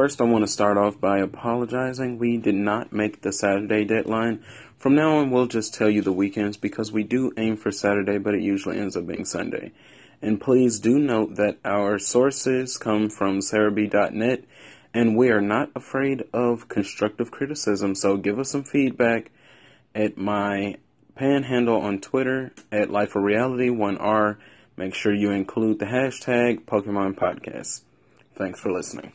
First, 0.00 0.22
I 0.22 0.24
want 0.24 0.44
to 0.44 0.50
start 0.50 0.78
off 0.78 0.98
by 0.98 1.18
apologizing. 1.18 2.16
We 2.16 2.38
did 2.38 2.54
not 2.54 2.90
make 2.90 3.20
the 3.20 3.34
Saturday 3.34 3.84
deadline. 3.84 4.42
From 4.78 4.94
now 4.94 5.18
on, 5.18 5.30
we'll 5.30 5.44
just 5.44 5.74
tell 5.74 5.90
you 5.90 6.00
the 6.00 6.10
weekends 6.10 6.56
because 6.56 6.90
we 6.90 7.02
do 7.02 7.34
aim 7.36 7.58
for 7.58 7.70
Saturday, 7.70 8.16
but 8.16 8.34
it 8.34 8.40
usually 8.40 8.78
ends 8.78 8.96
up 8.96 9.06
being 9.06 9.26
Sunday. 9.26 9.72
And 10.22 10.40
please 10.40 10.80
do 10.80 10.98
note 10.98 11.34
that 11.34 11.58
our 11.66 11.98
sources 11.98 12.78
come 12.78 13.10
from 13.10 13.40
serebii.net, 13.40 14.44
and 14.94 15.18
we 15.18 15.28
are 15.32 15.42
not 15.42 15.68
afraid 15.74 16.24
of 16.32 16.66
constructive 16.66 17.30
criticism. 17.30 17.94
So 17.94 18.16
give 18.16 18.38
us 18.38 18.48
some 18.48 18.64
feedback 18.64 19.30
at 19.94 20.16
my 20.16 20.76
panhandle 21.14 21.82
on 21.82 22.00
Twitter 22.00 22.52
at 22.72 22.88
Life 22.88 23.16
of 23.16 23.22
Reality 23.22 23.68
1R. 23.68 24.38
Make 24.78 24.94
sure 24.94 25.14
you 25.14 25.32
include 25.32 25.78
the 25.78 25.84
hashtag 25.84 26.64
Pokemon 26.64 27.16
Podcast. 27.16 27.82
Thanks 28.34 28.58
for 28.58 28.72
listening. 28.72 29.12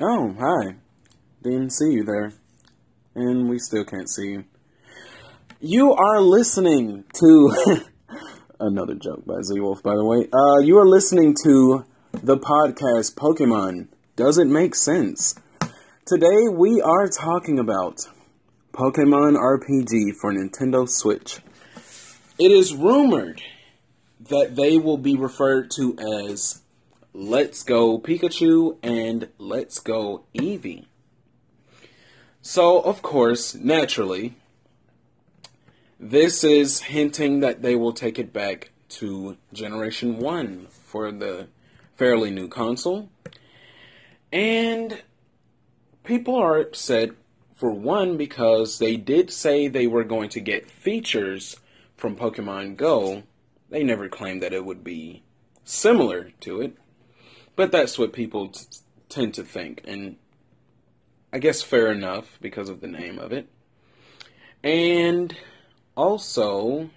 Oh, 0.00 0.32
hi. 0.38 0.76
Didn't 1.42 1.70
see 1.70 1.90
you 1.90 2.04
there. 2.04 2.32
And 3.16 3.48
we 3.48 3.58
still 3.58 3.84
can't 3.84 4.08
see 4.08 4.28
you. 4.28 4.44
You 5.60 5.92
are 5.92 6.20
listening 6.20 7.02
to 7.14 7.52
another 8.60 8.94
joke 8.94 9.26
by 9.26 9.42
Z 9.42 9.58
Wolf, 9.58 9.82
by 9.82 9.96
the 9.96 10.04
way. 10.04 10.28
Uh, 10.32 10.60
you 10.60 10.78
are 10.78 10.86
listening 10.86 11.34
to 11.42 11.84
the 12.12 12.36
podcast 12.36 13.16
Pokemon. 13.16 13.88
Does 14.14 14.38
it 14.38 14.46
make 14.46 14.76
sense? 14.76 15.34
Today 16.06 16.46
we 16.48 16.80
are 16.80 17.08
talking 17.08 17.58
about 17.58 18.06
Pokemon 18.72 19.36
RPG 19.36 20.14
for 20.20 20.32
Nintendo 20.32 20.88
Switch. 20.88 21.40
It 22.38 22.52
is 22.52 22.72
rumored 22.72 23.42
that 24.28 24.54
they 24.54 24.78
will 24.78 24.98
be 24.98 25.16
referred 25.16 25.72
to 25.72 25.96
as 26.28 26.62
Let's 27.20 27.64
Go 27.64 27.98
Pikachu 27.98 28.76
and 28.80 29.28
Let's 29.38 29.80
Go 29.80 30.22
Eevee. 30.36 30.84
So, 32.42 32.78
of 32.78 33.02
course, 33.02 33.56
naturally, 33.56 34.36
this 35.98 36.44
is 36.44 36.78
hinting 36.78 37.40
that 37.40 37.60
they 37.60 37.74
will 37.74 37.92
take 37.92 38.20
it 38.20 38.32
back 38.32 38.70
to 38.90 39.36
Generation 39.52 40.18
1 40.18 40.68
for 40.70 41.10
the 41.10 41.48
fairly 41.96 42.30
new 42.30 42.46
console. 42.46 43.08
And 44.32 45.02
people 46.04 46.36
are 46.36 46.60
upset, 46.60 47.10
for 47.56 47.72
one, 47.72 48.16
because 48.16 48.78
they 48.78 48.96
did 48.96 49.32
say 49.32 49.66
they 49.66 49.88
were 49.88 50.04
going 50.04 50.28
to 50.28 50.40
get 50.40 50.70
features 50.70 51.56
from 51.96 52.14
Pokemon 52.14 52.76
Go. 52.76 53.24
They 53.70 53.82
never 53.82 54.08
claimed 54.08 54.40
that 54.44 54.52
it 54.52 54.64
would 54.64 54.84
be 54.84 55.24
similar 55.64 56.30
to 56.42 56.60
it. 56.60 56.78
But 57.58 57.72
that's 57.72 57.98
what 57.98 58.12
people 58.12 58.50
t- 58.50 58.60
tend 59.08 59.34
to 59.34 59.42
think. 59.42 59.80
And 59.84 60.14
I 61.32 61.40
guess 61.40 61.60
fair 61.60 61.90
enough 61.90 62.38
because 62.40 62.68
of 62.68 62.80
the 62.80 62.86
name 62.86 63.18
of 63.18 63.32
it. 63.32 63.48
And 64.62 65.36
also, 65.96 66.88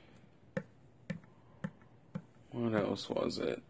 what 2.52 2.76
else 2.76 3.10
was 3.10 3.40
it? 3.40 3.64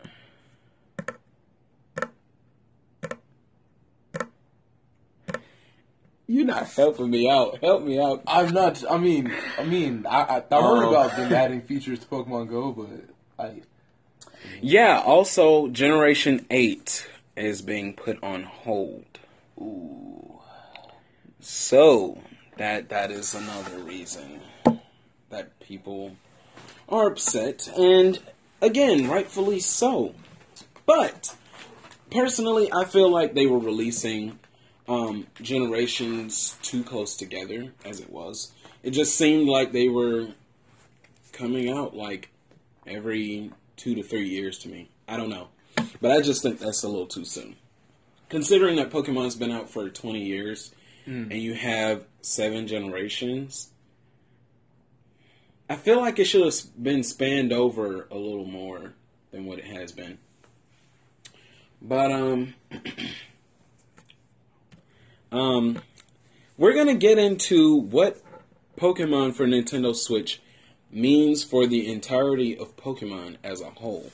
You're 6.27 6.45
not 6.45 6.67
helping 6.71 7.09
me 7.09 7.29
out. 7.29 7.59
Help 7.61 7.83
me 7.83 7.99
out. 7.99 8.23
I'm 8.27 8.53
not. 8.53 8.83
I 8.89 8.97
mean, 8.97 9.33
I 9.57 9.63
mean, 9.63 10.05
I, 10.05 10.21
I, 10.21 10.35
I 10.37 10.61
heard 10.61 10.85
Oh. 10.85 10.89
about 10.89 11.15
them 11.17 11.33
adding 11.33 11.61
features 11.61 11.99
to 11.99 12.05
Pokemon 12.07 12.49
Go, 12.49 12.71
but 12.71 12.89
I 13.45 13.61
Yeah, 14.61 15.01
also, 15.05 15.67
Generation 15.67 16.45
8 16.49 17.07
is 17.35 17.61
being 17.61 17.93
put 17.93 18.23
on 18.23 18.43
hold. 18.43 19.05
ooh, 19.59 20.39
So, 21.39 22.21
that 22.57 22.89
that 22.89 23.11
is 23.11 23.33
another 23.33 23.79
reason 23.79 24.41
that 25.29 25.59
people 25.59 26.15
are 26.89 27.07
upset. 27.07 27.67
And 27.77 28.19
again, 28.61 29.07
rightfully 29.07 29.59
so. 29.59 30.13
But, 30.85 31.35
personally, 32.11 32.71
I 32.71 32.85
feel 32.85 33.09
like 33.09 33.33
they 33.33 33.45
were 33.47 33.59
releasing 33.59 34.37
um, 34.87 35.25
generations 35.41 36.57
too 36.61 36.83
close 36.83 37.15
together 37.15 37.71
as 37.85 37.99
it 37.99 38.09
was. 38.09 38.51
It 38.83 38.91
just 38.91 39.15
seemed 39.15 39.47
like 39.47 39.71
they 39.71 39.87
were 39.89 40.27
coming 41.31 41.69
out 41.69 41.95
like 41.95 42.29
every 42.85 43.51
two 43.81 43.95
to 43.95 44.03
three 44.03 44.29
years 44.29 44.59
to 44.59 44.69
me. 44.69 44.89
I 45.07 45.17
don't 45.17 45.29
know. 45.29 45.47
But 45.99 46.11
I 46.11 46.21
just 46.21 46.43
think 46.43 46.59
that's 46.59 46.83
a 46.83 46.87
little 46.87 47.07
too 47.07 47.25
soon. 47.25 47.55
Considering 48.29 48.75
that 48.75 48.91
Pokemon's 48.91 49.35
been 49.35 49.51
out 49.51 49.69
for 49.69 49.89
20 49.89 50.23
years 50.23 50.71
and 51.31 51.33
you 51.33 51.55
have 51.55 52.05
seven 52.21 52.67
generations, 52.67 53.71
I 55.67 55.77
feel 55.77 55.99
like 55.99 56.19
it 56.19 56.25
should 56.25 56.45
have 56.45 56.55
been 56.81 57.03
spanned 57.03 57.51
over 57.51 58.07
a 58.11 58.15
little 58.15 58.45
more 58.45 58.93
than 59.31 59.45
what 59.45 59.57
it 59.57 59.65
has 59.65 59.91
been. 59.91 60.19
But, 61.81 62.11
um, 62.11 62.53
um, 65.31 65.81
we're 66.55 66.75
gonna 66.75 66.93
get 66.93 67.17
into 67.17 67.77
what 67.77 68.21
Pokemon 68.77 69.33
for 69.33 69.47
Nintendo 69.47 69.95
Switch 69.95 70.39
means 70.91 71.43
for 71.43 71.67
the 71.67 71.91
entirety 71.91 72.57
of 72.57 72.75
Pokemon 72.75 73.37
as 73.43 73.61
a 73.61 73.69
whole. 73.69 74.11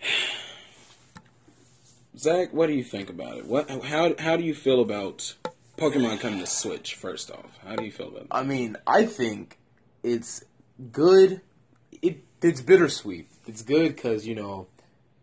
Zach, 2.16 2.52
what 2.52 2.66
do 2.68 2.74
you 2.74 2.84
think 2.84 3.10
about 3.10 3.38
it? 3.38 3.46
What 3.46 3.70
how 3.70 4.14
how 4.18 4.36
do 4.36 4.44
you 4.44 4.54
feel 4.54 4.80
about 4.80 5.34
Pokemon 5.76 6.20
coming 6.20 6.40
to 6.40 6.46
Switch? 6.46 6.94
First 6.94 7.30
off, 7.30 7.58
how 7.64 7.76
do 7.76 7.84
you 7.84 7.92
feel 7.92 8.08
about 8.08 8.28
that? 8.28 8.34
I 8.34 8.42
mean, 8.42 8.76
I 8.86 9.06
think 9.06 9.58
it's 10.02 10.44
good. 10.92 11.40
It 12.00 12.22
it's 12.42 12.60
bittersweet. 12.60 13.28
It's 13.46 13.62
good 13.62 13.94
because 13.94 14.26
you 14.26 14.34
know, 14.34 14.66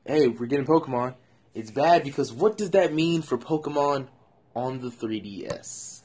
hey, 0.05 0.27
we're 0.27 0.47
getting 0.47 0.65
Pokemon. 0.65 1.15
It's 1.53 1.71
bad 1.71 2.03
because 2.03 2.31
what 2.31 2.57
does 2.57 2.71
that 2.71 2.93
mean 2.93 3.21
for 3.21 3.37
Pokemon 3.37 4.07
on 4.55 4.81
the 4.81 4.89
3DS? 4.89 5.98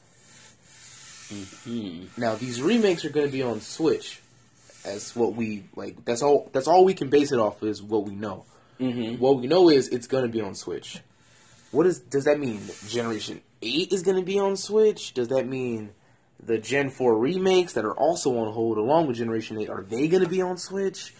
Hmm. 1.29 2.05
Now 2.17 2.35
these 2.35 2.61
remakes 2.61 3.03
are 3.05 3.09
going 3.09 3.25
to 3.25 3.31
be 3.31 3.41
on 3.41 3.61
Switch, 3.61 4.21
as 4.83 5.15
what 5.15 5.35
we 5.35 5.63
like. 5.75 6.05
That's 6.05 6.21
all. 6.21 6.49
That's 6.53 6.67
all 6.67 6.85
we 6.85 6.93
can 6.93 7.09
base 7.09 7.31
it 7.31 7.39
off 7.39 7.63
is 7.63 7.81
what 7.81 8.03
we 8.03 8.13
know. 8.13 8.45
Mm-hmm. 8.79 9.21
What 9.21 9.39
we 9.39 9.47
know 9.47 9.69
is 9.69 9.87
it's 9.87 10.07
going 10.07 10.23
to 10.23 10.29
be 10.29 10.41
on 10.41 10.53
Switch. 10.53 10.99
What 11.71 11.87
is 11.87 11.99
does 11.99 12.25
that 12.25 12.39
mean? 12.39 12.61
Generation 12.87 13.41
Eight 13.61 13.91
is 13.91 14.03
going 14.03 14.17
to 14.17 14.23
be 14.23 14.39
on 14.39 14.55
Switch. 14.55 15.13
Does 15.13 15.29
that 15.29 15.47
mean 15.47 15.91
the 16.43 16.57
Gen 16.57 16.89
Four 16.89 17.17
remakes 17.17 17.73
that 17.73 17.85
are 17.85 17.93
also 17.93 18.37
on 18.37 18.53
hold 18.53 18.77
along 18.77 19.07
with 19.07 19.17
Generation 19.17 19.59
Eight 19.59 19.69
are 19.69 19.83
they 19.83 20.07
going 20.07 20.23
to 20.23 20.29
be 20.29 20.41
on 20.41 20.57
Switch? 20.57 21.13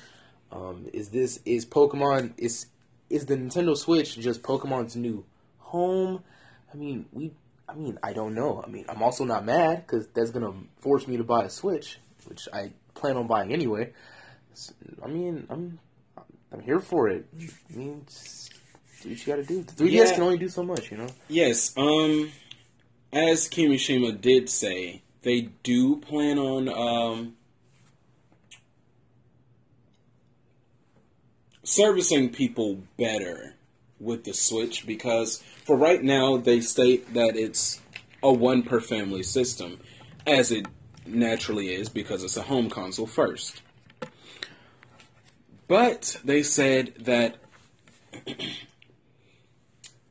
Um, 0.51 0.87
is 0.93 1.09
this 1.09 1.39
is 1.45 1.65
Pokemon 1.65 2.33
is 2.37 2.67
is 3.09 3.25
the 3.25 3.35
Nintendo 3.35 3.75
Switch 3.75 4.17
just 4.19 4.43
Pokemon's 4.43 4.95
new 4.95 5.25
home? 5.59 6.23
I 6.73 6.77
mean 6.77 7.05
we. 7.11 7.31
I 7.67 7.73
mean 7.75 7.97
I 8.03 8.13
don't 8.13 8.35
know. 8.35 8.63
I 8.65 8.69
mean 8.69 8.85
I'm 8.89 9.01
also 9.01 9.23
not 9.25 9.45
mad 9.45 9.85
because 9.85 10.07
that's 10.07 10.31
going 10.31 10.45
to 10.45 10.55
force 10.81 11.07
me 11.07 11.17
to 11.17 11.23
buy 11.23 11.45
a 11.45 11.49
Switch, 11.49 11.97
which 12.27 12.47
I 12.53 12.71
plan 12.93 13.17
on 13.17 13.27
buying 13.27 13.51
anyway. 13.51 13.93
I 15.03 15.07
mean 15.07 15.47
I'm 15.49 15.79
I'm 16.51 16.61
here 16.61 16.79
for 16.79 17.09
it. 17.09 17.25
I 17.37 17.75
mean, 17.75 18.05
do 19.01 19.09
what 19.09 19.19
you 19.19 19.25
got 19.25 19.35
to 19.35 19.43
do. 19.43 19.63
The 19.63 19.73
3DS 19.73 19.91
Yeah. 19.91 20.13
can 20.13 20.23
only 20.23 20.37
do 20.37 20.47
so 20.47 20.63
much, 20.63 20.89
you 20.89 20.97
know. 20.97 21.07
Yes, 21.27 21.73
um, 21.75 22.31
as 23.11 23.49
Kimishima 23.49 24.19
did 24.21 24.49
say, 24.49 25.01
they 25.23 25.49
do 25.63 25.97
plan 25.97 26.37
on 26.39 26.69
um, 26.69 27.35
servicing 31.63 32.29
people 32.29 32.83
better 32.97 33.54
with 34.05 34.23
the 34.23 34.33
Switch 34.33 34.85
because 34.85 35.43
for 35.65 35.75
right 35.75 36.01
now 36.01 36.37
they 36.37 36.61
state 36.61 37.13
that 37.15 37.35
it's 37.35 37.81
a 38.23 38.31
one 38.31 38.63
per 38.63 38.79
family 38.79 39.23
system, 39.23 39.79
as 40.25 40.51
it 40.51 40.65
naturally 41.05 41.73
is 41.73 41.89
because 41.89 42.23
it's 42.23 42.37
a 42.37 42.41
home 42.41 42.69
console 42.69 43.07
first. 43.07 43.61
But 45.67 46.17
they 46.23 46.43
said 46.43 46.93
that 47.01 47.37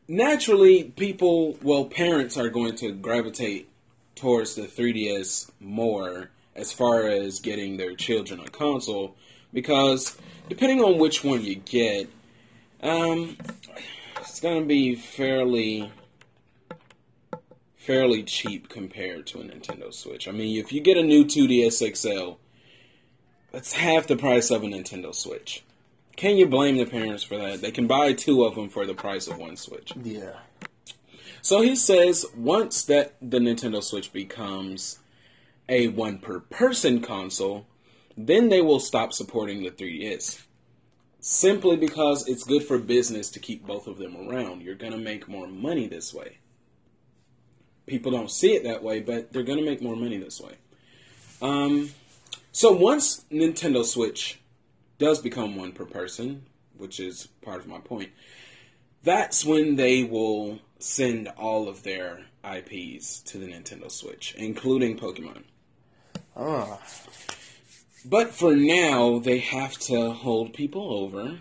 naturally 0.08 0.84
people 0.84 1.56
well 1.62 1.86
parents 1.86 2.36
are 2.36 2.48
going 2.48 2.76
to 2.76 2.92
gravitate 2.92 3.68
towards 4.16 4.54
the 4.54 4.62
3ds 4.62 5.50
more 5.60 6.30
as 6.54 6.72
far 6.72 7.08
as 7.08 7.40
getting 7.40 7.76
their 7.76 7.94
children 7.94 8.40
a 8.40 8.48
console 8.48 9.16
because 9.52 10.16
depending 10.48 10.80
on 10.80 10.98
which 10.98 11.24
one 11.24 11.42
you 11.42 11.54
get 11.56 12.08
um 12.84 13.36
it's 14.20 14.40
going 14.40 14.60
to 14.60 14.66
be 14.66 14.94
fairly 14.94 15.90
fairly 17.76 18.22
cheap 18.22 18.68
compared 18.68 19.26
to 19.26 19.40
a 19.40 19.44
Nintendo 19.44 19.92
Switch. 19.92 20.26
I 20.26 20.30
mean, 20.30 20.58
if 20.58 20.72
you 20.72 20.80
get 20.80 20.96
a 20.96 21.02
new 21.02 21.24
2DS 21.24 21.94
XL, 21.96 22.38
that's 23.52 23.72
half 23.72 24.06
the 24.06 24.16
price 24.16 24.50
of 24.50 24.62
a 24.62 24.66
Nintendo 24.66 25.14
Switch. 25.14 25.62
can 26.16 26.36
you 26.36 26.46
blame 26.46 26.76
the 26.76 26.86
parents 26.86 27.22
for 27.22 27.36
that? 27.36 27.60
They 27.60 27.70
can 27.70 27.86
buy 27.86 28.12
two 28.12 28.44
of 28.44 28.54
them 28.54 28.68
for 28.68 28.86
the 28.86 28.94
price 28.94 29.28
of 29.28 29.38
one 29.38 29.56
Switch. 29.56 29.92
Yeah. 30.02 30.34
So 31.42 31.60
he 31.60 31.76
says 31.76 32.24
once 32.36 32.84
that 32.84 33.16
the 33.20 33.38
Nintendo 33.38 33.82
Switch 33.82 34.12
becomes 34.12 34.98
a 35.68 35.88
one 35.88 36.18
per 36.18 36.40
person 36.40 37.00
console, 37.02 37.66
then 38.16 38.48
they 38.48 38.62
will 38.62 38.80
stop 38.80 39.12
supporting 39.12 39.62
the 39.62 39.70
3DS. 39.70 40.42
Simply 41.26 41.76
because 41.76 42.28
it's 42.28 42.44
good 42.44 42.64
for 42.64 42.76
business 42.76 43.30
to 43.30 43.40
keep 43.40 43.66
both 43.66 43.86
of 43.86 43.96
them 43.96 44.28
around. 44.28 44.60
You're 44.60 44.74
going 44.74 44.92
to 44.92 44.98
make 44.98 45.26
more 45.26 45.46
money 45.46 45.88
this 45.88 46.12
way. 46.12 46.36
People 47.86 48.12
don't 48.12 48.30
see 48.30 48.52
it 48.52 48.64
that 48.64 48.82
way, 48.82 49.00
but 49.00 49.32
they're 49.32 49.42
going 49.42 49.58
to 49.58 49.64
make 49.64 49.80
more 49.80 49.96
money 49.96 50.18
this 50.18 50.38
way. 50.38 50.52
Um, 51.40 51.88
so 52.52 52.72
once 52.72 53.24
Nintendo 53.32 53.86
Switch 53.86 54.38
does 54.98 55.18
become 55.18 55.56
one 55.56 55.72
per 55.72 55.86
person, 55.86 56.44
which 56.76 57.00
is 57.00 57.26
part 57.40 57.60
of 57.60 57.68
my 57.68 57.78
point, 57.78 58.10
that's 59.02 59.46
when 59.46 59.76
they 59.76 60.04
will 60.04 60.58
send 60.78 61.28
all 61.38 61.70
of 61.70 61.82
their 61.84 62.20
IPs 62.44 63.20
to 63.20 63.38
the 63.38 63.46
Nintendo 63.46 63.90
Switch, 63.90 64.34
including 64.36 64.98
Pokemon. 64.98 65.44
Ah. 66.36 66.78
But 68.04 68.34
for 68.34 68.54
now, 68.54 69.18
they 69.18 69.38
have 69.38 69.78
to 69.78 70.10
hold 70.10 70.52
people 70.52 70.92
over 70.92 71.38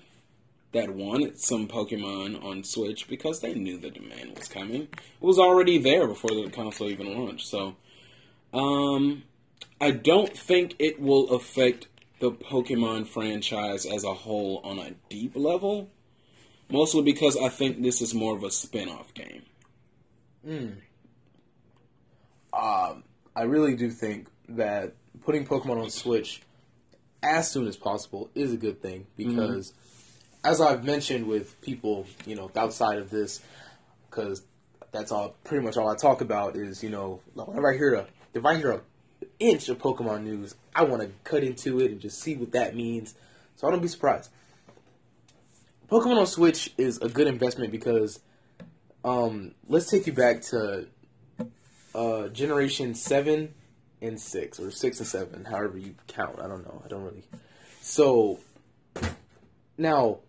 that 0.72 0.90
wanted 0.90 1.40
some 1.40 1.68
Pokemon 1.68 2.44
on 2.44 2.64
Switch 2.64 3.08
because 3.08 3.42
they 3.42 3.54
knew 3.54 3.78
the 3.78 3.92
demand 3.92 4.38
was 4.38 4.48
coming. 4.48 4.84
It 4.84 4.90
was 5.20 5.40
already 5.40 5.78
there 5.78 6.08
before 6.08 6.32
the 6.32 6.50
console 6.50 6.90
even 6.90 7.14
launched. 7.14 7.48
So, 7.48 7.76
um, 8.54 9.24
I 9.80 9.92
don't 9.92 10.36
think 10.36 10.76
it 10.80 11.00
will 11.00 11.32
affect 11.32 11.88
the 12.20 12.32
Pokemon 12.32 13.08
franchise 13.08 13.86
as 13.86 14.04
a 14.04 14.14
whole 14.14 14.62
on 14.64 14.80
a 14.80 14.92
deep 15.10 15.36
level. 15.36 15.90
Mostly 16.70 17.04
because 17.04 17.38
I 17.38 17.50
think 17.50 17.84
this 17.84 18.02
is 18.02 18.14
more 18.14 18.36
of 18.36 18.44
a 18.44 18.50
spin 18.50 18.90
off 18.90 19.14
game. 19.14 19.44
Um, 22.54 23.04
I 23.36 23.44
really 23.44 23.76
do 23.76 23.92
think 23.92 24.28
that 24.50 24.96
putting 25.26 25.46
Pokemon 25.46 25.84
on 25.84 25.90
Switch 25.90 26.42
as 27.24 27.50
soon 27.50 27.68
as 27.68 27.78
possible 27.78 28.30
is 28.36 28.54
a 28.54 28.58
good 28.58 28.82
thing 28.82 29.08
because, 29.18 29.74
as 30.44 30.62
I've 30.62 30.84
mentioned 30.84 31.26
with 31.26 31.60
people, 31.62 32.06
you 32.26 32.36
know, 32.36 32.52
outside 32.56 33.00
of 33.00 33.10
this, 33.10 33.42
because 34.10 34.44
that's 34.92 35.12
all 35.12 35.36
pretty 35.44 35.66
much 35.66 35.78
all 35.78 35.90
I 35.90 35.96
talk 35.96 36.22
about 36.22 36.56
is, 36.56 36.84
you 36.84 36.90
know, 36.90 37.22
whenever 37.34 37.74
I 37.74 37.78
hear 37.78 37.94
a 37.96 38.08
if 38.34 38.46
I 38.46 38.58
hear 38.58 38.72
a 38.72 38.82
inch 39.40 39.70
of 39.70 39.80
Pokemon 39.80 40.24
news, 40.24 40.54
I 40.76 40.84
want 40.84 41.02
to 41.02 41.10
cut 41.24 41.44
into 41.44 41.80
it 41.80 41.92
and 41.92 42.00
just 42.00 42.20
see 42.20 42.36
what 42.36 42.52
that 42.52 42.76
means, 42.76 43.16
so 43.56 43.68
I 43.68 43.72
don't 43.72 43.82
be 43.82 43.88
surprised. 43.88 44.30
Pokemon 45.90 46.18
on 46.18 46.28
Switch 46.28 46.74
is 46.78 46.98
a 46.98 47.10
good 47.10 47.28
investment 47.28 47.72
because, 47.72 48.20
um, 49.04 49.54
let's 49.68 49.90
take 49.90 50.08
you 50.08 50.14
back 50.14 50.42
to 50.42 50.88
uh, 51.94 52.28
generation 52.30 52.96
seven 52.96 53.54
and 54.04 54.20
six, 54.20 54.60
or 54.60 54.72
six 54.72 55.00
and 55.00 55.08
seven, 55.08 55.46
however 55.46 55.78
you 55.78 55.96
count. 56.08 56.40
I 56.40 56.48
don't 56.48 56.64
know. 56.64 56.82
I 56.84 56.88
don't 56.88 57.04
really. 57.04 57.24
So 57.82 58.40
now, 59.78 60.20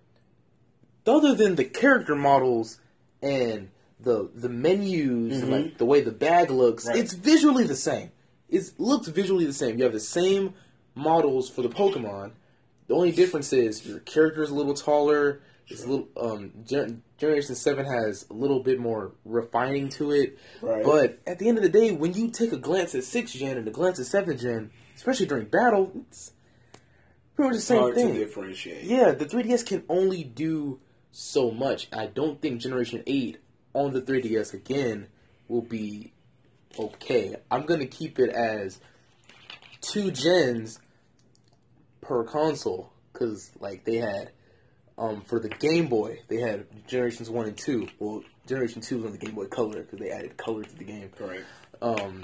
other 1.06 1.34
than 1.34 1.56
the 1.56 1.64
character 1.64 2.14
models 2.14 2.80
and 3.22 3.70
the 4.00 4.30
the 4.34 4.48
menus, 4.48 5.42
and 5.42 5.50
like 5.50 5.64
mm-hmm. 5.64 5.76
the 5.78 5.84
way 5.84 6.00
the 6.00 6.12
bag 6.12 6.50
looks, 6.50 6.86
Right. 6.86 6.96
it's 6.96 7.12
visually 7.12 7.64
the 7.64 7.76
same. 7.76 8.10
It 8.48 8.72
looks 8.78 9.08
visually 9.08 9.44
the 9.44 9.52
same. 9.52 9.78
You 9.78 9.84
have 9.84 9.92
the 9.92 10.00
same 10.00 10.54
models 10.94 11.48
for 11.50 11.62
the 11.62 11.68
Pokemon. 11.68 12.32
The 12.86 12.94
only 12.94 13.12
difference 13.12 13.52
is 13.52 13.86
your 13.86 14.00
character's 14.00 14.50
a 14.50 14.54
little 14.54 14.74
taller. 14.74 15.40
It's 15.68 15.84
a 15.84 15.88
little 15.88 16.08
um 16.16 16.52
Gen- 16.66 17.02
Generation 17.18 17.54
Seven 17.54 17.86
has 17.86 18.26
a 18.30 18.34
little 18.34 18.60
bit 18.60 18.78
more 18.78 19.12
refining 19.24 19.88
to 19.90 20.12
it. 20.12 20.38
Right. 20.60 20.84
But 20.84 21.20
at 21.26 21.38
the 21.38 21.48
end 21.48 21.58
of 21.58 21.62
the 21.64 21.70
day, 21.70 21.92
when 21.92 22.12
you 22.12 22.30
take 22.30 22.52
a 22.52 22.58
glance 22.58 22.94
at 22.94 23.04
six 23.04 23.32
gen 23.32 23.56
and 23.56 23.66
a 23.66 23.70
glance 23.70 23.98
at 23.98 24.06
seven 24.06 24.36
gen, 24.36 24.70
especially 24.96 25.26
during 25.26 25.46
battle, 25.46 25.90
it's 26.08 26.32
pretty 27.34 27.50
much 27.50 27.56
the 27.56 27.62
same 27.62 27.80
Hard 27.80 27.94
thing. 27.94 28.12
to 28.12 28.18
differentiate. 28.18 28.84
Yeah, 28.84 29.12
the 29.12 29.24
3DS 29.24 29.64
can 29.66 29.84
only 29.88 30.22
do 30.22 30.80
so 31.12 31.50
much. 31.50 31.88
I 31.92 32.06
don't 32.06 32.40
think 32.42 32.60
Generation 32.60 33.02
8 33.06 33.38
on 33.72 33.92
the 33.92 34.02
3DS 34.02 34.52
again 34.54 35.08
will 35.48 35.62
be 35.62 36.12
okay. 36.78 37.36
I'm 37.50 37.66
going 37.66 37.80
to 37.80 37.86
keep 37.86 38.18
it 38.18 38.30
as 38.30 38.80
two 39.80 40.10
gens 40.10 40.78
per 42.00 42.24
console 42.24 42.92
because, 43.12 43.50
like, 43.60 43.84
they 43.84 43.96
had, 43.96 44.30
um, 44.96 45.22
for 45.22 45.40
the 45.40 45.48
Game 45.48 45.88
Boy, 45.88 46.20
they 46.28 46.38
had 46.38 46.66
Generations 46.86 47.28
1 47.28 47.46
and 47.46 47.56
2. 47.56 47.88
Well, 47.98 48.22
Generation 48.46 48.80
2 48.80 48.96
was 48.96 49.06
on 49.06 49.12
the 49.12 49.18
Game 49.18 49.34
Boy 49.34 49.46
Color 49.46 49.82
because 49.82 49.98
they 49.98 50.10
added 50.10 50.36
color 50.36 50.62
to 50.62 50.76
the 50.76 50.84
game. 50.84 51.10
Correct. 51.16 51.44
Um, 51.82 52.22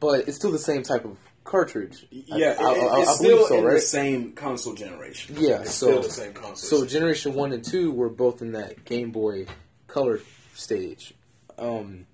but 0.00 0.28
it's 0.28 0.36
still 0.36 0.52
the 0.52 0.58
same 0.58 0.82
type 0.82 1.04
of 1.04 1.18
cartridge. 1.44 2.06
Yeah, 2.10 2.56
I, 2.58 2.62
I, 2.62 2.66
I, 2.66 3.00
it's 3.00 3.10
I 3.10 3.14
still 3.14 3.30
believe 3.30 3.46
so, 3.46 3.58
in 3.58 3.64
right? 3.64 3.74
the 3.74 3.80
same 3.80 4.32
console 4.32 4.74
generation. 4.74 5.36
Yeah, 5.38 5.60
it's 5.60 5.74
so- 5.74 5.86
still 5.88 6.02
the 6.02 6.10
same 6.10 6.32
console. 6.32 6.80
So 6.80 6.86
generation 6.86 7.34
one 7.34 7.52
and 7.52 7.64
two 7.64 7.90
were 7.92 8.08
both 8.08 8.42
in 8.42 8.52
that 8.52 8.84
Game 8.84 9.10
Boy 9.10 9.46
Color 9.86 10.20
stage. 10.54 11.14
Um, 11.58 12.06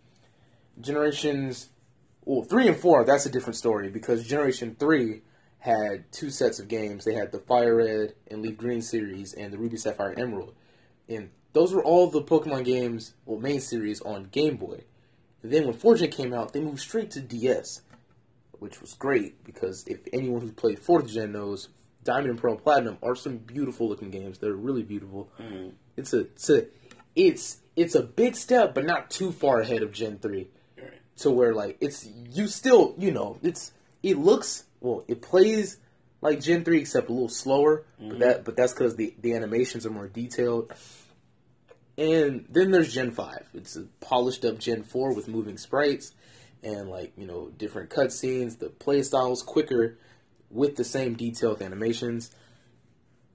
generations, 0.81 1.69
well, 2.25 2.43
three 2.45 2.69
and 2.69 2.77
four 2.77 3.05
that's 3.05 3.27
a 3.27 3.31
different 3.31 3.57
story 3.57 3.89
because 3.89 4.27
generation 4.27 4.77
three 4.79 5.23
had 5.61 6.11
two 6.11 6.31
sets 6.31 6.59
of 6.59 6.69
games. 6.69 7.05
They 7.05 7.15
had 7.15 7.31
the 7.33 7.39
Fire 7.39 7.77
Red 7.77 8.15
and 8.31 8.43
Leaf 8.43 8.57
Green 8.57 8.83
series 8.83 9.35
and 9.35 9.53
the 9.53 9.59
Ruby 9.59 9.77
Sapphire 9.77 10.15
Emerald, 10.19 10.55
and 11.09 11.31
those 11.53 11.73
were 11.73 11.85
all 11.85 12.09
the 12.09 12.23
Pokemon 12.23 12.65
games, 12.65 13.15
well, 13.27 13.39
main 13.39 13.61
series 13.61 14.01
on 14.01 14.25
Game 14.33 14.57
Boy. 14.57 14.83
And 15.43 15.53
then 15.53 15.65
when 15.67 15.75
4Gen 15.75 16.13
came 16.13 16.33
out, 16.35 16.53
they 16.53 16.61
moved 16.61 16.81
straight 16.81 17.11
to 17.13 17.21
DS, 17.21 17.83
which 18.59 18.81
was 18.81 18.95
great 18.95 19.43
because 19.45 19.85
if 19.87 20.01
anyone 20.13 20.41
who's 20.43 20.53
played 20.53 20.79
4th 20.81 21.09
Gen 21.11 21.33
knows, 21.33 21.69
Diamond 22.05 22.31
and 22.31 22.39
Pearl 22.41 22.57
Platinum 22.57 22.99
are 23.03 23.15
some 23.17 23.37
beautiful 23.39 23.89
looking 23.89 24.11
games. 24.11 24.39
They're 24.39 24.53
really 24.55 24.83
beautiful. 24.83 25.31
Mhm. 25.39 25.73
It's 25.97 26.13
a 26.15 26.21
it's 26.21 26.49
a 26.51 26.67
it's 27.15 27.59
it's 27.77 27.95
a 27.95 28.03
big 28.03 28.37
step, 28.37 28.75
but 28.75 28.85
not 28.87 29.11
too 29.11 29.33
far 29.33 29.61
ahead 29.61 29.83
of 29.83 29.93
Gen 29.93 30.19
3 30.19 30.49
Right. 30.79 30.93
to 31.19 31.31
where 31.31 31.53
like 31.55 31.77
it's 31.81 32.07
you 32.07 32.47
still 32.47 32.95
you 32.97 33.11
know 33.11 33.39
it's 33.43 33.73
it 34.03 34.17
looks 34.17 34.65
well 34.81 35.05
it 35.09 35.23
plays 35.23 35.79
like 36.21 36.41
Gen 36.41 36.65
three 36.65 36.81
except 36.81 37.09
a 37.09 37.13
little 37.13 37.29
slower, 37.29 37.85
but 37.99 38.05
mm-hmm. 38.05 38.19
that 38.19 38.45
but 38.45 38.57
that's 38.57 38.73
because 38.73 38.97
the 38.97 39.15
the 39.21 39.35
animations 39.35 39.87
are 39.87 39.91
more 39.91 40.09
detailed. 40.09 40.73
And 41.97 42.47
then 42.49 42.71
there's 42.71 42.93
Gen 42.93 43.11
five. 43.11 43.47
It's 43.55 43.77
a 43.77 43.85
polished 44.01 44.45
up 44.45 44.59
Gen 44.59 44.83
four 44.83 45.15
with 45.15 45.29
moving 45.29 45.59
sprites 45.59 46.13
and 46.63 46.89
like 46.89 47.13
you 47.17 47.27
know 47.27 47.51
different 47.57 47.91
cutscenes. 47.91 48.59
The 48.59 48.69
play 48.69 49.03
styles 49.03 49.43
quicker 49.43 49.99
with 50.51 50.77
the 50.77 50.85
same 50.85 51.15
detailed 51.15 51.63
animations. 51.63 52.31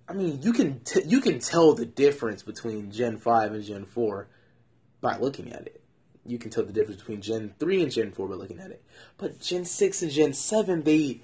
I 0.08 0.14
mean, 0.14 0.42
you 0.44 0.54
can 0.54 0.82
t- 0.82 1.04
you 1.06 1.22
can 1.22 1.40
tell 1.40 1.74
the 1.74 1.86
difference 1.86 2.44
between 2.44 2.92
Gen 2.92 3.18
five 3.18 3.54
and 3.54 3.64
Gen 3.64 3.86
four 3.86 4.28
by 5.02 5.18
looking 5.18 5.52
at 5.52 5.66
it 5.66 5.82
you 6.25 6.40
can 6.40 6.50
tell 6.50 6.64
the 6.64 6.74
difference 6.74 7.02
between 7.02 7.22
Gen 7.22 7.54
3 7.60 7.84
and 7.84 7.92
Gen 7.92 8.12
4 8.12 8.28
by 8.28 8.36
looking 8.36 8.60
at 8.60 8.72
it. 8.72 8.84
But 9.18 9.40
Gen 9.40 9.64
6 9.64 10.02
and 10.02 10.12
Gen 10.12 10.34
7, 10.34 10.82
they 10.84 11.22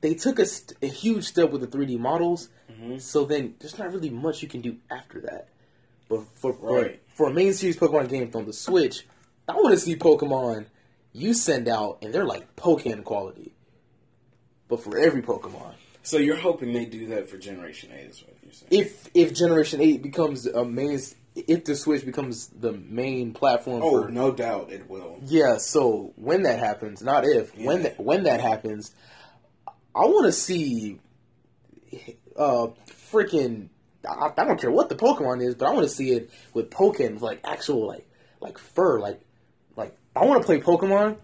they 0.00 0.14
took 0.14 0.38
a, 0.38 0.46
st- 0.46 0.76
a 0.82 0.86
huge 0.86 1.24
step 1.24 1.50
with 1.50 1.60
the 1.62 1.66
3D 1.66 1.98
models. 1.98 2.48
Mm-hmm. 2.70 2.98
So 2.98 3.24
then 3.24 3.54
there's 3.58 3.78
not 3.78 3.92
really 3.92 4.10
much 4.10 4.42
you 4.42 4.48
can 4.48 4.60
do 4.60 4.76
after 4.90 5.20
that. 5.22 5.48
But 6.08 6.24
for 6.34 6.52
for, 6.52 6.82
Right. 6.82 7.02
for 7.14 7.28
a 7.28 7.32
main 7.32 7.52
series 7.52 7.76
Pokemon 7.76 8.08
game 8.08 8.30
on 8.34 8.44
the 8.46 8.52
Switch, 8.52 9.06
I 9.48 9.54
want 9.54 9.70
to 9.70 9.80
see 9.80 9.96
Pokemon 9.96 10.66
you 11.12 11.32
send 11.34 11.66
out 11.68 11.98
and 12.02 12.12
they're 12.12 12.26
like 12.26 12.54
Pokemon 12.56 13.04
quality. 13.04 13.52
But 14.68 14.82
for 14.82 14.98
every 14.98 15.22
Pokemon. 15.22 15.74
So 16.02 16.18
you're 16.18 16.36
hoping 16.36 16.72
they 16.72 16.84
do 16.84 17.06
that 17.08 17.28
for 17.28 17.36
Generation 17.38 17.90
8 17.92 18.10
is 18.10 18.22
what 18.22 18.36
you're 18.42 18.52
saying? 18.52 18.68
If 18.70 19.08
if 19.14 19.34
Generation 19.34 19.80
8 19.80 20.02
becomes 20.02 20.46
a 20.46 20.64
main 20.64 21.00
if 21.34 21.64
the 21.64 21.74
Switch 21.76 22.04
becomes 22.04 22.46
the 22.46 22.72
main 22.72 23.32
platform 23.34 23.82
oh, 23.84 24.02
for 24.04 24.10
no 24.10 24.30
doubt 24.32 24.70
it 24.72 24.88
will. 24.88 25.18
Yeah, 25.24 25.56
so 25.58 26.12
when 26.16 26.44
that 26.44 26.58
happens, 26.60 27.02
not 27.02 27.24
if, 27.26 27.54
when 27.56 27.78
Yeah. 27.78 27.82
that 27.84 28.00
when 28.00 28.22
that 28.24 28.40
happens, 28.40 28.94
I 29.96 30.06
want 30.06 30.26
to 30.26 30.32
see 30.32 31.00
uh 32.36 32.68
freaking 33.10 33.68
I, 34.06 34.30
I 34.36 34.44
don't 34.44 34.60
care 34.60 34.70
what 34.70 34.88
the 34.88 34.94
Pokemon 34.94 35.42
is, 35.42 35.54
but 35.54 35.68
I 35.68 35.72
want 35.72 35.84
to 35.88 35.92
see 35.92 36.10
it 36.12 36.30
with 36.54 36.70
Pokemon 36.70 37.20
like 37.20 37.40
actual 37.44 37.86
like 37.86 38.06
like 38.40 38.58
fur, 38.58 39.00
like 39.00 39.20
like 39.76 39.96
I 40.14 40.24
want 40.24 40.42
to 40.42 40.46
play 40.46 40.60
Pokemon, 40.60 41.16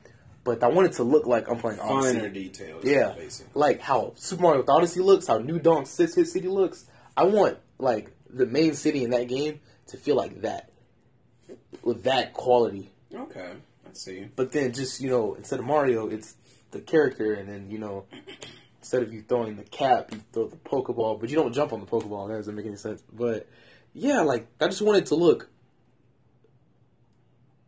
but 0.45 0.63
I 0.63 0.69
want 0.69 0.89
it 0.89 0.95
to 0.95 1.05
look 1.05 1.27
like 1.27 1.49
I'm 1.49 1.59
playing 1.59 1.81
Odyssey. 1.81 2.19
Finer 2.19 2.29
details. 2.29 2.85
Yeah, 2.85 3.13
Basically. 3.17 3.53
like 3.55 3.81
how 3.81 4.13
Super 4.17 4.43
Mario 4.43 4.65
Odyssey 4.67 5.01
looks, 5.01 5.27
how 5.27 5.39
New 5.39 5.59
Donk 5.59 5.87
Six 5.87 6.15
Hit 6.15 6.29
City 6.29 6.49
looks. 6.49 6.87
I 7.17 7.25
want 7.25 7.59
like 7.79 8.11
the 8.31 8.47
main 8.47 8.75
city 8.75 9.05
in 9.05 9.11
that 9.11 9.29
game 9.29 9.61
to 9.89 9.97
feel 9.97 10.17
like 10.17 10.41
that, 10.43 10.71
with 11.83 12.05
that 12.05 12.33
quality. 12.33 12.91
Okay. 13.15 13.53
I 13.87 13.93
see. 13.93 14.27
But 14.35 14.53
then 14.53 14.73
just 14.73 15.01
you 15.01 15.11
know, 15.11 15.35
instead 15.35 15.61
of 15.61 15.67
Mario, 15.67 16.09
it's 16.09 16.35
the 16.71 16.81
character, 16.81 17.35
and 17.35 17.49
then 17.49 17.71
you 17.71 17.79
know, 17.79 18.07
instead 18.83 19.03
of 19.05 19.13
you 19.13 19.23
throwing 19.23 19.55
the 19.57 19.63
cap, 19.63 20.11
you 20.13 20.21
throw 20.33 20.49
the 20.49 20.57
Pokeball, 20.57 21.21
but 21.21 21.31
you 21.31 21.37
don't 21.37 21.53
jump 21.53 21.73
on 21.73 21.79
the 21.79 21.87
Pokeball. 21.87 22.29
That 22.29 22.35
doesn't 22.35 22.55
make 22.57 22.67
any 22.67 22.75
sense. 22.77 23.01
But 23.13 23.47
yeah, 23.95 24.23
like 24.23 24.49
I 24.61 24.67
just 24.67 24.83
wanted 24.83 25.07
to 25.07 25.15
look 25.15 25.49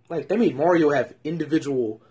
like 0.08 0.28
they 0.28 0.36
made 0.36 0.56
Mario 0.56 0.90
have 0.90 1.14
individual 1.22 2.02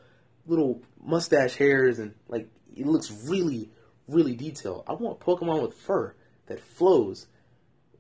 little 0.47 0.81
mustache 1.03 1.55
hairs 1.55 1.99
and 1.99 2.13
like 2.29 2.47
it 2.75 2.85
looks 2.87 3.11
really, 3.27 3.69
really 4.07 4.35
detailed. 4.35 4.85
I 4.87 4.93
want 4.93 5.19
Pokemon 5.19 5.61
with 5.61 5.73
fur 5.75 6.15
that 6.47 6.59
flows. 6.61 7.27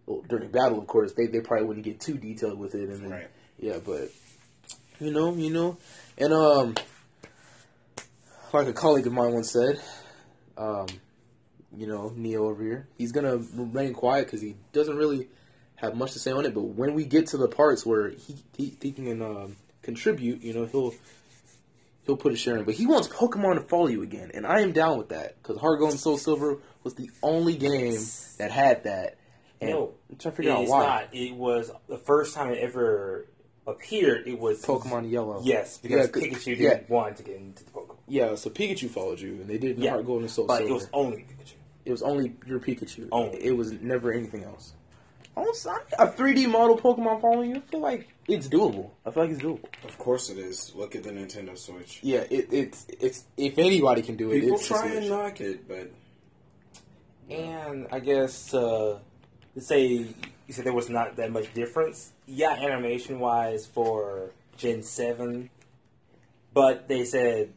Well, 0.05 0.21
during 0.27 0.49
battle, 0.51 0.79
of 0.79 0.87
course, 0.87 1.13
they, 1.13 1.27
they 1.27 1.39
probably 1.39 1.65
wouldn't 1.65 1.85
get 1.85 1.99
too 2.01 2.15
detailed 2.17 2.59
with 2.59 2.75
it, 2.75 2.89
and 2.89 3.03
then, 3.03 3.09
Right. 3.09 3.27
yeah, 3.57 3.77
but 3.85 4.09
you 4.99 5.11
know, 5.11 5.33
you 5.33 5.49
know, 5.49 5.77
and 6.17 6.33
um, 6.33 6.75
like 8.51 8.67
a 8.67 8.73
colleague 8.73 9.07
of 9.07 9.13
mine 9.13 9.31
once 9.33 9.51
said, 9.51 9.79
um, 10.57 10.87
you 11.75 11.87
know, 11.87 12.13
Neo 12.15 12.47
over 12.47 12.63
here, 12.63 12.87
he's 12.97 13.11
gonna 13.11 13.37
remain 13.53 13.93
quiet 13.93 14.25
because 14.25 14.41
he 14.41 14.55
doesn't 14.73 14.95
really 14.95 15.27
have 15.75 15.95
much 15.95 16.13
to 16.13 16.19
say 16.19 16.31
on 16.31 16.45
it. 16.45 16.53
But 16.53 16.61
when 16.63 16.93
we 16.93 17.05
get 17.05 17.27
to 17.27 17.37
the 17.37 17.47
parts 17.47 17.85
where 17.85 18.09
he 18.09 18.35
he, 18.55 18.77
he 18.81 18.91
can 18.91 19.21
um, 19.21 19.55
contribute, 19.81 20.41
you 20.43 20.53
know, 20.53 20.65
he'll 20.65 20.93
he'll 22.05 22.17
put 22.17 22.33
a 22.33 22.35
share 22.35 22.57
in. 22.57 22.65
But 22.65 22.75
he 22.75 22.85
wants 22.85 23.07
Pokemon 23.07 23.55
to 23.55 23.61
follow 23.61 23.87
you 23.87 24.01
again, 24.03 24.31
and 24.33 24.45
I 24.45 24.61
am 24.61 24.71
down 24.71 24.97
with 24.97 25.09
that 25.09 25.41
because 25.41 25.57
Heart 25.59 25.79
Gold 25.79 25.91
and 25.91 25.99
Soul 25.99 26.17
Silver 26.17 26.57
was 26.83 26.95
the 26.95 27.09
only 27.21 27.55
game 27.55 27.97
that 28.37 28.51
had 28.51 28.83
that. 28.83 29.17
And 29.61 29.71
No, 29.71 29.93
I'm 30.09 30.17
trying 30.17 30.31
to 30.31 30.37
figure 30.37 30.51
out 30.51 30.67
why. 30.67 30.85
not. 30.85 31.07
It 31.13 31.33
was 31.33 31.71
the 31.87 31.97
first 31.97 32.35
time 32.35 32.51
it 32.51 32.59
ever 32.59 33.25
appeared. 33.67 34.27
It 34.27 34.39
was 34.39 34.61
Pokemon 34.63 35.09
Yellow. 35.11 35.41
Yes, 35.43 35.77
because 35.77 35.97
Yeah, 35.97 36.07
'cause- 36.07 36.23
Pikachu 36.23 36.57
yeah. 36.57 36.69
didn't 36.75 36.89
want 36.89 37.17
to 37.17 37.23
get 37.23 37.35
into 37.37 37.63
the 37.63 37.71
Pokemon. 37.71 37.95
Yeah, 38.07 38.35
so 38.35 38.49
Pikachu 38.49 38.89
followed 38.89 39.19
you, 39.19 39.33
and 39.33 39.47
they 39.47 39.57
did 39.57 39.77
in 39.77 39.83
Yeah, 39.83 39.91
Heart 39.91 40.05
Gold 40.05 40.21
and 40.21 40.31
Soul 40.31 40.45
but 40.47 40.57
Silver. 40.57 40.69
it 40.71 40.73
was 40.73 40.87
only 40.93 41.17
Pikachu. 41.17 41.53
It 41.85 41.91
was 41.91 42.01
only 42.03 42.33
your 42.45 42.59
Pikachu. 42.59 43.07
Only. 43.11 43.43
It 43.43 43.51
was 43.57 43.71
never 43.73 44.11
anything 44.11 44.43
else. 44.43 44.73
Also, 45.35 45.71
a 45.97 46.07
3D 46.07 46.45
model 46.47 46.77
Pokemon 46.77 47.19
following 47.19 47.49
you, 47.51 47.55
I 47.57 47.59
feel 47.61 47.79
like 47.79 48.07
it's 48.27 48.47
doable. 48.47 48.91
I 49.05 49.09
feel 49.11 49.23
like 49.23 49.31
it's 49.31 49.41
doable. 49.41 49.65
Of 49.83 49.97
course 49.97 50.29
it 50.29 50.37
is. 50.37 50.71
Look 50.75 50.95
at 50.95 51.03
the 51.03 51.09
Nintendo 51.09 51.57
Switch. 51.57 51.99
Yeah, 52.03 52.19
it, 52.29 52.49
it's 52.51 52.85
it's 52.99 53.23
if 53.35 53.57
anybody 53.57 54.03
can 54.03 54.15
do 54.15 54.29
it, 54.31 54.41
People 54.41 54.57
it's 54.57 54.67
the 54.67 54.75
try 54.75 54.87
and 54.89 55.09
knock 55.09 55.41
it, 55.41 55.67
but 55.67 55.89
And 57.29 57.87
I 57.91 57.99
guess 57.99 58.53
uh, 58.53 58.91
let's 58.93 59.01
say 59.61 59.87
you 60.47 60.53
said 60.53 60.65
there 60.65 60.73
was 60.73 60.89
not 60.89 61.15
that 61.17 61.31
much 61.31 61.53
difference. 61.53 62.11
Yeah, 62.25 62.51
animation 62.51 63.19
wise 63.19 63.65
for 63.65 64.31
Gen 64.57 64.83
Seven, 64.83 65.49
but 66.53 66.87
they 66.87 67.05
said 67.05 67.53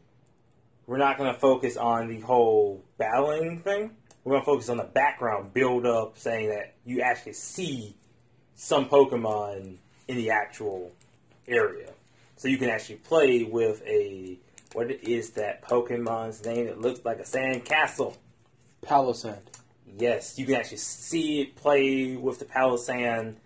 we're 0.86 0.98
not 0.98 1.18
going 1.18 1.32
to 1.32 1.38
focus 1.38 1.76
on 1.76 2.08
the 2.08 2.20
whole 2.20 2.82
battling 2.98 3.60
thing. 3.60 3.90
We're 4.24 4.32
going 4.32 4.42
to 4.42 4.46
focus 4.46 4.68
on 4.68 4.76
the 4.76 4.84
background 4.84 5.54
build 5.54 5.86
up, 5.86 6.18
saying 6.18 6.50
that 6.50 6.74
you 6.84 7.00
actually 7.00 7.34
see 7.34 7.94
some 8.54 8.88
Pokemon 8.88 9.76
in 10.08 10.16
the 10.16 10.30
actual 10.30 10.92
area, 11.46 11.92
so 12.36 12.48
you 12.48 12.58
can 12.58 12.70
actually 12.70 12.96
play 12.96 13.44
with 13.44 13.82
a 13.86 14.38
what 14.72 14.90
is 14.90 15.30
that 15.30 15.62
Pokemon's 15.62 16.44
name? 16.44 16.66
It 16.66 16.80
looks 16.80 17.04
like 17.04 17.18
a 17.18 17.24
sand 17.24 17.64
castle. 17.64 18.16
Palossand. 18.84 19.40
Yes, 19.98 20.38
you 20.38 20.46
can 20.46 20.56
actually 20.56 20.76
see 20.78 21.40
it 21.42 21.56
play 21.56 22.16
with 22.16 22.38
the 22.38 22.44
Palossand 22.44 23.36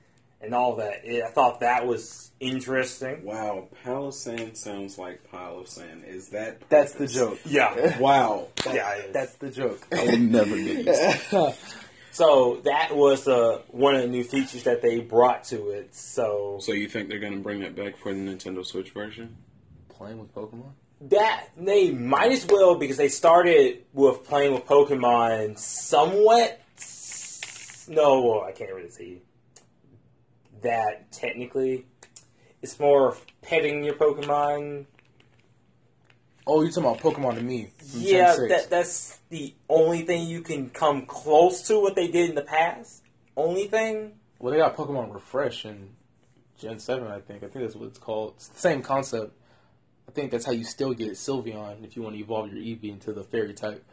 and 0.40 0.54
all 0.54 0.76
that. 0.76 1.04
It, 1.04 1.22
I 1.22 1.30
thought 1.30 1.60
that 1.60 1.86
was 1.86 2.30
interesting. 2.40 3.24
wow, 3.24 3.68
Palossand 3.84 4.56
sounds 4.56 4.96
like 4.98 5.30
pile 5.30 5.58
of 5.58 5.68
sand. 5.68 6.04
Is 6.06 6.30
that 6.30 6.62
That's 6.70 6.92
the 6.92 7.00
purpose? 7.00 7.14
joke. 7.14 7.38
Yeah, 7.44 7.98
Wow. 8.00 8.48
yeah. 8.66 8.94
it 8.96 9.04
is. 9.06 9.12
That's 9.12 9.34
the 9.34 9.50
joke. 9.50 9.86
I 9.92 10.06
would 10.06 10.20
never 10.20 10.56
get 10.56 10.86
used 10.86 11.30
to 11.30 11.54
so 12.12 12.60
that 12.64 12.96
was 12.96 13.28
uh, 13.28 13.62
one 13.68 13.94
of 13.94 14.02
the 14.02 14.08
new 14.08 14.24
features 14.24 14.64
that 14.64 14.82
they 14.82 14.98
brought 14.98 15.44
to 15.44 15.70
it. 15.70 15.94
So 15.94 16.58
So 16.60 16.72
you 16.72 16.88
think 16.88 17.08
they're 17.08 17.20
going 17.20 17.34
to 17.34 17.38
bring 17.40 17.60
that 17.60 17.76
back 17.76 17.96
for 17.98 18.12
the 18.12 18.18
Nintendo 18.18 18.66
Switch 18.66 18.90
version? 18.90 19.36
Playing 19.90 20.18
with 20.18 20.34
Pokemon. 20.34 20.72
That 21.02 21.48
they 21.56 21.90
might 21.92 22.32
as 22.32 22.46
well 22.46 22.74
because 22.74 22.96
they 22.96 23.08
started 23.08 23.84
with 23.92 24.24
playing 24.24 24.52
with 24.52 24.66
Pokemon 24.66 25.58
somewhat. 25.58 26.60
No, 27.88 28.20
well, 28.20 28.44
I 28.44 28.52
can't 28.52 28.72
really 28.74 28.90
see 28.90 29.22
that 30.62 31.10
technically. 31.10 31.86
It's 32.62 32.78
more 32.78 33.08
of 33.08 33.26
petting 33.40 33.82
your 33.82 33.94
Pokemon 33.94 34.84
Oh, 36.46 36.62
you're 36.62 36.72
talking 36.72 36.90
about 36.90 36.98
Pokemon 36.98 37.38
Amie? 37.38 37.70
Yeah, 37.92 38.34
that, 38.48 38.70
that's 38.70 39.18
the 39.28 39.54
only 39.68 40.02
thing 40.02 40.26
you 40.26 40.40
can 40.40 40.70
come 40.70 41.06
close 41.06 41.62
to 41.68 41.78
what 41.78 41.94
they 41.94 42.08
did 42.08 42.30
in 42.30 42.34
the 42.34 42.42
past. 42.42 43.04
Only 43.36 43.68
thing. 43.68 44.12
Well, 44.40 44.52
they 44.52 44.58
got 44.58 44.76
Pokemon 44.76 45.14
Refresh 45.14 45.64
in 45.64 45.90
Gen 46.58 46.80
7, 46.80 47.06
I 47.06 47.20
think. 47.20 47.44
I 47.44 47.48
think 47.48 47.64
that's 47.64 47.76
what 47.76 47.88
it's 47.88 47.98
called. 47.98 48.34
It's 48.36 48.48
the 48.48 48.58
same 48.58 48.82
concept. 48.82 49.32
I 50.10 50.12
think 50.12 50.32
that's 50.32 50.44
how 50.44 50.50
you 50.50 50.64
still 50.64 50.92
get 50.92 51.12
Sylveon 51.12 51.84
if 51.84 51.94
you 51.94 52.02
want 52.02 52.16
to 52.16 52.20
evolve 52.20 52.52
your 52.52 52.60
Eevee 52.60 52.90
into 52.90 53.12
the 53.12 53.22
fairy 53.22 53.54
type. 53.54 53.84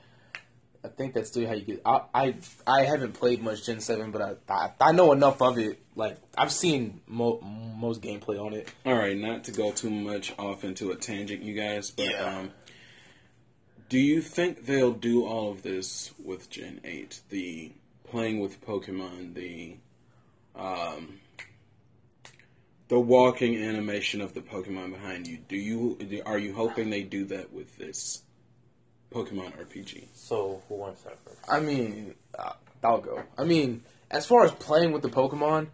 I 0.84 0.88
think 0.88 1.14
that's 1.14 1.30
still 1.30 1.46
how 1.46 1.54
you 1.54 1.62
get. 1.62 1.82
I 1.86 2.02
I, 2.12 2.36
I 2.66 2.82
haven't 2.86 3.14
played 3.14 3.40
much 3.44 3.68
Gen 3.68 3.80
7, 3.82 4.10
but 4.10 4.22
I, 4.24 4.34
I 4.52 4.72
I 4.82 4.92
know 4.94 5.12
enough 5.12 5.44
of 5.44 5.60
it. 5.60 5.80
Like 5.96 6.18
I've 6.36 6.52
seen 6.52 7.02
mo- 7.06 7.40
most 7.42 8.02
gameplay 8.02 8.44
on 8.44 8.54
it. 8.54 8.68
All 8.84 8.96
right, 8.96 9.16
not 9.16 9.44
to 9.44 9.52
go 9.52 9.72
too 9.72 9.92
much 9.92 10.34
off 10.40 10.64
into 10.64 10.90
a 10.90 10.96
tangent, 10.96 11.44
you 11.44 11.54
guys, 11.54 11.92
but 11.92 12.06
Yeah. 12.10 12.38
um, 12.40 12.52
do 13.90 14.00
you 14.00 14.20
think 14.22 14.66
they'll 14.66 14.92
do 14.94 15.24
all 15.24 15.52
of 15.52 15.62
this 15.62 16.12
with 16.24 16.50
Gen 16.50 16.82
8? 16.84 17.22
The 17.30 17.72
playing 18.10 18.40
with 18.40 18.66
Pokemon, 18.66 19.36
the 19.36 19.76
um, 20.56 21.20
the 22.88 23.00
walking 23.00 23.62
animation 23.62 24.22
of 24.22 24.34
the 24.34 24.42
Pokemon 24.42 24.92
behind 24.94 25.28
you. 25.28 25.40
Do 25.48 25.58
you 25.58 25.98
do- 26.00 26.22
are 26.26 26.38
you 26.38 26.54
hoping 26.54 26.90
they 26.90 27.04
do 27.04 27.26
that 27.26 27.52
with 27.52 27.76
this 27.78 28.24
Pokemon 29.12 29.58
RPG? 29.58 30.08
So 30.14 30.62
who 30.68 30.76
wants 30.76 31.04
that 31.04 31.18
first? 31.24 31.40
I 31.50 31.60
mean, 31.60 32.16
uh, 32.38 32.54
I'll 32.84 33.02
go. 33.02 33.24
I 33.38 33.44
mean, 33.44 33.84
as 34.10 34.26
far 34.26 34.46
as 34.46 34.52
playing 34.52 34.92
with 34.92 35.02
the 35.02 35.10
Pokemon, 35.10 35.68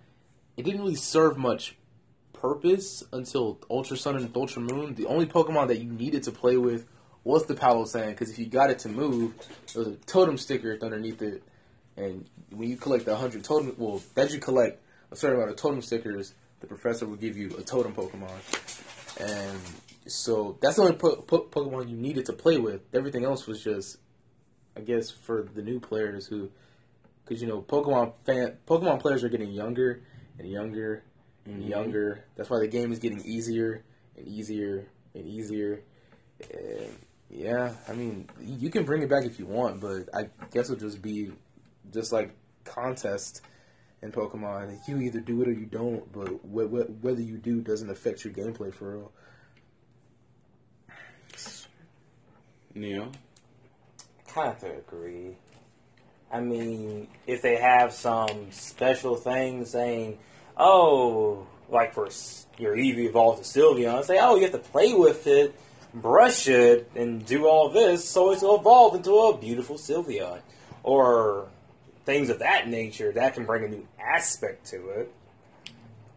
it 0.58 0.64
didn't 0.64 0.82
really 0.82 0.96
serve 0.96 1.38
much 1.38 1.76
purpose 2.34 3.04
until 3.14 3.60
Ultra 3.70 3.98
Sun 3.98 4.18
and 4.18 4.36
Ultra 4.36 4.62
Moon. 4.62 4.96
The 4.96 5.06
only 5.06 5.26
Pokemon 5.26 5.68
that 5.70 5.80
you 5.80 5.90
needed 5.90 6.24
to 6.24 6.32
play 6.32 6.58
with 6.58 6.88
was 7.24 7.46
the 7.46 7.56
Palossand, 7.56 8.10
because 8.10 8.30
if 8.30 8.38
you 8.38 8.48
got 8.48 8.70
it 8.70 8.80
to 8.80 8.90
move, 8.90 9.34
there 9.74 9.84
was 9.84 9.94
a 9.94 9.96
totem 10.06 10.38
sticker 10.38 10.78
underneath 10.82 11.22
it, 11.22 11.42
and 11.96 12.26
when 12.52 12.70
you 12.70 12.76
collect 12.76 13.06
the 13.06 13.12
100 13.12 13.44
totem, 13.46 13.74
well, 13.78 14.02
that 14.16 14.34
you 14.34 14.40
collect 14.40 14.82
a 15.12 15.16
certain 15.16 15.38
amount 15.38 15.52
of 15.52 15.56
totem 15.56 15.82
stickers, 15.82 16.34
the 16.64 16.68
professor 16.68 17.06
would 17.06 17.20
give 17.20 17.36
you 17.36 17.50
a 17.58 17.62
totem 17.62 17.94
Pokemon. 17.94 18.40
And 19.20 19.60
so 20.10 20.58
that's 20.62 20.78
the 20.78 20.84
only 20.84 20.96
po- 20.96 21.18
po- 21.18 21.50
Pokemon 21.52 21.90
you 21.90 21.98
needed 21.98 22.26
to 22.28 22.34
play 22.34 22.58
with. 22.58 22.82
Everything 22.94 23.26
else 23.26 23.46
was 23.46 23.62
just 23.62 23.98
I 24.78 24.80
guess 24.80 25.12
for 25.12 25.44
the 25.54 25.62
new 25.62 25.82
players 25.82 26.26
who, 26.26 26.50
because 27.24 27.42
you 27.42 27.50
know, 27.50 27.62
Pokemon 27.62 28.14
fan 28.26 28.58
Pokemon 28.66 29.02
players 29.02 29.26
are 29.26 29.30
getting 29.30 29.52
younger 29.52 30.04
and 30.40 30.50
younger 30.50 31.04
and 31.46 31.60
mm-hmm. 31.60 31.70
younger. 31.70 32.24
That's 32.38 32.50
why 32.50 32.60
the 32.60 32.68
game 32.68 32.94
is 32.94 33.00
getting 33.00 33.22
easier 33.26 33.84
and 34.16 34.26
easier 34.26 34.88
and 35.14 35.28
easier. 35.28 35.82
And 36.50 36.98
yeah, 37.30 37.74
I 37.90 37.94
mean, 37.94 38.30
you 38.40 38.70
can 38.70 38.86
bring 38.86 39.02
it 39.02 39.10
back 39.10 39.26
if 39.26 39.38
you 39.38 39.46
want, 39.46 39.82
but 39.82 40.08
I 40.14 40.30
guess 40.52 40.70
it'll 40.70 40.80
just 40.80 41.02
be 41.02 41.34
just 41.92 42.14
like 42.14 42.34
contest 42.64 43.42
in 44.04 44.12
Pokemon. 44.12 44.78
You 44.88 44.98
either 45.00 45.20
do 45.22 45.42
it 45.42 45.48
or 45.48 45.52
you 45.54 45.66
don't, 45.66 46.12
but 46.12 46.28
wh- 46.28 46.70
wh- 46.70 47.04
whether 47.04 47.22
you 47.22 47.38
do 47.38 47.62
doesn't 47.62 47.90
affect 47.90 48.24
your 48.26 48.34
gameplay 48.34 48.74
for 48.74 48.98
real. 48.98 49.12
Neo? 52.76 53.12
Kind 54.28 54.56
of 54.62 54.64
agree. 54.64 55.38
I 56.32 56.42
mean, 56.42 57.08
if 57.28 57.42
they 57.42 57.56
have 57.58 57.94
some 57.94 58.52
special 58.52 59.16
thing 59.16 59.66
saying, 59.66 60.18
oh, 60.58 61.46
like 61.70 61.94
for 61.94 62.08
s- 62.08 62.48
your 62.58 62.76
Eevee 62.76 63.06
evolved 63.10 63.44
to 63.44 63.60
Sylveon, 63.60 64.04
say, 64.04 64.18
oh, 64.20 64.36
you 64.36 64.44
have 64.44 64.52
to 64.52 64.58
play 64.58 64.94
with 64.94 65.28
it, 65.28 65.54
brush 65.94 66.48
it, 66.48 66.90
and 66.96 67.24
do 67.26 67.48
all 67.48 67.70
this 67.70 68.04
so 68.04 68.32
it'll 68.32 68.60
evolve 68.60 68.96
into 68.96 69.14
a 69.16 69.38
beautiful 69.38 69.78
Sylveon. 69.78 70.40
Or 70.82 71.48
things 72.06 72.30
of 72.30 72.40
that 72.40 72.68
nature, 72.68 73.12
that 73.14 73.34
can 73.34 73.46
bring 73.46 73.64
a 73.64 73.68
new 73.68 73.88
aspect 74.00 74.68
to 74.68 74.90
it. 74.90 75.14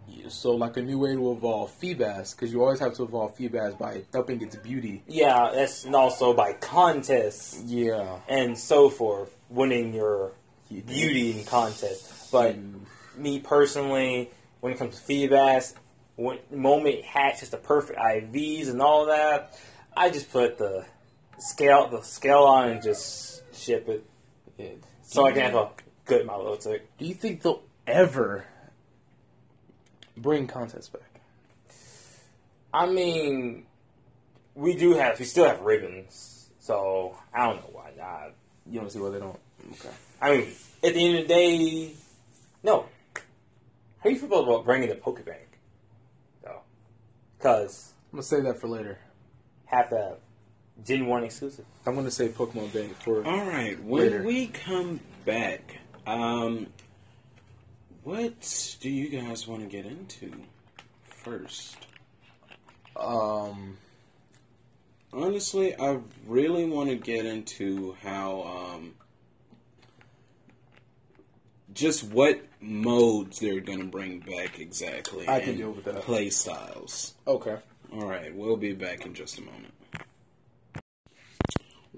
Yeah, 0.09 0.29
So 0.29 0.53
like 0.53 0.77
a 0.77 0.83
new 0.83 0.99
way 0.99 1.15
to 1.15 1.33
evolve 1.33 1.73
Feebas, 1.81 2.35
because 2.35 2.53
you 2.53 2.63
always 2.63 2.79
have 2.79 2.95
to 2.95 3.03
evolve 3.03 3.37
Feebas 3.37 3.77
by 3.79 4.03
upping 4.15 4.41
its 4.41 4.57
beauty. 4.57 5.03
Yeah, 5.09 5.51
that's 5.53 5.85
and 5.85 5.95
also 5.97 6.33
by 6.33 6.53
contests 6.53 7.61
Yeah. 7.65 8.19
and 8.29 8.57
so 8.59 8.89
forth, 8.89 9.37
winning 9.51 9.95
your 9.95 10.33
beauty 10.69 11.39
in 11.39 11.45
contest. 11.45 12.31
But 12.31 12.57
mm. 12.57 12.81
me 13.17 13.41
personally, 13.41 14.31
when 14.61 14.73
it 14.73 14.79
comes 14.79 15.01
to 15.01 15.03
Feebas, 15.03 15.75
when 16.17 16.39
moment 16.51 17.03
hatches 17.03 17.51
the 17.51 17.57
perfect 17.59 17.99
IVs 17.99 18.69
and 18.69 18.81
all 18.81 19.07
that, 19.07 19.59
I 19.97 20.11
just 20.11 20.31
put 20.31 20.59
the 20.59 20.85
scale 21.39 21.89
the 21.89 22.03
scale 22.03 22.45
on 22.45 22.71
and 22.71 22.83
just 22.83 23.43
ship 23.55 23.89
it, 23.89 24.05
Yeah. 24.59 24.69
So 25.07 25.27
I 25.27 25.33
can 25.33 25.43
have 25.43 25.55
a 25.55 25.71
good 26.05 26.27
Milotic. 26.27 26.81
Do 26.99 27.07
you 27.07 27.15
think 27.15 27.43
they'll 27.43 27.63
ever 27.87 28.45
bring 30.17 30.47
contests 30.47 30.89
back? 30.89 31.03
I 32.75 32.87
mean, 32.87 33.67
we 34.55 34.77
do 34.77 34.95
have, 34.95 35.19
we 35.19 35.25
still 35.25 35.47
have 35.47 35.61
ribbons, 35.61 36.51
so 36.59 37.17
I 37.33 37.47
don't 37.47 37.57
know 37.57 37.71
why 37.73 37.93
not. 37.97 38.35
You 38.69 38.81
don't 38.81 38.91
see 38.91 38.99
why 38.99 39.11
they 39.11 39.21
don't. 39.21 39.39
Okay. 39.73 39.95
I 40.21 40.37
mean, 40.37 40.49
at 40.83 40.95
the 40.95 41.05
end 41.05 41.19
of 41.19 41.29
the 41.29 41.35
day, 41.35 41.93
no. 42.63 42.87
How 43.99 44.11
do 44.11 44.11
you 44.11 44.19
feel 44.19 44.43
about 44.43 44.65
bringing 44.65 44.89
the 44.89 44.97
Pokebank? 44.97 45.47
Though, 46.43 46.61
because 47.39 47.93
I'm 48.13 48.17
gonna 48.17 48.23
save 48.25 48.45
that 48.45 48.61
for 48.61 48.69
later. 48.69 48.99
have 49.67 49.91
the 49.91 50.17
Gen 50.85 51.07
One 51.07 51.25
exclusive. 51.25 51.65
I'm 51.87 51.95
gonna 51.95 52.11
say 52.11 52.29
Pokemon 52.29 52.73
Bank 52.73 52.95
for. 53.01 53.25
All 53.27 53.47
right, 53.47 53.83
when 53.83 54.03
Later. 54.03 54.23
we 54.23 54.47
come 54.49 55.01
back, 55.25 55.79
um, 56.07 56.67
what 58.05 58.77
do 58.81 58.91
you 58.91 59.09
guys 59.09 59.47
want 59.49 59.63
to 59.63 59.69
get 59.69 59.87
into 59.87 60.33
first? 61.05 61.77
Um. 62.95 63.79
Honestly, 65.13 65.75
I 65.79 66.01
really 66.27 66.67
want 66.67 66.91
to 66.91 66.97
get 66.97 67.25
into 67.25 67.97
how, 68.03 68.43
um, 68.75 68.95
just 71.73 72.05
what 72.05 72.43
modes 72.61 73.39
they're 73.39 73.61
going 73.61 73.79
to 73.79 73.87
bring 73.87 74.19
back 74.19 74.59
exactly. 74.61 75.27
I 75.27 75.41
can 75.41 75.51
and 75.51 75.59
deal 75.59 75.71
with 75.71 75.85
that. 75.85 76.03
Play 76.03 76.29
styles. 76.29 77.15
Okay. 77.27 77.57
All 77.95 78.07
right, 78.07 78.35
we'll 78.35 78.59
be 78.59 78.75
back 78.75 79.07
in 79.07 79.15
just 79.15 79.39
a 79.39 79.43
moment. 79.43 79.73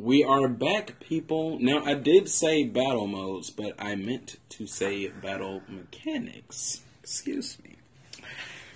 We 0.01 0.23
are 0.23 0.47
back, 0.47 1.01
people. 1.01 1.59
Now, 1.59 1.85
I 1.85 1.95
did 1.95 2.29
say 2.29 2.63
battle 2.63 3.09
modes, 3.09 3.51
but 3.51 3.75
I 3.81 3.97
meant 3.97 4.37
to 4.51 4.65
say 4.69 5.09
battle 5.09 5.61
mechanics. 5.67 6.83
Excuse 7.03 7.59
me. 7.65 7.75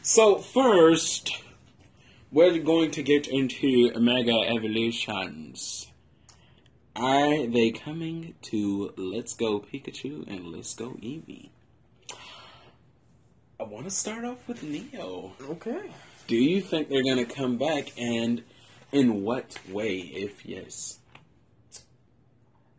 So, 0.03 0.39
first, 0.39 1.41
we're 2.33 2.59
going 2.59 2.91
to 2.91 3.05
get 3.05 3.29
into 3.29 3.93
Mega 4.01 4.35
Evolutions. 4.49 5.87
Are 6.97 7.47
they 7.47 7.71
coming 7.71 8.35
to 8.51 8.93
Let's 8.97 9.35
Go 9.35 9.61
Pikachu 9.61 10.27
and 10.27 10.49
Let's 10.49 10.75
Go 10.75 10.89
Eevee? 11.01 11.51
I 13.61 13.63
want 13.63 13.85
to 13.85 13.93
start 13.93 14.25
off 14.25 14.49
with 14.49 14.65
Neo. 14.65 15.35
Okay. 15.41 15.89
Do 16.27 16.35
you 16.35 16.61
think 16.61 16.89
they're 16.89 17.05
going 17.05 17.25
to 17.25 17.33
come 17.33 17.59
back, 17.59 17.93
and 17.97 18.43
in 18.91 19.23
what 19.23 19.57
way, 19.71 19.99
if 19.99 20.45
yes? 20.45 20.99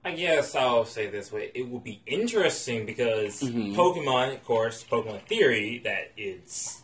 I 0.05 0.11
guess 0.11 0.53
I'll 0.55 0.85
say 0.85 1.07
this 1.07 1.31
way: 1.31 1.51
it 1.53 1.69
will 1.69 1.79
be 1.79 2.01
interesting 2.05 2.85
because 2.85 3.41
Mhm. 3.41 3.73
Pokemon, 3.75 4.33
of 4.33 4.43
course, 4.43 4.83
Pokemon 4.83 5.21
theory 5.27 5.79
that 5.79 6.11
it's. 6.17 6.81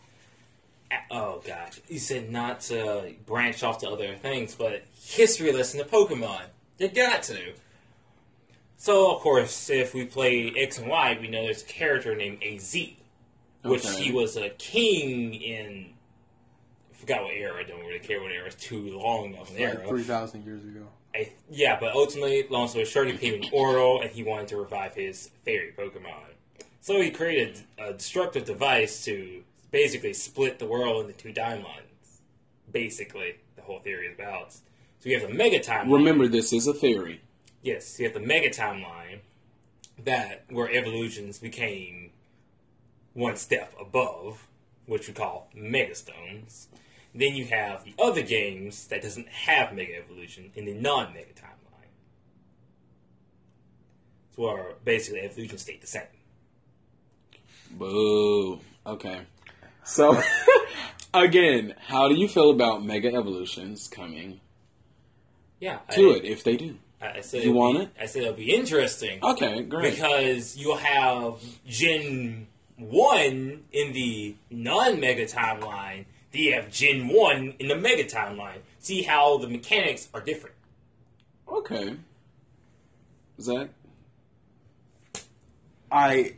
Oh 1.11 1.41
god, 1.45 1.75
you 1.87 1.99
said 1.99 2.31
not 2.31 2.61
to 2.61 3.13
branch 3.25 3.61
off 3.63 3.79
to 3.79 3.89
other 3.89 4.15
things, 4.15 4.55
but 4.55 4.83
history 4.99 5.51
lesson 5.51 5.79
to 5.79 5.85
Pokemon. 5.85 6.43
You 6.79 6.87
got 6.87 7.23
to. 7.23 7.53
So 8.77 9.13
of 9.13 9.21
course, 9.21 9.69
if 9.69 9.93
we 9.93 10.05
play 10.05 10.51
X 10.55 10.77
and 10.79 10.87
Y, 10.87 11.17
we 11.21 11.27
know 11.27 11.43
there's 11.43 11.61
a 11.63 11.65
character 11.65 12.15
named 12.15 12.41
Az, 12.41 12.73
which 13.63 13.85
Okay. 13.85 14.03
he 14.03 14.11
was 14.11 14.37
a 14.37 14.49
king 14.51 15.33
in. 15.35 15.93
I 16.91 16.95
forgot 16.95 17.23
what 17.23 17.33
era. 17.33 17.59
I 17.59 17.63
don't 17.63 17.81
really 17.85 17.99
care 17.99 18.21
what 18.21 18.31
era. 18.31 18.47
It's 18.47 18.55
too 18.63 18.97
long 18.97 19.35
of 19.35 19.51
an 19.51 19.57
era. 19.57 19.79
Like 19.79 19.87
three 19.89 20.03
thousand 20.03 20.45
years 20.45 20.63
ago. 20.63 20.87
I, 21.19 21.31
yeah, 21.49 21.77
but 21.79 21.93
ultimately, 21.93 22.45
long 22.49 22.67
story 22.67 22.85
short, 22.85 23.07
he 23.07 23.13
became 23.13 23.43
an 23.43 23.49
Oro, 23.51 23.99
and 23.99 24.09
he 24.09 24.23
wanted 24.23 24.47
to 24.49 24.57
revive 24.57 24.93
his 24.95 25.31
fairy 25.43 25.73
Pokemon. 25.77 26.35
So 26.81 27.01
he 27.01 27.11
created 27.11 27.59
a 27.77 27.93
destructive 27.93 28.45
device 28.45 29.03
to 29.05 29.43
basically 29.71 30.13
split 30.13 30.59
the 30.59 30.65
world 30.65 31.05
into 31.05 31.17
two 31.17 31.33
timelines. 31.33 32.21
Basically, 32.71 33.35
the 33.55 33.61
whole 33.61 33.79
theory 33.79 34.07
is 34.07 34.15
about. 34.15 34.53
So 34.53 34.61
you 35.09 35.19
have 35.19 35.29
the 35.29 35.35
Mega 35.35 35.59
Timeline. 35.59 35.91
Remember, 35.91 36.27
this 36.27 36.53
is 36.53 36.67
a 36.67 36.73
theory. 36.73 37.21
Yes, 37.61 37.99
you 37.99 38.05
have 38.05 38.13
the 38.13 38.19
Mega 38.21 38.49
Timeline 38.49 39.19
that 40.05 40.45
where 40.49 40.71
evolutions 40.71 41.39
became 41.39 42.11
one 43.13 43.35
step 43.35 43.73
above, 43.79 44.47
which 44.85 45.07
we 45.07 45.13
call 45.13 45.49
Megastones. 45.55 46.67
Then 47.15 47.35
you 47.35 47.45
have 47.45 47.83
the 47.85 47.93
other 48.01 48.21
games 48.21 48.87
that 48.87 49.01
doesn't 49.01 49.27
have 49.29 49.73
Mega 49.73 49.97
Evolution 49.97 50.51
in 50.55 50.65
the 50.65 50.73
non-Mega 50.73 51.33
Timeline. 51.33 51.89
So 54.35 54.43
where 54.43 54.73
basically 54.85 55.21
evolution 55.21 55.57
stayed 55.57 55.81
the 55.81 55.87
same. 55.87 56.03
Boo. 57.71 58.59
Okay. 58.85 59.21
So, 59.83 60.21
again, 61.13 61.75
how 61.79 62.07
do 62.09 62.15
you 62.15 62.27
feel 62.27 62.51
about 62.51 62.83
Mega 62.85 63.13
Evolutions 63.13 63.87
coming 63.87 64.39
Yeah, 65.59 65.79
to 65.91 66.11
I, 66.11 66.15
it, 66.17 66.25
if 66.25 66.43
they 66.43 66.57
do? 66.57 66.77
I, 67.01 67.17
I 67.17 67.21
said 67.21 67.43
You 67.43 67.53
want 67.53 67.77
be- 67.77 67.83
it? 67.85 67.89
I 67.99 68.05
said 68.05 68.21
it'll 68.23 68.33
be 68.35 68.53
interesting. 68.53 69.19
Okay, 69.23 69.63
great. 69.63 69.93
because 69.95 70.55
you'll 70.57 70.77
have 70.77 71.35
Gen 71.67 72.47
1 72.77 73.63
in 73.71 73.93
the 73.93 74.35
non 74.51 74.99
Mega 74.99 75.25
timeline, 75.25 76.05
have 76.33 76.71
Gen 76.71 77.07
1 77.07 77.55
in 77.59 77.67
the 77.67 77.75
Mega 77.75 78.03
timeline. 78.03 78.59
See 78.79 79.01
how 79.01 79.37
the 79.37 79.47
mechanics 79.47 80.07
are 80.13 80.21
different. 80.21 80.55
Okay. 81.47 81.95
Zach? 83.39 83.69
I. 85.91 86.35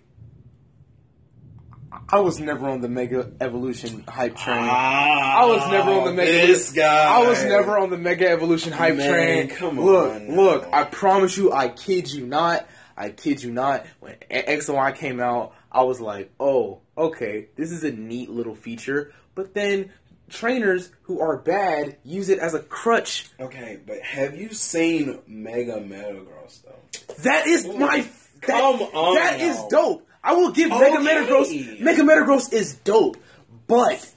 I 2.07 2.19
was 2.19 2.39
never 2.39 2.69
on 2.69 2.79
the 2.79 2.87
Mega 2.87 3.31
Evolution 3.41 4.05
hype 4.07 4.37
train. 4.37 4.57
I 4.57 5.41
I 5.41 5.45
was 5.45 5.69
never 5.69 5.91
on 5.91 6.05
the 6.05 6.13
Mega 6.13 6.47
This 6.47 6.71
guy. 6.71 7.03
I 7.05 7.27
was 7.27 7.43
never 7.43 7.77
on 7.77 7.89
the 7.89 7.97
Mega 7.97 8.29
Evolution 8.29 8.71
hype 8.71 8.95
Man, 8.95 9.09
train. 9.09 9.47
come 9.49 9.79
look, 9.79 10.13
on 10.13 10.35
look, 10.35 10.71
now. 10.71 10.77
I 10.79 10.83
promise 10.85 11.35
you, 11.37 11.51
I 11.51 11.67
kid 11.67 12.09
you 12.11 12.25
not. 12.25 12.65
I 12.95 13.09
kid 13.09 13.43
you 13.43 13.51
not. 13.51 13.85
When 13.99 14.15
X 14.29 14.69
and 14.69 14.77
Y 14.77 14.91
came 14.93 15.19
out, 15.19 15.53
I 15.69 15.83
was 15.83 15.99
like, 15.99 16.31
oh, 16.39 16.79
okay, 16.97 17.47
this 17.57 17.71
is 17.71 17.83
a 17.83 17.91
neat 17.91 18.29
little 18.29 18.55
feature. 18.55 19.13
But 19.35 19.53
then 19.53 19.91
trainers 20.29 20.91
who 21.03 21.19
are 21.21 21.37
bad 21.37 21.97
use 22.03 22.29
it 22.29 22.39
as 22.39 22.53
a 22.53 22.59
crutch. 22.59 23.29
Okay, 23.39 23.79
but 23.85 24.01
have 24.01 24.35
you 24.35 24.53
seen 24.53 25.19
Mega 25.27 25.75
Metagross, 25.79 26.63
though? 26.63 27.13
That 27.23 27.47
is 27.47 27.67
my. 27.67 28.05
Come 28.41 28.81
on 28.81 29.15
That 29.15 29.39
now. 29.39 29.45
is 29.45 29.63
dope. 29.69 30.07
I 30.23 30.33
will 30.33 30.51
give 30.51 30.69
Mega 30.69 30.97
Metagross. 30.97 31.79
Mega 31.79 32.01
Metagross 32.03 32.51
is 32.53 32.75
dope, 32.75 33.17
but 33.67 34.07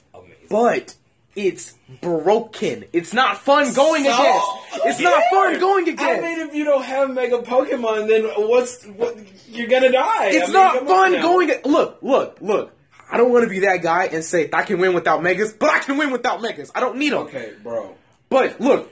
but 0.49 0.95
it's 1.35 1.75
broken. 2.01 2.85
It's 2.93 3.13
not 3.13 3.37
fun 3.39 3.73
going 3.73 4.03
So- 4.05 4.11
against. 4.13 4.45
It's 4.87 4.99
not 4.99 5.21
fun 5.31 5.59
going 5.59 5.87
against. 5.89 6.03
I 6.03 6.21
mean, 6.21 6.39
if 6.47 6.53
you 6.55 6.63
don't 6.65 6.83
have 6.83 7.09
Mega 7.13 7.39
Pokemon, 7.39 8.07
then 8.07 8.23
what's 8.49 8.83
what? 8.85 9.15
You're 9.49 9.67
gonna 9.67 9.91
die. 9.91 10.27
it's 10.29 10.43
I 10.43 10.45
mean, 10.45 10.53
not 10.53 10.87
fun 10.87 11.11
going. 11.21 11.51
Look, 11.65 11.99
look, 12.01 12.37
look. 12.41 12.74
I 13.11 13.17
don't 13.17 13.31
want 13.31 13.43
to 13.43 13.49
be 13.49 13.59
that 13.59 13.81
guy 13.83 14.05
and 14.05 14.23
say 14.23 14.49
I 14.51 14.63
can 14.63 14.79
win 14.79 14.93
without 14.93 15.21
Megas, 15.23 15.53
but 15.53 15.69
I 15.69 15.79
can 15.79 15.97
win 15.97 16.11
without 16.11 16.41
Megas. 16.41 16.71
I 16.75 16.79
don't 16.79 16.97
need 16.97 17.11
them. 17.13 17.19
Okay, 17.23 17.53
bro. 17.63 17.95
But 18.29 18.59
look, 18.59 18.91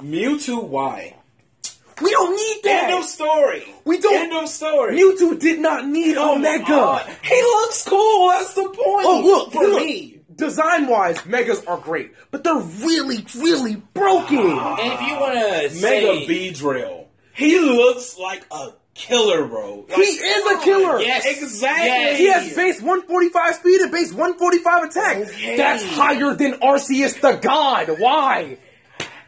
Mewtwo, 0.00 0.64
why? 0.64 1.16
we 2.00 2.10
don't 2.10 2.34
need 2.34 2.66
End 2.68 2.94
of 2.94 3.04
story. 3.04 3.72
We 3.84 3.98
don't- 3.98 4.14
End 4.14 4.32
of 4.32 4.48
story. 4.48 4.96
Mewtwo 4.98 5.38
did 5.38 5.60
not 5.60 5.86
need 5.86 6.16
Come 6.16 6.38
Omega. 6.38 6.72
on. 6.74 7.00
He 7.22 7.40
looks 7.40 7.84
cool. 7.86 8.28
That's 8.30 8.54
the 8.54 8.62
point. 8.64 8.76
Oh 8.78 9.20
look, 9.24 9.52
for 9.52 9.62
look. 9.64 9.82
me. 9.82 10.18
Design 10.34 10.86
wise, 10.88 11.24
Megas 11.26 11.64
are 11.66 11.76
great, 11.76 12.12
but 12.32 12.42
they're 12.42 12.54
really, 12.56 13.24
really 13.36 13.76
broken. 13.94 14.38
And 14.38 14.92
if 14.92 15.00
you 15.02 15.14
want 15.20 15.34
to 15.34 15.80
Mega 15.80 15.80
say, 15.80 16.26
Beedrill. 16.26 17.04
He 17.34 17.58
looks 17.60 18.18
like 18.18 18.44
a 18.50 18.70
killer, 18.94 19.46
bro. 19.46 19.84
he 19.94 20.02
is 20.02 20.46
a 20.46 20.64
killer. 20.64 21.00
Yes. 21.00 21.26
Exactly. 21.26 21.86
Yes. 21.86 22.18
He 22.18 22.26
has 22.30 22.54
base 22.56 22.80
145 22.80 23.54
speed 23.54 23.80
and 23.80 23.90
base 23.92 24.12
145 24.12 24.84
attack. 24.84 25.16
Okay. 25.16 25.56
That's 25.56 25.84
higher 25.84 26.34
than 26.34 26.54
Arceus 26.54 27.20
the 27.20 27.32
God. 27.40 27.98
Why? 27.98 28.58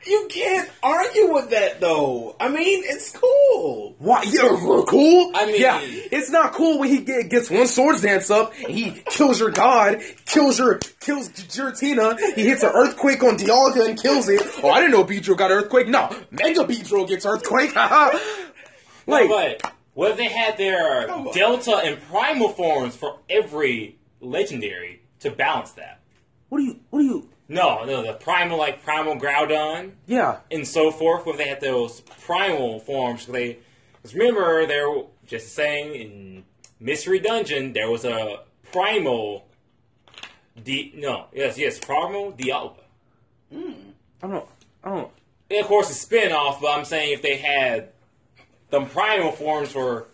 You 0.07 0.27
can't 0.31 0.69
argue 0.83 1.33
with 1.33 1.49
that, 1.51 1.81
though. 1.81 2.37
I 2.39 2.51
mean, 2.51 2.83
it's 2.85 3.17
cool. 3.17 3.95
Why? 3.99 4.23
Yeah, 4.25 4.43
uh, 4.43 4.83
cool. 4.85 5.31
I 5.35 5.47
mean- 5.47 5.59
yeah, 5.59 5.81
it's 5.83 6.29
not 6.29 6.53
cool 6.53 6.79
when 6.79 6.91
he 6.91 6.99
get, 6.99 7.31
gets 7.31 7.49
one 7.49 7.67
swords 7.67 8.03
dance 8.03 8.31
up 8.31 8.53
and 8.63 8.69
he 8.69 8.91
kills 9.07 9.41
your 9.41 9.51
god, 9.51 10.03
kills 10.27 10.59
your 10.59 10.79
kills 11.01 11.31
Giratina. 11.31 12.19
He 12.35 12.45
hits 12.47 12.63
an 12.63 12.73
earthquake 12.75 13.23
on 13.23 13.39
Dialga 13.39 13.89
and 13.89 13.99
kills 13.99 14.29
it. 14.29 14.43
Oh, 14.63 14.69
I 14.69 14.81
didn't 14.81 14.93
know 14.93 15.05
Beedrill 15.05 15.39
got 15.39 15.51
earthquake. 15.51 15.89
No, 15.89 16.15
Mega 16.31 16.65
Beedrill 16.65 17.09
gets 17.09 17.25
earthquake. 17.25 17.73
Like, 19.07 19.29
but 19.29 19.73
what 19.95 20.11
if 20.13 20.17
they 20.17 20.29
had 20.29 20.57
their. 20.57 21.07
Delta 21.33 21.77
and 21.85 22.01
Primal 22.09 22.49
forms 22.51 22.97
for 22.97 23.19
every 23.29 23.99
legendary 24.21 25.03
to 25.21 25.31
balance 25.31 25.73
that? 25.73 26.01
what 26.49 26.59
do 26.59 26.65
you? 26.65 26.81
What 26.91 27.01
do 27.01 27.05
you? 27.07 27.29
No, 27.49 27.85
no, 27.85 28.03
the 28.03 28.15
Primal, 28.15 28.57
like 28.59 28.83
Primal 28.85 29.17
Groudon, 29.17 29.93
Yeah. 30.07 30.39
and 30.51 30.67
so 30.67 30.91
forth, 30.91 31.27
where 31.27 31.37
they 31.37 31.47
had 31.49 31.61
those 31.61 32.01
primal 32.01 32.81
forms, 32.81 33.27
they 33.27 33.59
Because 33.97 34.15
remember, 34.15 34.67
there 34.67 34.87
just 35.27 35.55
saying 35.55 35.95
in 35.95 36.45
Mystery 36.81 37.19
Dungeon 37.19 37.73
there 37.73 37.91
was 37.91 38.05
a 38.05 38.41
primal. 38.73 39.47
Di- 40.63 40.93
no, 40.97 41.27
yes, 41.35 41.59
yes, 41.59 41.79
primal 41.79 42.33
Dialga. 42.33 42.77
Hmm. 43.53 43.73
I 44.23 44.27
don't. 44.29 44.49
I 44.85 44.89
don't. 44.91 45.11
And 45.51 45.61
of 45.61 45.67
course, 45.67 45.91
a 45.91 45.95
spin-off, 45.95 46.61
but 46.61 46.69
I'm 46.69 46.85
saying 46.85 47.13
if 47.13 47.23
they 47.23 47.37
had 47.37 47.89
the 48.75 48.85
primal 48.87 49.31
forms 49.31 49.73
were 49.73 50.09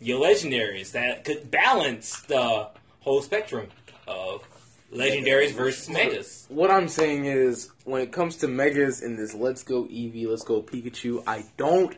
your 0.00 0.20
legendaries 0.20 0.92
that 0.92 1.24
could 1.24 1.50
balance 1.50 2.20
the 2.20 2.68
whole 3.00 3.20
spectrum 3.20 3.66
of 4.06 4.46
legendaries 4.92 5.50
versus 5.50 5.90
megas. 5.90 6.46
What 6.48 6.70
I'm 6.70 6.86
saying 6.86 7.24
is, 7.24 7.68
when 7.84 8.02
it 8.02 8.12
comes 8.12 8.36
to 8.36 8.48
megas 8.48 9.02
in 9.02 9.16
this 9.16 9.34
Let's 9.34 9.64
Go 9.64 9.86
Eevee, 9.86 10.28
Let's 10.28 10.44
Go 10.44 10.62
Pikachu, 10.62 11.24
I 11.26 11.46
don't. 11.56 11.96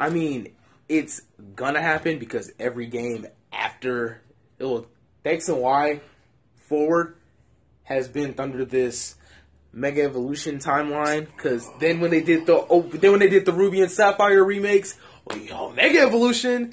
I 0.00 0.08
mean, 0.08 0.54
it's 0.88 1.20
gonna 1.56 1.82
happen 1.82 2.18
because 2.18 2.50
every 2.58 2.86
game 2.86 3.26
after 3.52 4.22
it 4.58 4.64
will 4.64 4.86
X 5.26 5.50
and 5.50 5.58
Y 5.58 6.00
forward 6.56 7.16
has 7.84 8.08
been 8.08 8.34
under 8.38 8.64
this 8.64 9.16
Mega 9.72 10.02
Evolution 10.02 10.58
timeline. 10.58 11.26
Because 11.26 11.68
then 11.80 12.00
when 12.00 12.10
they 12.10 12.22
did 12.22 12.46
the 12.46 12.54
oh, 12.54 12.82
then 12.82 13.12
when 13.12 13.20
they 13.20 13.28
did 13.28 13.44
the 13.46 13.52
Ruby 13.52 13.80
and 13.80 13.90
Sapphire 13.90 14.44
remakes, 14.44 14.98
oh, 15.30 15.36
yo, 15.36 15.72
Mega 15.72 16.00
Evolution. 16.00 16.72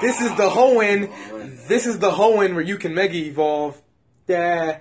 This 0.00 0.20
is 0.20 0.30
the 0.36 0.48
Hoenn. 0.48 1.68
This 1.68 1.86
is 1.86 1.98
the 1.98 2.10
Hoenn 2.10 2.54
where 2.54 2.64
you 2.64 2.78
can 2.78 2.94
Mega 2.94 3.16
Evolve. 3.16 3.80
Yeah. 4.26 4.80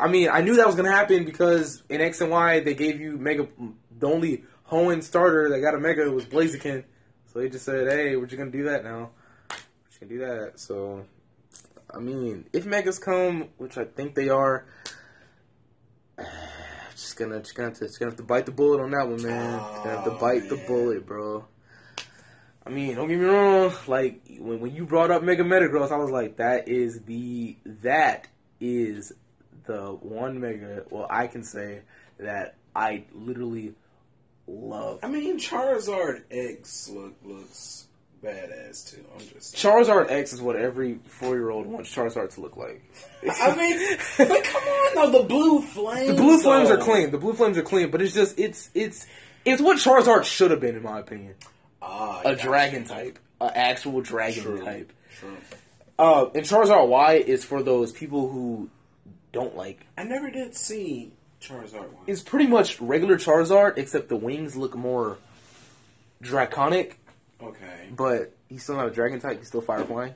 I 0.00 0.08
mean, 0.08 0.28
I 0.28 0.40
knew 0.40 0.56
that 0.56 0.66
was 0.66 0.74
gonna 0.74 0.90
happen 0.90 1.24
because 1.24 1.82
in 1.88 2.00
X 2.00 2.20
and 2.20 2.30
Y 2.30 2.60
they 2.60 2.74
gave 2.74 3.00
you 3.00 3.16
Mega. 3.16 3.46
The 3.98 4.08
only 4.08 4.44
Hoenn 4.70 5.02
starter 5.02 5.50
that 5.50 5.60
got 5.60 5.74
a 5.74 5.78
Mega 5.78 6.10
was 6.10 6.24
Blaziken. 6.24 6.84
So 7.32 7.38
they 7.38 7.48
just 7.48 7.64
said, 7.64 7.86
"Hey, 7.88 8.16
we're 8.16 8.26
just 8.26 8.38
gonna 8.38 8.50
do 8.50 8.64
that 8.64 8.84
now. 8.84 9.10
We're 9.50 9.56
just 9.88 10.00
gonna 10.00 10.12
do 10.12 10.18
that." 10.20 10.58
So, 10.58 11.04
I 11.92 12.00
mean, 12.00 12.46
if 12.52 12.66
Megas 12.66 12.98
come, 12.98 13.48
which 13.56 13.78
I 13.78 13.84
think 13.84 14.14
they 14.14 14.28
are, 14.28 14.66
just 17.04 17.16
gonna 17.16 17.40
just 17.40 17.54
gonna 17.54 17.68
have 17.68 17.78
to, 17.78 17.86
just 17.86 17.98
gonna 17.98 18.10
have 18.10 18.16
to 18.16 18.24
bite 18.24 18.46
the 18.46 18.52
bullet 18.52 18.82
on 18.82 18.90
that 18.92 19.08
one, 19.08 19.22
man. 19.22 19.58
Just 19.60 19.84
gonna 19.84 19.96
have 19.96 20.04
to 20.04 20.10
Oh, 20.12 20.18
bite 20.18 20.48
the 20.48 20.56
bullet, 20.66 21.06
bro. 21.06 21.44
I 22.66 22.70
mean, 22.70 22.94
don't 22.94 23.08
get 23.08 23.18
me 23.18 23.26
wrong. 23.26 23.72
Like 23.86 24.22
when 24.38 24.60
when 24.60 24.74
you 24.74 24.86
brought 24.86 25.10
up 25.10 25.22
Mega 25.22 25.44
Metagross, 25.44 25.90
I 25.92 25.96
was 25.96 26.10
like, 26.10 26.36
that 26.38 26.68
is 26.68 27.02
the 27.02 27.56
that 27.82 28.26
is 28.60 29.12
the 29.66 29.92
one 29.92 30.40
Mega. 30.40 30.84
Well, 30.90 31.06
I 31.08 31.26
can 31.26 31.44
say 31.44 31.82
that 32.18 32.56
I 32.74 33.04
literally 33.12 33.74
love. 34.46 35.00
I 35.02 35.08
mean, 35.08 35.38
Charizard 35.38 36.22
X 36.30 36.88
look 36.88 37.14
looks 37.22 37.86
badass 38.24 38.90
too. 38.90 39.04
I'm 39.14 39.26
just. 39.28 39.54
Charizard 39.54 40.10
X 40.10 40.32
is 40.32 40.40
what 40.40 40.56
every 40.56 40.98
four 41.06 41.34
year 41.34 41.50
old 41.50 41.66
wants 41.66 41.94
Charizard 41.94 42.34
to 42.34 42.40
look 42.40 42.56
like. 42.56 42.82
I 43.40 43.54
mean, 43.54 43.98
but 44.18 44.44
come 44.44 44.62
on 44.62 44.94
though, 45.12 45.18
the 45.22 45.24
blue 45.28 45.60
flames. 45.62 46.08
the 46.08 46.14
blue 46.14 46.38
flames 46.40 46.70
are 46.70 46.78
clean. 46.78 47.10
The 47.10 47.18
blue 47.18 47.34
flames 47.34 47.58
are 47.58 47.62
clean, 47.62 47.90
but 47.90 48.02
it's 48.02 48.14
just 48.14 48.38
it's 48.38 48.70
it's 48.74 49.06
it's 49.44 49.60
what 49.62 49.76
Charizard 49.78 50.24
should 50.24 50.50
have 50.50 50.60
been 50.60 50.76
in 50.76 50.82
my 50.82 50.98
opinion. 51.00 51.34
Ah, 51.82 52.22
A 52.24 52.34
dragon 52.34 52.84
type, 52.84 53.18
an 53.40 53.50
actual 53.54 54.00
dragon 54.00 54.42
True. 54.42 54.64
type. 54.64 54.92
True. 55.20 55.36
Uh, 55.98 56.26
and 56.34 56.44
Charizard 56.44 56.88
Y 56.88 57.14
is 57.14 57.44
for 57.44 57.62
those 57.62 57.92
people 57.92 58.28
who 58.28 58.68
don't 59.32 59.54
like. 59.56 59.86
I 59.96 60.04
never 60.04 60.30
did 60.30 60.56
see 60.56 61.12
Charizard 61.40 61.90
Y. 61.92 61.98
It's 62.06 62.22
pretty 62.22 62.46
much 62.46 62.80
regular 62.80 63.16
Charizard, 63.16 63.76
except 63.78 64.08
the 64.08 64.16
wings 64.16 64.56
look 64.56 64.74
more 64.74 65.18
draconic. 66.22 66.98
Okay. 67.44 67.88
But 67.94 68.32
he's 68.48 68.62
still 68.62 68.76
not 68.76 68.88
a 68.88 68.90
dragon 68.90 69.20
type. 69.20 69.38
He's 69.38 69.48
still 69.48 69.60
fire 69.60 69.84
flying. 69.84 70.14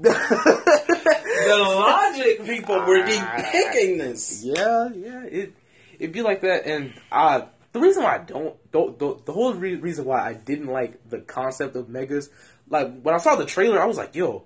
The 0.00 1.56
logic 1.58 2.44
people 2.44 2.76
were 2.84 3.02
Ah. 3.06 3.48
picking 3.50 3.98
this. 3.98 4.42
Yeah, 4.44 4.90
yeah, 4.94 5.22
it 5.24 5.52
it'd 5.98 6.12
be 6.12 6.22
like 6.22 6.42
that. 6.42 6.66
And 6.66 6.92
uh, 7.10 7.42
the 7.72 7.80
reason 7.80 8.02
why 8.02 8.16
I 8.16 8.18
don't, 8.18 8.54
the, 8.72 8.94
the, 8.98 9.16
the 9.26 9.32
whole 9.32 9.54
re- 9.54 9.76
reason 9.76 10.04
why 10.04 10.20
I 10.28 10.34
didn't 10.34 10.66
like 10.68 11.08
the 11.08 11.18
concept 11.20 11.74
of 11.76 11.88
megas, 11.88 12.28
like 12.68 13.00
when 13.02 13.14
I 13.14 13.18
saw 13.18 13.36
the 13.36 13.46
trailer, 13.46 13.80
I 13.80 13.86
was 13.86 13.96
like, 13.96 14.14
yo, 14.14 14.44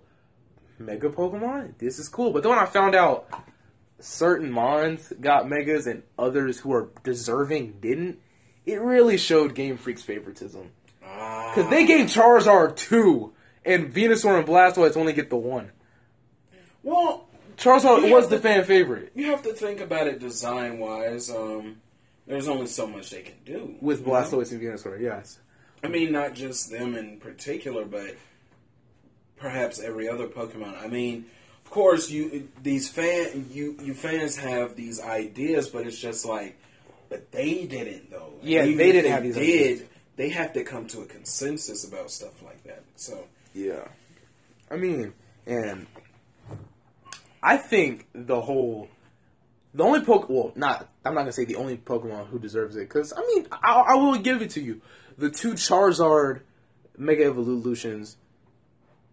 mega 0.78 1.08
Pokemon, 1.10 1.78
this 1.78 1.98
is 1.98 2.08
cool. 2.08 2.32
But 2.32 2.42
then 2.42 2.50
when 2.50 2.58
I 2.58 2.66
found 2.66 2.94
out 2.94 3.28
certain 4.00 4.50
Mons 4.50 5.12
got 5.20 5.48
megas 5.48 5.86
and 5.86 6.02
others 6.18 6.58
who 6.58 6.72
are 6.72 6.88
deserving 7.04 7.78
didn't, 7.80 8.18
it 8.64 8.80
really 8.80 9.16
showed 9.18 9.54
Game 9.54 9.76
Freak's 9.76 10.02
favoritism. 10.02 10.70
Because 11.54 11.70
they 11.70 11.84
gave 11.86 12.06
Charizard 12.06 12.76
two, 12.76 13.32
and 13.64 13.92
Venusaur 13.92 14.38
and 14.38 14.46
Blastoise 14.46 14.96
only 14.96 15.12
get 15.12 15.30
the 15.30 15.36
one. 15.36 15.70
Well, 16.82 17.26
Charizard 17.56 18.10
was 18.10 18.28
the 18.28 18.36
to- 18.36 18.42
fan 18.42 18.64
favorite. 18.64 19.12
you 19.14 19.26
have 19.30 19.42
to 19.42 19.52
think 19.52 19.80
about 19.80 20.06
it 20.06 20.18
design 20.18 20.78
wise. 20.78 21.30
Um, 21.30 21.76
there's 22.26 22.48
only 22.48 22.66
so 22.66 22.86
much 22.86 23.10
they 23.10 23.22
can 23.22 23.34
do 23.44 23.74
With 23.80 24.00
you 24.00 24.06
know? 24.06 24.12
Blastoise 24.12 24.52
and 24.52 24.60
Venusaur, 24.60 25.00
yes. 25.00 25.38
I 25.84 25.88
mean, 25.88 26.12
not 26.12 26.34
just 26.34 26.70
them 26.70 26.94
in 26.96 27.18
particular, 27.18 27.84
but 27.84 28.16
perhaps 29.36 29.80
every 29.80 30.08
other 30.08 30.28
Pokemon. 30.28 30.80
I 30.82 30.86
mean, 30.86 31.26
of 31.64 31.70
course, 31.70 32.10
you 32.10 32.48
these 32.62 32.88
fan 32.88 33.46
you 33.50 33.76
you 33.82 33.92
fans 33.94 34.36
have 34.36 34.76
these 34.76 35.00
ideas, 35.00 35.68
but 35.68 35.86
it's 35.86 35.98
just 35.98 36.24
like, 36.24 36.56
but 37.08 37.30
they 37.32 37.66
didn't 37.66 38.10
though. 38.10 38.32
Yeah, 38.42 38.64
they 38.64 38.92
didn't 38.92 39.10
have 39.10 39.22
these 39.24 39.34
Did 39.34 39.42
ideas. 39.42 39.82
They 40.16 40.28
have 40.30 40.52
to 40.54 40.64
come 40.64 40.86
to 40.88 41.00
a 41.00 41.06
consensus 41.06 41.86
about 41.86 42.10
stuff 42.10 42.42
like 42.42 42.62
that? 42.64 42.82
So 42.96 43.24
Yeah. 43.54 43.86
I 44.70 44.76
mean, 44.76 45.12
and 45.46 45.86
I 47.42 47.56
think 47.56 48.06
the 48.14 48.40
whole, 48.40 48.88
the 49.74 49.84
only 49.84 50.00
Poke, 50.00 50.28
well, 50.28 50.52
not, 50.54 50.88
I'm 51.04 51.14
not 51.14 51.22
gonna 51.22 51.32
say 51.32 51.44
the 51.44 51.56
only 51.56 51.76
Pokemon 51.76 52.28
who 52.28 52.38
deserves 52.38 52.76
it, 52.76 52.88
because 52.88 53.12
I 53.12 53.20
mean, 53.20 53.46
I, 53.50 53.72
I 53.88 53.94
will 53.96 54.18
give 54.18 54.40
it 54.42 54.50
to 54.50 54.60
you. 54.60 54.80
The 55.18 55.30
two 55.30 55.52
Charizard 55.52 56.40
Mega 56.96 57.24
Evolutions, 57.24 58.16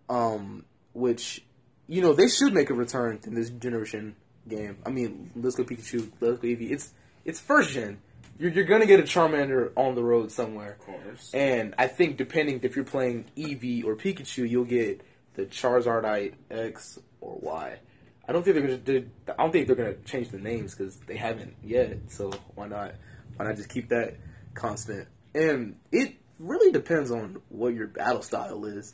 um, 0.10 0.66
which, 0.94 1.44
you 1.88 2.02
know, 2.02 2.14
they 2.14 2.28
should 2.28 2.54
make 2.54 2.70
a 2.70 2.74
return 2.74 3.20
in 3.26 3.36
this 3.36 3.50
generation 3.50 4.16
game. 4.48 4.78
I 4.86 4.90
mean, 4.90 5.32
Let's 5.36 5.56
Go 5.56 5.64
Pikachu, 5.64 6.10
Let's 6.20 6.40
Go 6.40 6.48
Eevee. 6.48 6.72
It's 6.72 6.92
it's 7.26 7.40
first 7.40 7.72
gen. 7.72 8.00
You're, 8.40 8.52
you're 8.52 8.64
gonna 8.64 8.86
get 8.86 9.02
a 9.02 9.04
Charmander 9.04 9.72
on 9.76 9.96
the 9.96 10.04
road 10.04 10.32
somewhere. 10.32 10.78
of 10.80 10.80
course, 10.80 11.32
And 11.34 11.76
I 11.78 11.88
think 11.88 12.18
depending 12.18 12.62
if 12.64 12.76
you're 12.76 12.86
playing 12.86 13.26
Eevee 13.38 13.84
or 13.84 13.96
Pikachu, 13.96 14.50
you'll 14.50 14.64
get 14.64 15.02
the 15.36 15.46
Charizardite 15.46 16.34
X 16.50 16.98
or 17.20 17.38
Y. 17.42 17.80
I 18.28 18.32
don't 18.32 18.44
think 18.44 18.56
they're 18.56 18.78
gonna. 18.78 19.06
I 19.28 19.44
don't 19.44 19.52
think 19.52 19.68
they're 19.68 19.76
gonna 19.76 19.96
change 20.06 20.30
the 20.30 20.40
names 20.40 20.74
because 20.74 20.96
they 20.96 21.18
haven't 21.18 21.56
yet. 21.64 21.98
So 22.08 22.32
why 22.56 22.68
not? 22.68 22.96
Why 23.36 23.46
not 23.46 23.58
just 23.58 23.70
keep 23.70 23.90
that 23.90 24.16
constant? 24.54 25.08
And 25.36 25.76
it 25.92 26.16
really 26.40 26.72
depends 26.72 27.12
on 27.12 27.42
what 27.50 27.74
your 27.74 27.88
battle 27.88 28.22
style 28.22 28.66
is 28.66 28.94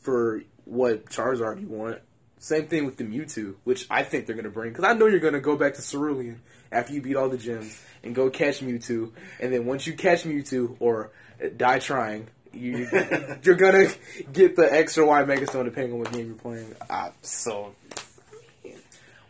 for 0.00 0.42
what 0.64 1.06
Charizard 1.06 1.60
you 1.60 1.66
want. 1.68 1.98
Same 2.42 2.66
thing 2.66 2.86
with 2.86 2.96
the 2.96 3.04
Mewtwo, 3.04 3.54
which 3.62 3.86
I 3.88 4.02
think 4.02 4.26
they're 4.26 4.34
gonna 4.34 4.50
bring 4.50 4.70
because 4.72 4.84
I 4.84 4.94
know 4.94 5.06
you're 5.06 5.20
gonna 5.20 5.38
go 5.38 5.56
back 5.56 5.74
to 5.74 5.80
Cerulean 5.80 6.40
after 6.72 6.92
you 6.92 7.00
beat 7.00 7.14
all 7.14 7.28
the 7.28 7.36
gyms 7.36 7.80
and 8.02 8.16
go 8.16 8.30
catch 8.30 8.58
Mewtwo, 8.58 9.12
and 9.38 9.52
then 9.52 9.64
once 9.64 9.86
you 9.86 9.92
catch 9.92 10.24
Mewtwo 10.24 10.74
or 10.80 11.12
die 11.56 11.78
trying, 11.78 12.26
you 12.52 12.88
you're 13.44 13.54
gonna 13.54 13.86
get 14.32 14.56
the 14.56 14.66
X 14.74 14.98
or 14.98 15.06
Y 15.06 15.22
Megastone 15.22 15.66
depending 15.66 15.92
on 15.92 16.00
what 16.00 16.10
game 16.10 16.26
you're 16.26 16.34
playing. 16.34 16.74
Uh, 16.90 17.10
so 17.20 17.76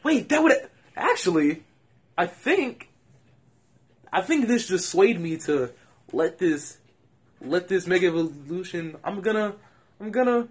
wait, 0.03 0.31
that 0.31 0.43
would 0.43 0.55
actually, 0.97 1.65
I 2.17 2.25
think, 2.25 2.89
I 4.11 4.23
think 4.23 4.49
this 4.49 4.67
just 4.67 4.89
swayed 4.89 5.21
me 5.21 5.37
to 5.37 5.71
let 6.15 6.39
this 6.39 6.79
let 7.43 7.69
this 7.69 7.87
Mega 7.87 8.07
Evolution. 8.07 8.97
I'm 9.05 9.21
gonna 9.21 9.55
I'm 10.01 10.13
gonna 10.13 10.49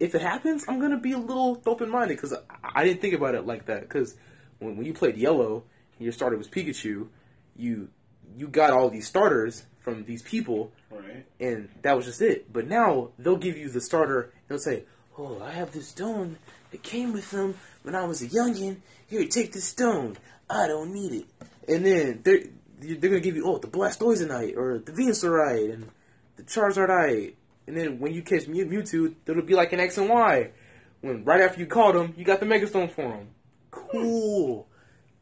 if 0.00 0.14
it 0.14 0.22
happens, 0.22 0.64
I'm 0.66 0.80
gonna 0.80 0.98
be 0.98 1.12
a 1.12 1.18
little 1.18 1.62
open 1.66 1.90
minded 1.90 2.16
because 2.16 2.32
I, 2.32 2.38
I 2.80 2.84
didn't 2.84 3.02
think 3.02 3.14
about 3.14 3.34
it 3.34 3.46
like 3.46 3.66
that. 3.66 3.82
Because 3.82 4.16
when, 4.58 4.76
when 4.76 4.86
you 4.86 4.94
played 4.94 5.16
Yellow 5.16 5.62
and 5.98 6.04
your 6.04 6.12
starter 6.12 6.36
was 6.36 6.48
Pikachu, 6.48 7.08
you 7.56 7.88
you 8.36 8.48
got 8.48 8.70
all 8.70 8.88
these 8.88 9.06
starters 9.06 9.64
from 9.80 10.04
these 10.04 10.22
people, 10.22 10.72
right? 10.90 11.26
and 11.38 11.68
that 11.82 11.96
was 11.96 12.06
just 12.06 12.22
it. 12.22 12.50
But 12.52 12.66
now 12.66 13.10
they'll 13.18 13.36
give 13.36 13.58
you 13.58 13.68
the 13.68 13.80
starter. 13.80 14.32
They'll 14.48 14.58
say, 14.58 14.84
"Oh, 15.18 15.40
I 15.42 15.52
have 15.52 15.72
this 15.72 15.88
stone 15.88 16.38
that 16.70 16.82
came 16.82 17.12
with 17.12 17.30
them 17.30 17.54
when 17.82 17.94
I 17.94 18.04
was 18.04 18.22
a 18.22 18.26
youngin. 18.28 18.78
Here, 19.06 19.26
take 19.26 19.52
this 19.52 19.64
stone. 19.64 20.16
I 20.48 20.66
don't 20.66 20.94
need 20.94 21.12
it." 21.12 21.26
And 21.68 21.84
then 21.84 22.20
they're 22.22 22.44
they're 22.80 23.10
gonna 23.10 23.20
give 23.20 23.36
you 23.36 23.46
oh 23.46 23.58
the 23.58 23.68
Blastoisinite 23.68 24.56
or 24.56 24.78
the 24.78 24.92
Venusaurite 24.92 25.74
and 25.74 25.90
the 26.36 26.44
Charizardite. 26.44 27.34
And 27.70 27.76
then 27.78 28.00
when 28.00 28.12
you 28.12 28.22
catch 28.22 28.48
Mew- 28.48 28.66
Mewtwo, 28.66 29.14
it'll 29.26 29.42
be 29.42 29.54
like 29.54 29.72
an 29.72 29.78
X 29.78 29.96
and 29.96 30.08
Y. 30.08 30.50
When 31.02 31.24
right 31.24 31.40
after 31.40 31.60
you 31.60 31.66
caught 31.66 31.94
him, 31.94 32.12
you 32.16 32.24
got 32.24 32.40
the 32.40 32.46
Megastone 32.46 32.90
for 32.90 33.02
him. 33.02 33.28
Cool. 33.70 34.66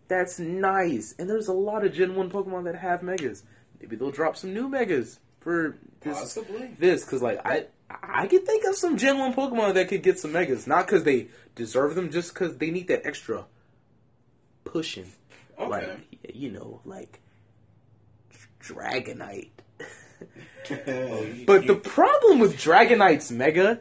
That's 0.09 0.39
nice. 0.39 1.15
And 1.19 1.29
there's 1.29 1.49
a 1.49 1.53
lot 1.53 1.85
of 1.85 1.93
Gen 1.93 2.15
1 2.15 2.31
Pokemon 2.31 2.65
that 2.65 2.75
have 2.75 3.03
Megas. 3.03 3.43
Maybe 3.79 3.97
they'll 3.97 4.11
drop 4.11 4.39
some 4.39 4.55
new 4.55 4.67
Megas 4.67 5.19
for 5.41 5.77
this 6.01 6.19
Possibly. 6.19 6.75
this 6.79 7.05
because 7.05 7.21
like 7.21 7.41
I 7.45 7.67
I 7.91 8.27
could 8.29 8.47
think 8.47 8.65
of 8.65 8.75
some 8.77 8.97
Gen 8.97 9.19
One 9.19 9.35
Pokemon 9.35 9.75
that 9.75 9.89
could 9.89 10.03
get 10.03 10.19
some 10.19 10.33
megas, 10.33 10.67
not 10.67 10.87
because 10.87 11.05
they 11.05 11.29
deserve 11.55 11.95
them, 11.95 12.11
just 12.11 12.33
because 12.33 12.57
they 12.57 12.71
need 12.71 12.89
that 12.89 13.05
extra 13.07 13.45
pushing. 14.65 15.13
Okay. 15.59 15.69
Like 15.69 16.01
you 16.35 16.51
know, 16.51 16.81
like 16.87 17.21
Dragonite. 18.63 19.51
But 21.47 21.67
the 21.67 21.81
problem 21.83 22.41
with 22.41 22.57
Dragonite's 22.57 23.31
Mega 23.31 23.81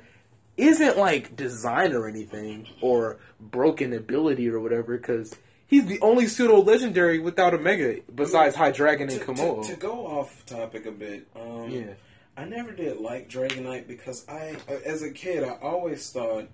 isn't 0.56 0.98
like 0.98 1.36
design 1.36 1.94
or 1.94 2.08
anything 2.08 2.68
or 2.82 3.18
broken 3.40 3.94
ability 3.94 4.50
or 4.50 4.60
whatever, 4.60 4.98
because 4.98 5.36
he's 5.68 5.86
the 5.86 6.00
only 6.02 6.28
pseudo 6.28 6.62
legendary 6.62 7.20
without 7.20 7.54
a 7.54 7.58
Mega 7.58 8.02
besides 8.14 8.56
Hydreigon 8.56 9.02
and 9.02 9.12
to, 9.12 9.20
to, 9.20 9.74
to 9.74 9.76
go 9.80 10.08
off 10.08 10.46
topic 10.46 10.86
a 10.86 10.92
bit, 10.92 11.28
um, 11.36 11.70
yeah. 11.70 11.94
I 12.38 12.46
never 12.46 12.72
did 12.72 13.02
like 13.02 13.30
Dragonite 13.30 13.88
because 13.88 14.28
I, 14.30 14.56
as 14.86 15.02
a 15.02 15.12
kid, 15.12 15.44
I 15.44 15.58
always 15.62 16.10
thought 16.10 16.48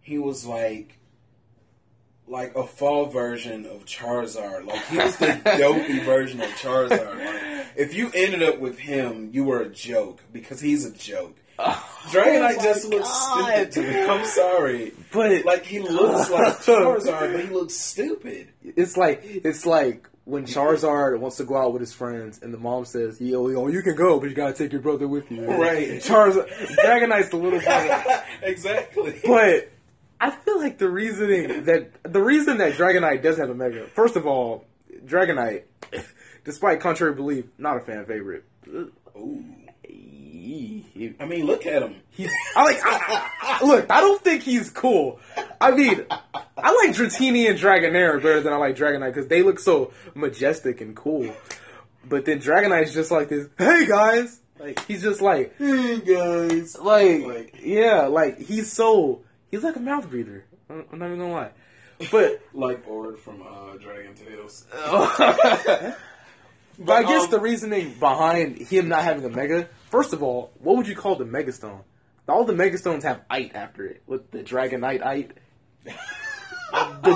he 0.00 0.18
was 0.18 0.46
like, 0.46 0.96
like 2.28 2.54
a 2.56 2.66
fall 2.66 3.06
version 3.06 3.66
of 3.66 3.84
Charizard. 3.84 4.66
Like 4.66 4.84
he 4.86 4.98
was 4.98 5.16
the 5.16 5.40
dopey 5.58 6.00
version 6.00 6.40
of 6.40 6.48
Charizard. 6.50 7.24
Like, 7.24 7.66
if 7.76 7.94
you 7.94 8.10
ended 8.14 8.42
up 8.42 8.58
with 8.58 8.78
him, 8.78 9.30
you 9.32 9.44
were 9.44 9.60
a 9.60 9.68
joke 9.68 10.22
because 10.32 10.60
he's 10.60 10.84
a 10.84 10.92
joke. 10.92 11.36
Dragonite 11.58 12.56
Oh 12.58 12.62
just 12.62 12.86
looks 12.88 13.08
stupid 13.08 13.72
to 13.72 13.82
me. 13.82 14.02
I'm 14.02 14.26
sorry. 14.26 14.92
But 15.12 15.44
Like 15.44 15.64
he 15.64 15.78
looks 15.80 16.30
like 16.30 16.58
Charizard, 16.58 17.32
but 17.32 17.44
he 17.44 17.50
looks 17.50 17.74
stupid. 17.74 18.48
it's 18.62 18.96
like 18.96 19.22
it's 19.24 19.64
like 19.64 20.08
when 20.24 20.44
Charizard 20.44 21.18
wants 21.20 21.36
to 21.36 21.44
go 21.44 21.56
out 21.56 21.72
with 21.72 21.80
his 21.80 21.92
friends, 21.94 22.40
and 22.42 22.52
the 22.52 22.58
mom 22.58 22.84
says, 22.84 23.20
"Yo, 23.20 23.48
yo, 23.48 23.68
you 23.68 23.80
can 23.82 23.94
go, 23.94 24.18
but 24.18 24.28
you 24.28 24.34
gotta 24.34 24.52
take 24.54 24.72
your 24.72 24.82
brother 24.82 25.06
with 25.06 25.30
you." 25.30 25.44
Right. 25.46 25.88
Charizard, 26.02 26.48
Dragonite's 26.50 27.30
the 27.30 27.36
little 27.36 27.60
brother. 27.64 28.22
exactly. 28.42 29.20
But 29.24 29.70
I 30.20 30.30
feel 30.30 30.58
like 30.58 30.78
the 30.78 30.88
reasoning 30.88 31.64
that 31.64 31.90
the 32.04 32.22
reason 32.22 32.58
that 32.58 32.74
Dragonite 32.74 33.22
does 33.22 33.36
have 33.38 33.50
a 33.50 33.54
mega. 33.54 33.86
First 33.88 34.16
of 34.16 34.26
all, 34.26 34.64
Dragonite, 35.04 35.62
despite 36.44 36.80
contrary 36.80 37.14
belief, 37.14 37.44
not 37.58 37.76
a 37.76 37.80
fan 37.80 38.06
favorite. 38.06 38.44
Ooh. 38.68 39.44
I 41.18 41.24
mean, 41.26 41.44
look 41.46 41.66
at 41.66 41.82
him. 41.82 41.96
He's 42.10 42.30
I 42.54 42.64
like 42.64 42.78
I, 42.84 43.30
I, 43.60 43.64
look. 43.66 43.90
I 43.90 44.00
don't 44.00 44.22
think 44.22 44.42
he's 44.42 44.70
cool. 44.70 45.18
I 45.60 45.72
mean, 45.72 46.06
I 46.10 46.86
like 46.86 46.94
Dratini 46.96 47.48
and 47.50 47.58
Dragonair 47.58 48.16
better 48.22 48.40
than 48.40 48.52
I 48.52 48.56
like 48.56 48.76
Dragonite 48.76 49.12
because 49.14 49.26
they 49.28 49.42
look 49.42 49.58
so 49.58 49.92
majestic 50.14 50.80
and 50.80 50.94
cool. 50.96 51.30
But 52.08 52.24
then 52.24 52.38
Dragonite's 52.40 52.94
just 52.94 53.10
like 53.10 53.28
this. 53.28 53.48
Hey 53.58 53.86
guys, 53.86 54.40
like 54.58 54.84
he's 54.86 55.02
just 55.02 55.20
like 55.20 55.56
Hey 55.58 56.00
guys. 56.00 56.76
like, 56.78 57.22
Like- 57.26 57.54
yeah, 57.62 58.02
like 58.06 58.38
he's 58.38 58.72
so 58.72 59.22
he's 59.50 59.62
like 59.62 59.76
a 59.76 59.80
mouth 59.80 60.08
breather. 60.10 60.44
I'm 60.70 60.84
I'm 60.92 60.98
not 60.98 61.06
even 61.06 61.18
gonna 61.18 61.32
lie. 61.32 61.50
But 62.10 62.42
Like 62.52 62.86
Ord 62.88 63.18
from 63.18 63.42
uh, 63.42 63.76
Dragon 63.78 64.14
Tales. 64.14 64.66
but 64.72 65.96
I 66.88 67.02
guess 67.04 67.24
um, 67.24 67.30
the 67.30 67.40
reasoning 67.40 67.94
behind 67.98 68.58
him 68.58 68.88
not 68.88 69.02
having 69.02 69.24
a 69.24 69.30
mega, 69.30 69.68
first 69.90 70.12
of 70.12 70.22
all, 70.22 70.52
what 70.58 70.76
would 70.76 70.88
you 70.88 70.96
call 70.96 71.16
the 71.16 71.24
megastone? 71.24 71.82
All 72.28 72.44
the 72.44 72.54
megastones 72.54 73.04
have 73.04 73.22
ite 73.30 73.54
after 73.54 73.86
it. 73.86 74.02
With 74.06 74.30
the 74.30 74.42
Dragonite 74.42 75.04
ite, 75.04 75.32
the 75.84 75.92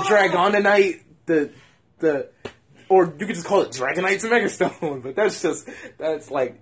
Dragonite, 0.07 1.01
the 1.25 1.51
the, 1.99 2.29
or 2.89 3.05
you 3.05 3.25
could 3.25 3.35
just 3.35 3.45
call 3.45 3.61
it 3.61 3.71
Dragonite's 3.71 4.23
megastone. 4.23 5.03
But 5.03 5.15
that's 5.15 5.41
just 5.41 5.69
that's 5.97 6.31
like 6.31 6.59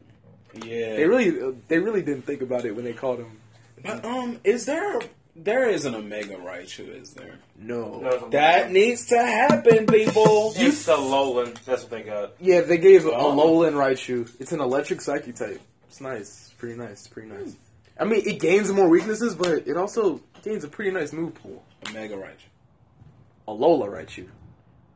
Yeah. 0.55 0.95
they 0.95 1.05
really 1.05 1.55
they 1.67 1.79
really 1.79 2.01
didn't 2.01 2.23
think 2.23 2.41
about 2.41 2.65
it 2.65 2.75
when 2.75 2.85
they 2.85 2.93
called 2.93 3.19
him. 3.19 3.39
But 3.83 4.03
um, 4.03 4.39
is 4.43 4.65
there? 4.65 4.99
There 5.41 5.69
isn't 5.69 5.93
a 5.95 6.01
Mega 6.01 6.35
Raichu, 6.35 7.01
is 7.01 7.13
there? 7.13 7.35
No. 7.57 8.27
That 8.31 8.71
needs 8.71 9.05
to 9.07 9.17
happen, 9.17 9.85
people. 9.85 10.53
It's 10.55 10.85
the 10.85 10.93
Alolan. 10.97 11.57
That's 11.63 11.83
what 11.83 11.91
they 11.91 12.01
got. 12.03 12.33
Yeah, 12.41 12.61
they 12.61 12.77
gave 12.77 13.05
a 13.05 13.11
Oh. 13.11 13.31
Alolan 13.33 13.73
Raichu. 13.73 14.29
It's 14.39 14.51
an 14.51 14.59
electric 14.59 15.01
psychic 15.01 15.35
type. 15.35 15.61
It's 15.87 16.01
nice. 16.01 16.19
It's 16.47 16.53
pretty 16.57 16.75
nice. 16.77 16.91
It's 16.91 17.07
pretty 17.07 17.29
nice. 17.29 17.55
I 17.99 18.05
mean, 18.05 18.21
it 18.25 18.39
gains 18.39 18.71
more 18.71 18.89
weaknesses, 18.89 19.35
but 19.35 19.67
it 19.67 19.77
also 19.77 20.21
gains 20.43 20.63
a 20.63 20.67
pretty 20.67 20.91
nice 20.91 21.13
move 21.13 21.35
pool. 21.35 21.63
a 21.87 21.91
Mega 21.93 22.15
Raichu. 22.15 22.47
Alola 23.47 23.87
Raichu. 23.89 24.27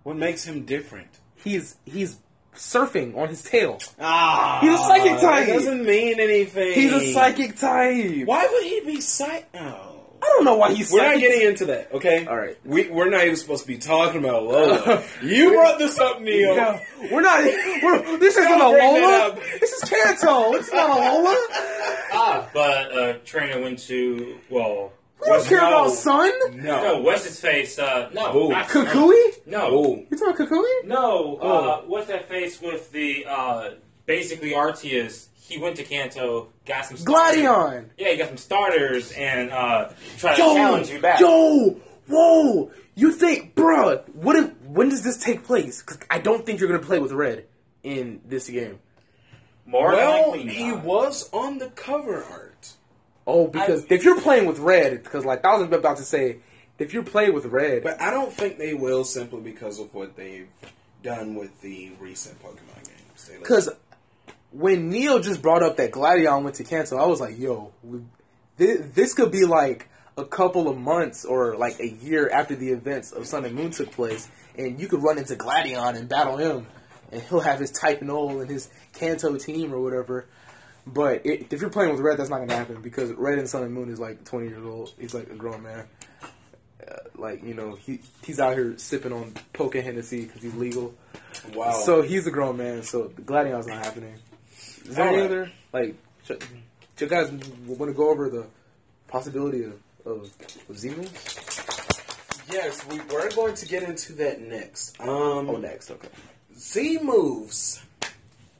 What 0.03 0.17
makes 0.17 0.43
him 0.43 0.65
different? 0.65 1.07
He's 1.35 1.75
he's 1.85 2.17
surfing 2.55 3.17
on 3.17 3.29
his 3.29 3.41
tail. 3.43 3.79
Ah, 3.99 4.59
He's 4.61 4.73
a 4.73 4.77
psychic 4.77 5.19
type. 5.21 5.47
That 5.47 5.53
doesn't 5.53 5.83
mean 5.85 6.19
anything. 6.19 6.73
He's 6.73 6.91
a 6.93 7.13
psychic 7.13 7.57
type. 7.57 8.25
Why 8.27 8.47
would 8.51 8.63
he 8.63 8.81
be 8.85 9.01
psychic? 9.01 9.47
Oh. 9.55 9.92
I 10.23 10.25
don't 10.37 10.45
know 10.45 10.55
why 10.55 10.73
he's 10.73 10.89
We're 10.91 11.03
not 11.11 11.19
getting 11.19 11.45
into 11.47 11.65
that, 11.65 11.91
okay? 11.93 12.25
All 12.25 12.37
right. 12.37 12.57
We, 12.63 12.87
we're 12.89 13.09
not 13.09 13.23
even 13.25 13.35
supposed 13.35 13.63
to 13.63 13.67
be 13.67 13.77
talking 13.77 14.19
about 14.23 14.43
Lola. 14.43 15.03
you 15.21 15.51
brought 15.51 15.79
this 15.79 15.99
up, 15.99 16.21
Neil. 16.21 16.55
No, 16.55 16.79
we're 17.11 17.21
not. 17.21 17.43
We're, 17.43 18.17
this 18.19 18.37
isn't 18.37 18.57
Don't 18.57 18.71
bring 18.73 18.93
that 19.01 19.33
Alola. 19.35 19.37
up. 19.37 19.59
This 19.59 19.73
is 19.73 19.89
Kanto. 19.89 20.53
It's 20.53 20.71
not 20.71 20.89
Alola. 20.97 21.35
Ah, 22.15 22.47
but 22.53 22.95
uh, 22.95 23.13
trainer 23.25 23.59
went 23.59 23.79
to 23.79 24.37
well. 24.47 24.93
We 25.19 25.27
don't 25.29 25.45
care 25.47 25.61
no, 25.61 25.67
about 25.85 25.91
Sun. 25.93 26.31
No. 26.63 26.83
No, 26.83 27.01
what's 27.01 27.25
his 27.25 27.39
face? 27.39 27.79
Uh, 27.79 28.09
no, 28.13 28.27
Oh. 28.27 28.47
not- 28.49 28.67
Kukui. 28.67 29.47
No, 29.47 29.61
Oh. 29.63 30.05
You 30.11 30.17
talking 30.17 30.45
Kukui? 30.45 30.85
no. 30.85 31.39
Oh. 31.41 31.49
Uh, 31.69 31.81
what's 31.87 32.07
that 32.07 32.29
face 32.29 32.61
with 32.61 32.91
the 32.91 33.25
uh, 33.27 33.71
basically 34.05 34.51
Arceus? 34.51 35.25
He 35.45 35.57
went 35.57 35.75
to 35.75 35.83
Kanto, 35.83 36.47
got 36.65 36.85
some 36.85 36.97
starters. 36.97 37.41
Gladion. 37.43 37.89
Yeah, 37.97 38.09
he 38.11 38.17
got 38.17 38.29
some 38.29 38.37
starters 38.37 39.11
and 39.11 39.51
uh, 39.51 39.89
tried 40.17 40.35
to 40.35 40.41
challenge 40.41 40.89
you 40.89 40.99
back. 40.99 41.19
Yo, 41.19 41.77
whoa! 42.07 42.71
You 42.95 43.11
think, 43.11 43.53
bruh? 43.53 44.07
What 44.15 44.37
if? 44.37 44.51
When 44.61 44.89
does 44.89 45.03
this 45.03 45.17
take 45.21 45.43
place? 45.43 45.81
Because 45.81 45.99
I 46.09 46.19
don't 46.19 46.45
think 46.45 46.59
you're 46.59 46.69
gonna 46.69 46.81
play 46.81 46.99
with 46.99 47.11
red 47.11 47.45
in 47.83 48.21
this 48.25 48.49
game. 48.49 48.79
More 49.65 49.91
Well, 49.91 50.31
likely 50.31 50.47
he 50.49 50.71
was 50.71 51.29
on 51.33 51.57
the 51.57 51.67
cover 51.67 52.23
art. 52.23 52.73
Oh, 53.27 53.47
because 53.47 53.85
if 53.89 54.03
you're 54.03 54.19
playing 54.21 54.45
with 54.45 54.59
red, 54.59 55.03
because 55.03 55.25
like 55.25 55.43
I 55.45 55.55
was 55.57 55.71
about 55.71 55.97
to 55.97 56.03
say, 56.03 56.37
if 56.79 56.93
you're 56.93 57.03
playing 57.03 57.33
with 57.33 57.45
red, 57.45 57.83
But 57.83 58.01
I 58.01 58.11
don't 58.11 58.31
think 58.31 58.57
they 58.57 58.73
will 58.73 59.03
simply 59.03 59.41
because 59.41 59.79
of 59.79 59.93
what 59.93 60.15
they've 60.15 60.47
done 61.03 61.35
with 61.35 61.61
the 61.61 61.91
recent 61.99 62.41
Pokemon 62.41 62.85
games. 62.85 63.31
Because 63.39 63.69
when 64.53 64.89
Neil 64.89 65.19
just 65.19 65.41
brought 65.41 65.63
up 65.63 65.77
that 65.77 65.91
Gladion 65.91 66.43
went 66.43 66.57
to 66.57 66.63
Kanto, 66.63 66.97
I 66.97 67.05
was 67.05 67.19
like, 67.19 67.37
yo, 67.39 67.71
this, 68.57 68.81
this 68.93 69.13
could 69.13 69.31
be 69.31 69.45
like 69.45 69.89
a 70.15 70.23
couple 70.23 70.69
of 70.69 70.77
months 70.77 71.25
or 71.25 71.57
like 71.57 71.79
a 71.79 71.87
year 71.87 72.29
after 72.29 72.55
the 72.55 72.69
events 72.69 73.11
of 73.11 73.25
Sun 73.25 73.45
and 73.45 73.55
Moon 73.55 73.71
took 73.71 73.91
place, 73.91 74.29
and 74.57 74.79
you 74.79 74.87
could 74.87 75.01
run 75.01 75.17
into 75.17 75.35
Gladion 75.35 75.97
and 75.97 76.07
battle 76.07 76.37
him, 76.37 76.67
and 77.11 77.21
he'll 77.23 77.39
have 77.39 77.59
his 77.59 77.71
Type 77.71 78.01
Null 78.03 78.41
and 78.41 78.49
his 78.49 78.69
Kanto 78.93 79.35
team 79.37 79.73
or 79.73 79.81
whatever. 79.81 80.27
But 80.85 81.25
it, 81.25 81.51
if 81.51 81.61
you're 81.61 81.71
playing 81.71 81.91
with 81.91 82.01
Red, 82.01 82.19
that's 82.19 82.29
not 82.29 82.39
gonna 82.39 82.55
happen 82.55 82.81
because 82.81 83.11
Red 83.11 83.39
and 83.39 83.49
Sun 83.49 83.63
and 83.63 83.73
Moon 83.73 83.89
is 83.89 83.99
like 83.99 84.23
20 84.23 84.49
years 84.49 84.65
old. 84.65 84.93
He's 84.99 85.13
like 85.13 85.29
a 85.29 85.35
grown 85.35 85.63
man. 85.63 85.87
Uh, 86.85 86.95
like 87.15 87.41
you 87.43 87.55
know, 87.55 87.75
he 87.75 88.01
he's 88.23 88.39
out 88.39 88.53
here 88.53 88.77
sipping 88.77 89.13
on 89.13 89.33
Poke 89.53 89.75
Hennessy 89.75 90.25
because 90.25 90.43
he's 90.43 90.53
legal. 90.53 90.93
wow. 91.55 91.71
So 91.71 92.01
he's 92.03 92.27
a 92.27 92.31
grown 92.31 92.57
man. 92.57 92.83
So 92.83 93.07
Gladion's 93.07 93.65
not 93.65 93.83
happening. 93.83 94.15
Is 94.85 94.95
there 94.95 95.07
any 95.07 95.17
Alright. 95.21 95.31
other 95.31 95.51
like? 95.71 95.95
sh- 96.25 96.45
Do 96.97 97.05
you 97.05 97.09
guys 97.09 97.31
want 97.67 97.89
to 97.89 97.93
go 97.93 98.09
over 98.09 98.29
the 98.29 98.45
possibility 99.07 99.63
of 99.63 99.73
of, 100.05 100.29
of 100.69 100.77
Z 100.77 100.89
moves? 100.89 101.39
yes, 102.51 102.85
we 102.87 102.99
were 103.13 103.29
going 103.29 103.55
to 103.55 103.65
get 103.65 103.83
into 103.83 104.13
that 104.13 104.41
next. 104.41 104.99
Um, 104.99 105.49
Oh, 105.49 105.55
next. 105.57 105.89
Okay. 105.91 106.09
Z 106.57 106.99
moves. 107.01 107.81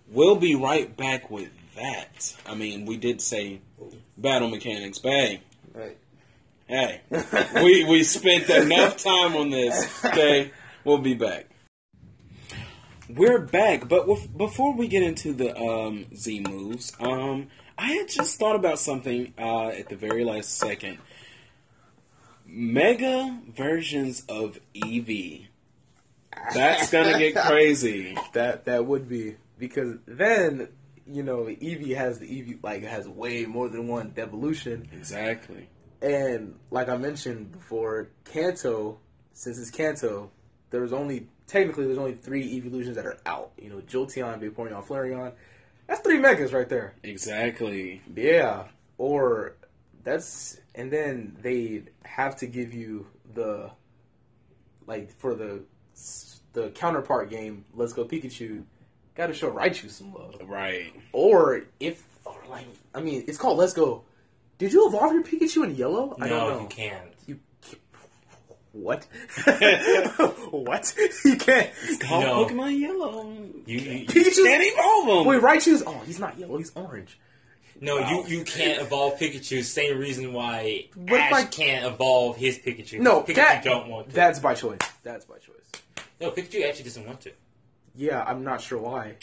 We'll 0.10 0.36
be 0.38 0.56
right 0.56 0.96
back 0.96 1.30
with 1.30 1.50
that. 1.76 2.36
I 2.46 2.56
mean, 2.56 2.86
we 2.86 2.98
did 2.98 3.20
say 3.22 3.60
battle 4.18 4.48
mechanics, 4.50 5.00
but 5.00 5.12
hey, 5.12 5.42
Right. 5.74 5.98
hey, 6.68 7.02
we 7.64 7.84
we 7.86 8.04
spent 8.04 8.50
enough 8.50 8.98
time 8.98 9.36
on 9.36 9.50
this. 9.50 10.06
Okay, 10.06 10.52
we'll 10.86 11.00
be 11.00 11.14
back. 11.16 11.48
We're 13.10 13.40
back, 13.40 13.88
but 13.90 14.08
with, 14.08 14.36
before 14.36 14.74
we 14.74 14.88
get 14.88 15.04
into 15.04 15.34
the 15.34 15.56
um, 15.58 16.06
Z 16.16 16.40
moves, 16.48 16.94
um, 17.00 17.48
I 17.78 17.88
had 17.94 18.08
just 18.08 18.40
thought 18.40 18.56
about 18.56 18.80
something 18.80 19.34
uh, 19.38 19.68
at 19.70 19.90
the 19.90 19.96
very 19.96 20.24
last 20.24 20.58
second. 20.58 21.00
Mega 22.46 23.40
versions 23.54 24.24
of 24.30 24.58
Eevee. 24.74 25.48
That's 26.54 26.92
gonna 26.92 27.18
get 27.18 27.36
crazy. 27.48 28.18
That 28.34 28.66
that 28.66 28.86
would 28.86 29.08
be 29.10 29.36
because 29.60 29.98
then 30.06 30.70
you 31.06 31.24
know 31.24 31.44
Eevee 31.46 31.96
has 31.96 32.20
the 32.20 32.28
Eevee 32.28 32.64
like 32.64 32.84
has 32.84 33.08
way 33.08 33.46
more 33.46 33.70
than 33.70 33.88
one 33.88 34.12
devolution, 34.12 34.88
Exactly. 34.94 35.68
and 36.02 36.56
like 36.72 36.90
I 36.90 36.98
mentioned 36.98 37.52
before, 37.52 38.10
Kanto 38.26 38.98
since 39.34 39.58
it's 39.58 39.72
Kanto, 39.72 40.30
there's 40.70 40.94
only 40.94 41.28
technically 41.48 41.86
there's 41.86 41.98
only 41.98 42.14
three 42.14 42.44
evolutions 42.56 42.96
that 42.96 43.06
are 43.06 43.18
out. 43.26 43.52
You 43.58 43.70
know, 43.70 43.78
Jolteon, 43.82 44.40
Vaporeon, 44.42 44.86
Flareon. 44.86 45.34
That's 45.88 46.02
three 46.02 46.18
megas 46.18 46.54
right 46.54 46.70
there. 46.70 46.94
Exactly. 47.04 48.02
Yeah. 48.16 48.66
Or 48.98 49.56
that's 50.04 50.60
and 50.76 50.92
then 50.92 51.38
they 51.42 51.84
have 52.04 52.36
to 52.38 52.48
give 52.48 52.74
you 52.74 53.08
the 53.34 53.70
like 54.88 55.12
for 55.12 55.36
the 55.36 55.64
the 56.54 56.70
counterpart 56.70 57.30
game, 57.30 57.66
Let's 57.74 57.94
Go 57.94 58.06
Pikachu, 58.06 58.64
got 59.16 59.28
to 59.28 59.34
show 59.34 59.52
Raichu 59.52 59.90
some 59.90 60.14
love. 60.14 60.36
Right. 60.46 60.94
Or 61.12 61.64
if 61.80 62.04
or 62.26 62.36
like 62.50 62.68
I 62.94 63.02
mean, 63.02 63.26
it's 63.28 63.38
called 63.38 63.58
Let's 63.58 63.74
Go. 63.74 64.04
Did 64.60 64.72
you 64.72 64.88
evolve 64.88 65.14
your 65.14 65.24
Pikachu 65.24 65.64
in 65.66 65.76
yellow? 65.76 66.16
I 66.22 66.30
don't 66.30 66.38
No, 66.40 66.50
know. 66.56 66.62
you 66.62 66.68
can't. 66.68 67.13
You 68.74 68.80
what? 68.82 69.06
what? 70.52 70.94
You 71.26 71.36
can't. 71.38 71.70
Called 72.02 72.24
No. 72.24 72.46
Pokemon 72.46 72.80
Yellow. 72.80 73.32
You, 73.66 73.78
you, 73.80 74.06
Pikachu 74.06 74.44
Can't 74.44 74.64
evolve 74.66 75.08
them. 75.08 75.26
Wait, 75.26 75.42
Raichu's 75.42 75.84
oh, 75.86 76.02
he's 76.06 76.20
not 76.20 76.38
yellow, 76.38 76.58
he's 76.58 76.72
orange. 76.76 77.20
no, 77.80 77.98
Wow. 78.02 78.24
you, 78.28 78.38
you 78.40 78.44
can't 78.44 78.82
evolve 78.82 79.20
Pikachu. 79.20 79.64
Same 79.64 79.98
reason 80.00 80.34
why 80.34 80.88
What 80.96 81.14
if 81.14 81.20
Ash 81.22 81.34
I- 81.34 81.44
can't 81.46 81.86
evolve 81.86 82.38
his 82.38 82.58
Pikachu. 82.60 83.00
No, 83.00 83.22
Pikachu 83.22 83.36
that- 83.36 83.64
don't 83.64 83.88
want 83.90 84.10
to. 84.10 84.16
That's 84.16 84.40
by 84.40 84.54
choice. 84.56 84.80
That's 85.04 85.26
by 85.26 85.36
choice. 85.38 85.82
no, 86.20 86.32
Pikachu 86.32 86.68
actually 86.68 86.84
doesn't 86.86 87.06
want 87.06 87.22
to. 87.22 87.32
Yeah, 87.96 88.24
I'm 88.24 88.44
not 88.44 88.62
sure 88.62 88.80
why. 88.80 89.16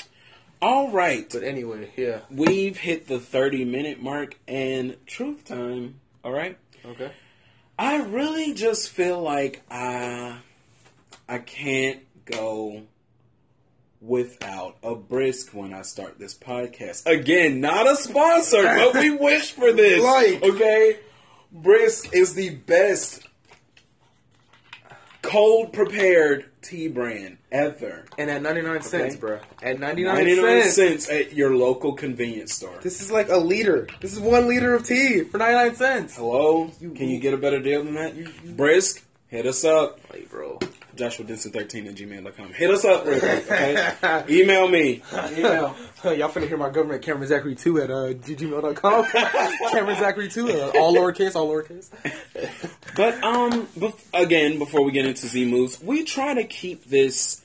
All 0.63 0.91
right. 0.91 1.29
But 1.31 1.43
anyway, 1.43 1.91
yeah. 1.97 2.21
We've 2.31 2.77
hit 2.77 3.09
the 3.09 3.19
30 3.19 3.65
minute 3.65 4.01
mark 4.03 4.37
and 4.47 4.97
truth 5.07 5.45
time. 5.45 5.99
All 6.23 6.33
right. 6.33 6.57
Okay. 6.85 7.11
I 7.81 8.03
really 8.03 8.53
just 8.53 8.91
feel 8.91 9.23
like 9.23 9.63
I 9.71 10.37
I 11.27 11.39
can't 11.39 12.01
go 12.27 12.83
without 14.03 14.77
a 14.83 14.95
brisk 14.95 15.53
when 15.53 15.73
I 15.73 15.81
start 15.81 16.19
this 16.19 16.35
podcast. 16.35 17.07
Again, 17.07 17.63
not 17.63 17.91
a 17.91 17.97
sponsor, 17.97 18.63
but 18.65 18.93
we 18.97 19.11
wish 19.19 19.53
for 19.53 19.73
this. 19.73 20.05
Like- 20.05 20.43
okay, 20.43 20.99
brisk 21.51 22.15
is 22.15 22.35
the 22.35 22.51
best 22.51 23.27
cold 25.23 25.73
prepared 25.73 26.50
tea 26.63 26.89
brand 26.89 27.39
ever. 27.51 28.05
And 28.19 28.31
at 28.31 28.43
99 28.43 28.83
cents, 28.83 29.15
Okay. 29.15 29.21
bro. 29.21 29.39
At 29.63 29.79
99, 29.81 30.15
99 30.15 30.63
cents. 30.63 30.75
cents 30.75 31.09
at 31.11 31.33
your 31.35 31.55
local 31.57 31.95
convenience 31.95 32.55
store. 32.55 32.79
This 32.83 33.01
is 33.01 33.11
like 33.11 33.29
a 33.29 33.37
liter. 33.39 33.87
This 34.01 34.13
is 34.13 34.21
one 34.21 34.49
liter 34.49 34.75
of 34.75 34.85
tea 34.87 35.25
for 35.25 35.39
99 35.39 35.75
cents. 35.77 36.17
Hello? 36.17 36.71
Can 36.81 37.09
you 37.09 37.19
get 37.21 37.35
a 37.35 37.39
better 37.39 37.61
deal 37.61 37.85
than 37.85 37.95
that? 37.95 38.57
Brisk, 38.57 39.05
hit 39.31 39.47
us 39.47 39.65
up. 39.65 39.99
Hey, 40.13 40.27
bro. 40.31 40.59
Joshua 40.97 41.25
Denson13 41.25 41.89
at 41.89 41.95
gmail.com. 41.95 42.53
Hit 42.53 42.71
us 42.71 42.85
up 42.85 43.07
real 43.07 43.21
quick, 43.21 43.51
okay? 43.51 44.25
Email 44.29 44.69
me. 44.69 45.03
Email. 45.33 45.75
Y'all 46.05 46.29
finna 46.29 46.49
hear 46.49 46.57
my 46.59 46.69
government 46.69 47.03
Cameron 47.03 47.29
Zachary 47.29 47.55
2 47.55 47.81
at 47.81 47.91
uh, 47.91 47.95
gmail.com. 48.15 49.05
Cameron 49.73 49.99
Zachary 49.99 50.29
2, 50.29 50.49
uh, 50.51 50.73
all 50.79 50.95
lowercase, 50.95 51.37
all 51.37 51.49
lowercase. 51.49 51.89
But, 52.97 53.23
um, 53.23 53.67
bef- 53.79 54.01
again, 54.13 54.59
before 54.59 54.85
we 54.85 54.91
get 54.93 55.07
into 55.07 55.27
Z 55.27 55.45
moves, 55.51 55.81
we 55.81 56.03
try 56.05 56.35
to 56.35 56.45
keep 56.45 56.85
this 56.87 57.43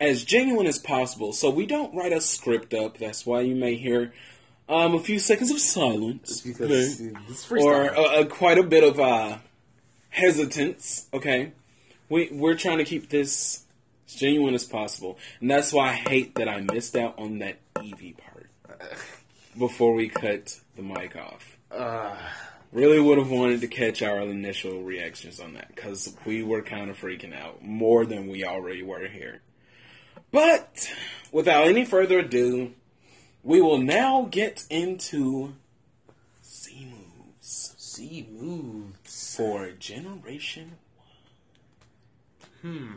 as 0.00 0.24
genuine 0.24 0.66
as 0.66 0.78
possible. 0.78 1.32
So 1.32 1.50
we 1.50 1.66
don't 1.66 1.94
write 1.94 2.12
a 2.12 2.20
script 2.20 2.74
up. 2.74 2.98
That's 2.98 3.24
why 3.24 3.40
you 3.42 3.54
may 3.54 3.76
hear 3.76 4.12
um, 4.68 4.94
a 4.94 4.98
few 5.00 5.18
seconds 5.18 5.50
of 5.50 5.60
silence. 5.60 6.40
Because 6.40 7.00
okay? 7.00 7.14
it's 7.28 7.50
Or 7.50 7.56
freestyle. 7.90 7.96
uh, 7.96 8.02
uh, 8.20 8.24
quite 8.26 8.58
a 8.58 8.62
bit 8.64 8.84
of 8.84 8.98
uh, 9.00 9.38
hesitance, 10.10 11.06
okay? 11.12 11.52
We, 12.08 12.28
we're 12.32 12.56
trying 12.56 12.78
to 12.78 12.84
keep 12.84 13.08
this 13.08 13.64
as 14.06 14.14
genuine 14.14 14.54
as 14.54 14.64
possible. 14.64 15.18
And 15.40 15.50
that's 15.50 15.72
why 15.72 15.88
I 15.90 15.92
hate 15.92 16.34
that 16.36 16.48
I 16.48 16.60
missed 16.60 16.96
out 16.96 17.18
on 17.18 17.38
that 17.40 17.58
Eevee 17.74 18.16
part 18.16 18.50
before 19.58 19.94
we 19.94 20.08
cut 20.08 20.58
the 20.76 20.82
mic 20.82 21.16
off. 21.16 21.56
uh, 21.70 22.16
Really 22.70 23.00
would 23.00 23.16
have 23.16 23.30
wanted 23.30 23.62
to 23.62 23.66
catch 23.66 24.02
our 24.02 24.20
initial 24.20 24.82
reactions 24.82 25.40
on 25.40 25.54
that 25.54 25.68
because 25.74 26.14
we 26.26 26.42
were 26.42 26.60
kind 26.60 26.90
of 26.90 26.98
freaking 27.00 27.34
out 27.34 27.62
more 27.64 28.04
than 28.04 28.28
we 28.28 28.44
already 28.44 28.82
were 28.82 29.08
here. 29.08 29.40
But 30.30 30.86
without 31.32 31.66
any 31.66 31.86
further 31.86 32.18
ado, 32.18 32.74
we 33.42 33.62
will 33.62 33.78
now 33.78 34.28
get 34.30 34.66
into 34.68 35.54
Z 36.44 36.86
moves 36.90 37.74
C 37.78 38.28
moves. 38.30 38.97
For 39.38 39.70
Generation 39.78 40.72
One. 42.62 42.72
Hmm. 42.72 42.94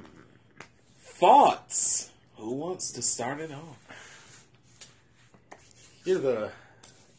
Thoughts? 1.00 2.10
Who 2.38 2.54
wants 2.54 2.94
to 2.94 3.04
start 3.04 3.40
it 3.42 3.52
off? 3.52 4.44
You're 6.04 6.18
the, 6.18 6.52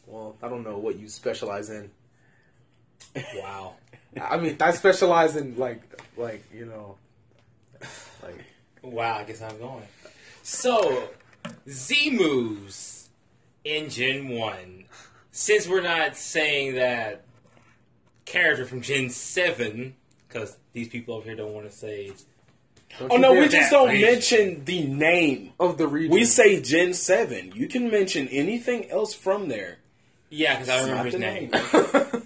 well, 0.07 0.35
I 0.43 0.49
don't 0.49 0.65
know 0.65 0.77
what 0.77 0.99
you 0.99 1.07
specialize 1.07 1.69
in. 1.69 1.89
Wow. 3.37 3.75
I 4.21 4.35
mean, 4.35 4.57
I 4.59 4.71
specialize 4.71 5.37
in, 5.37 5.55
like, 5.55 5.81
like, 6.17 6.43
you 6.53 6.65
know, 6.65 6.97
like, 8.21 8.43
Wow, 8.81 9.19
I 9.19 9.23
guess 9.23 9.41
I'm 9.41 9.57
going. 9.57 9.87
So, 10.41 11.07
Z 11.69 12.09
moves 12.11 13.07
in 13.63 13.89
Gen 13.89 14.27
1. 14.27 14.83
Since 15.31 15.69
we're 15.69 15.81
not 15.81 16.17
saying 16.17 16.75
that 16.75 17.22
character 18.25 18.65
from 18.65 18.81
Gen 18.81 19.09
7, 19.09 19.95
because 20.27 20.57
these 20.73 20.89
people 20.89 21.15
over 21.15 21.25
here 21.25 21.35
don't 21.35 21.53
want 21.53 21.69
to 21.69 21.75
say. 21.75 22.11
don't 22.99 23.11
Oh 23.11 23.17
no, 23.17 23.33
we 23.33 23.47
just 23.47 23.71
don't 23.71 23.89
region. 23.89 24.11
mention 24.11 24.65
the 24.65 24.85
name. 24.87 25.53
of 25.59 25.77
the 25.77 25.87
region. 25.87 26.11
We 26.11 26.25
say 26.25 26.59
Gen 26.61 26.93
7. 26.93 27.51
You 27.55 27.67
can 27.67 27.89
mention 27.91 28.27
anything 28.29 28.89
else 28.89 29.13
from 29.13 29.47
there. 29.49 29.77
Yeah, 30.29 30.55
because 30.59 30.69
I 30.69 30.77
It's 30.79 30.87
remember 30.87 31.03
his 31.05 31.13
the 31.13 31.19
name. 31.19 31.51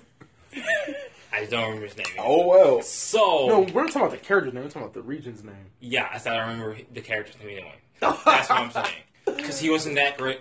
I 1.33 1.45
don't 1.45 1.61
remember 1.65 1.85
his 1.87 1.97
name. 1.97 2.07
Oh 2.17 2.47
well. 2.47 2.81
So, 2.81 3.47
no, 3.47 3.59
we're 3.73 3.83
not 3.83 3.91
talking 3.91 4.01
about 4.07 4.11
the 4.11 4.17
character's 4.17 4.53
name. 4.53 4.63
We're 4.63 4.69
talking 4.69 4.83
about 4.83 4.93
the 4.95 5.01
region's 5.03 5.43
name. 5.43 5.55
yeah, 5.81 6.09
I 6.11 6.17
said 6.17 6.33
I 6.33 6.39
remember 6.39 6.77
the 6.93 7.01
character's 7.01 7.37
name 7.39 7.49
anyway. 7.49 7.75
That's 7.99 8.23
what 8.23 8.49
I'm 8.51 8.71
saying. 8.71 9.03
Because 9.25 9.59
he 9.59 9.69
wasn't 9.69 9.95
that 9.95 10.17
great. 10.17 10.39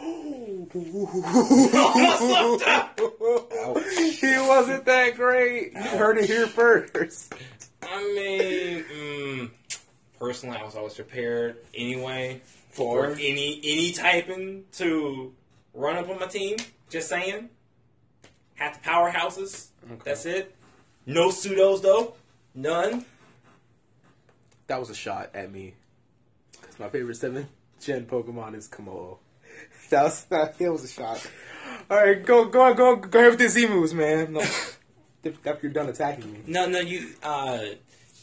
he 4.20 4.36
wasn't 4.38 4.84
that 4.86 5.14
great. 5.16 5.72
You 5.74 5.80
heard 5.82 6.18
it 6.18 6.26
here 6.26 6.46
first. 6.46 7.34
I 7.82 8.02
mean, 8.14 8.84
mm, 8.84 9.50
personally, 10.18 10.56
I 10.56 10.64
was 10.64 10.74
always 10.74 10.94
prepared 10.94 11.56
anyway 11.74 12.40
For 12.70 13.08
for 13.08 13.12
any 13.12 13.60
any 13.62 13.92
typing 13.92 14.64
to 14.72 15.32
run 15.74 15.96
up 15.96 16.08
on 16.08 16.18
my 16.18 16.26
team. 16.26 16.56
Just 16.90 17.08
saying. 17.08 17.48
Have 18.56 18.80
the 18.82 18.88
powerhouses. 18.88 19.68
That's 20.04 20.26
it. 20.26 20.54
No 21.06 21.28
pseudos 21.28 21.82
though. 21.82 22.14
None. 22.54 23.04
That 24.68 24.78
was 24.80 24.90
a 24.90 24.94
shot 24.94 25.30
at 25.34 25.52
me. 25.52 25.74
'Cause 26.62 26.78
my 26.78 26.88
favorite 26.88 27.16
seven 27.16 27.48
gen 27.80 28.06
Pokemon 28.06 28.54
is 28.54 28.68
Kommo-o. 28.68 29.18
That 30.00 30.02
was 30.04 30.24
that, 30.58 30.72
was 30.72 30.84
a 30.84 30.88
shot. 30.88 31.24
All 31.88 31.98
right, 31.98 32.24
go 32.24 32.46
go 32.46 32.74
go 32.74 32.96
go 32.96 33.18
ahead 33.20 33.30
with 33.30 33.38
the 33.38 33.48
Z 33.48 33.68
moves, 33.68 33.94
man. 33.94 34.32
No, 34.32 34.40
after 35.24 35.58
you're 35.62 35.72
done 35.72 35.88
attacking 35.88 36.32
me. 36.32 36.40
No, 36.48 36.66
no, 36.66 36.80
you 36.80 37.10
uh, 37.22 37.60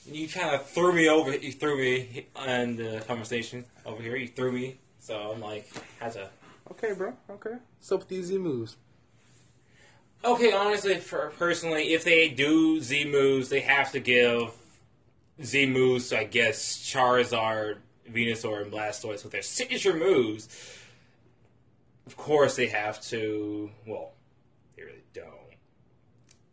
you 0.05 0.27
kind 0.27 0.53
of 0.53 0.69
threw 0.69 0.91
me 0.91 1.07
over. 1.07 1.33
You 1.33 1.53
threw 1.53 1.77
me 1.77 2.27
in 2.45 2.75
the 2.75 3.01
conversation 3.07 3.63
over 3.85 4.01
here. 4.01 4.17
You 4.17 4.27
threw 4.27 4.51
me, 4.51 4.79
so 4.99 5.31
I'm 5.33 5.39
like, 5.39 5.65
had 5.99 6.11
to. 6.13 6.29
Okay, 6.71 6.93
bro. 6.93 7.13
Okay. 7.29 7.55
So 7.79 7.95
with 7.95 8.09
these 8.09 8.25
Z 8.25 8.37
moves. 8.37 8.75
Okay, 10.25 10.51
honestly, 10.51 10.99
for 10.99 11.31
personally, 11.39 11.93
if 11.93 12.03
they 12.03 12.27
do 12.27 12.81
Z 12.81 13.05
moves, 13.05 13.47
they 13.47 13.61
have 13.61 13.93
to 13.93 13.99
give 14.01 14.51
Z 15.41 15.67
moves 15.67 16.09
to 16.09 16.19
I 16.19 16.23
guess 16.25 16.77
Charizard, 16.79 17.77
Venusaur, 18.11 18.61
and 18.61 18.71
Blastoise 18.71 19.23
with 19.23 19.31
their 19.31 19.41
signature 19.41 19.95
moves. 19.95 20.49
Of 22.11 22.17
course, 22.17 22.57
they 22.57 22.67
have 22.67 22.99
to. 23.03 23.71
Well, 23.87 24.11
they 24.75 24.83
really 24.83 25.03
don't. 25.13 25.25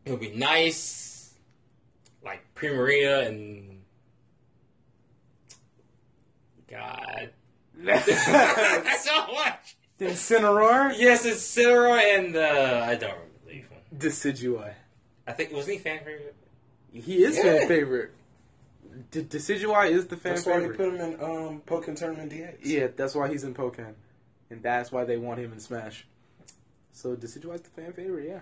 It 0.05 0.13
would 0.13 0.21
be 0.21 0.31
nice, 0.31 1.35
like 2.25 2.45
Primarina 2.55 3.27
and 3.27 3.83
God. 6.71 7.31
That's 7.77 8.07
so 9.05 9.27
much. 9.33 9.77
Incineroar. 10.01 10.95
Yes, 10.97 11.25
it's 11.25 11.43
Cinnamon 11.43 11.99
and 11.99 12.37
uh, 12.37 12.85
I 12.87 12.95
don't 12.95 13.11
remember 13.15 13.25
the 13.47 13.53
leaf 13.53 13.71
one. 13.71 13.81
Decidueye. 13.99 14.75
I 15.27 15.33
think 15.33 15.53
wasn't 15.53 15.79
he 15.79 15.83
fan 15.83 15.99
favorite? 15.99 16.37
He 16.93 17.25
is 17.25 17.37
Yeah. 17.37 17.43
fan 17.43 17.69
favorite. 17.69 18.13
D- 19.11 19.23
Decidueye 19.23 19.91
is 19.91 20.07
the 20.07 20.17
fan 20.17 20.37
favorite? 20.37 20.37
That's 20.37 20.47
why 20.47 20.61
they 20.61 20.69
put 20.69 20.95
him 20.95 21.01
in 21.01 21.21
um, 21.21 21.63
Pokemon 21.67 21.97
Tournament 21.99 22.31
DX. 22.33 22.59
Yeah, 22.63 22.87
that's 22.97 23.15
why 23.17 23.29
he's 23.29 23.43
in 23.43 23.55
Pokken. 23.55 23.95
And 24.51 24.63
that's 24.63 24.91
why 24.91 25.05
they 25.05 25.17
want 25.17 25.41
him 25.41 25.53
in 25.53 25.61
Smash. 25.61 26.07
So 26.93 27.15
Decidueye's 27.15 27.61
the 27.63 27.71
fan 27.71 27.93
favorite, 27.93 28.29
yeah. 28.29 28.41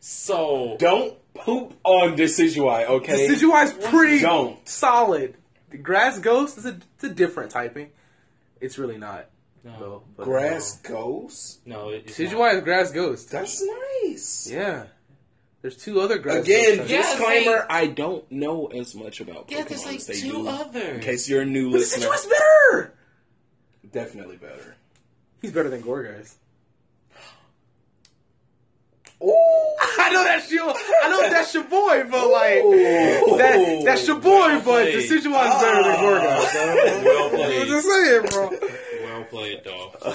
So 0.00 0.76
Don't 0.78 1.14
poop 1.34 1.74
on 1.84 2.16
Decidueye, 2.16 2.84
okay? 2.88 3.28
Decidueye's 3.28 3.72
pretty 3.88 4.20
Don't. 4.20 4.66
solid. 4.68 5.34
The 5.70 5.78
Grass 5.78 6.18
Ghost 6.18 6.58
is 6.58 6.66
a, 6.66 6.78
it's 6.94 7.04
a 7.04 7.08
different 7.08 7.50
typing. 7.50 7.90
It's 8.60 8.78
really 8.78 8.98
not. 8.98 9.28
No, 9.64 9.72
though, 9.80 10.02
but- 10.16 10.24
Grass 10.24 10.78
ghost. 10.82 11.66
no, 11.66 11.88
it- 11.90 12.04
it's 12.06 12.18
Decidueye 12.18 12.38
not. 12.38 12.54
is 12.56 12.62
grass 12.62 12.92
ghost. 12.92 13.30
That's 13.30 13.60
nice. 14.04 14.48
Yeah. 14.50 14.84
There's 15.62 15.76
two 15.76 16.00
other 16.00 16.18
grass 16.18 16.44
Again, 16.44 16.76
ghosts. 16.76 16.92
Yeah, 16.92 17.02
disclaimer: 17.02 17.58
see- 17.62 17.66
I 17.70 17.86
don't 17.88 18.30
know 18.30 18.66
as 18.66 18.94
much 18.94 19.20
about 19.20 19.50
Yeah, 19.50 19.62
Pokemon 19.64 19.68
there's 19.68 19.86
like 19.86 19.96
as 19.96 20.06
they 20.06 20.20
two 20.20 20.30
do. 20.30 20.48
others. 20.48 20.94
In 20.94 21.00
case 21.00 21.28
you're 21.28 21.42
a 21.42 21.46
new 21.46 21.72
But 21.72 21.80
listener, 21.80 22.06
Decidueye's 22.06 22.26
better! 22.26 22.94
Definitely 23.92 24.36
better. 24.36 24.74
He's 25.42 25.52
better 25.52 25.68
than 25.68 25.82
Gourgeist. 25.82 26.34
Ooh, 29.22 29.32
I 29.98 30.10
know 30.12 30.22
that's 30.24 30.50
your, 30.52 30.74
I 31.02 31.08
know 31.08 31.22
that's 31.30 31.54
your 31.54 31.64
boy, 31.64 32.04
but 32.10 32.28
like, 32.30 32.62
Ooh. 32.62 33.36
that, 33.38 33.82
that's 33.84 34.06
your 34.06 34.20
boy, 34.20 34.28
Well 34.30 34.56
but 34.58 34.64
played. 34.64 34.94
Decidueye's 34.94 35.62
better 35.62 35.82
than 35.82 35.96
Gourgeist. 35.96 36.52
bro. 36.52 36.64
Well 37.04 37.24
I'm 37.28 37.30
played. 37.30 37.68
just 37.68 37.88
saying, 37.88 38.22
bro. 38.30 38.50
Well 39.04 39.24
played, 39.24 39.64
dog. 39.64 39.96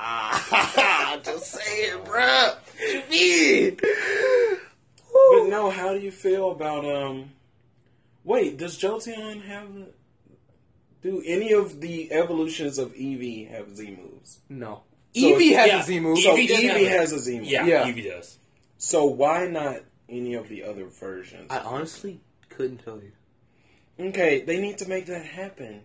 Ouch. 0.00 1.24
just 1.24 1.50
saying, 1.52 2.04
bro. 2.04 2.50
What 2.78 2.92
you 2.92 3.02
mean? 3.10 3.76
But 3.80 5.48
no, 5.48 5.70
how 5.70 5.92
do 5.94 5.98
you 5.98 6.10
feel 6.12 6.52
about 6.52 6.84
um? 6.84 7.30
Wait, 8.28 8.58
does 8.58 8.78
Jolteon 8.78 9.42
have? 9.46 9.66
Do 11.00 11.22
any 11.24 11.54
of 11.54 11.80
the 11.80 12.12
evolutions 12.12 12.76
of 12.76 12.92
Eevee 12.92 13.48
have 13.50 13.74
Z 13.74 13.96
moves? 14.02 14.40
No. 14.50 14.82
So- 15.14 15.20
Eevee 15.22 15.54
has 15.54 15.66
Yeah, 15.68 15.80
a 15.80 15.84
Z 15.84 16.00
move. 16.00 16.18
So 16.18 16.36
Eevee 16.36 16.48
does 16.48 16.58
Eevee 16.58 16.68
have 16.68 16.76
a- 16.82 16.88
has 16.90 17.12
a 17.12 17.18
Z 17.20 17.38
move. 17.38 17.46
Yeah, 17.48 17.64
Yeah. 17.64 17.84
Eevee 17.90 18.04
does. 18.04 18.36
So 18.76 19.06
why 19.06 19.46
not 19.48 19.80
any 20.10 20.34
of 20.34 20.50
the 20.50 20.64
other 20.64 20.84
versions? 20.84 21.46
I 21.50 21.60
honestly 21.60 22.20
couldn't 22.50 22.84
tell 22.84 23.00
you. 23.00 23.12
Okay, 24.08 24.42
they 24.42 24.60
need 24.60 24.76
to 24.78 24.88
make 24.88 25.06
that 25.06 25.24
happen. 25.24 25.80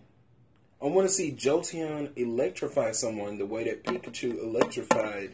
I 0.82 0.86
want 0.88 1.08
to 1.08 1.14
see 1.14 1.32
Jolteon 1.32 2.10
electrify 2.18 2.92
someone 2.92 3.38
the 3.38 3.46
way 3.46 3.64
that 3.64 3.84
Pikachu 3.84 4.38
electrified 4.42 5.32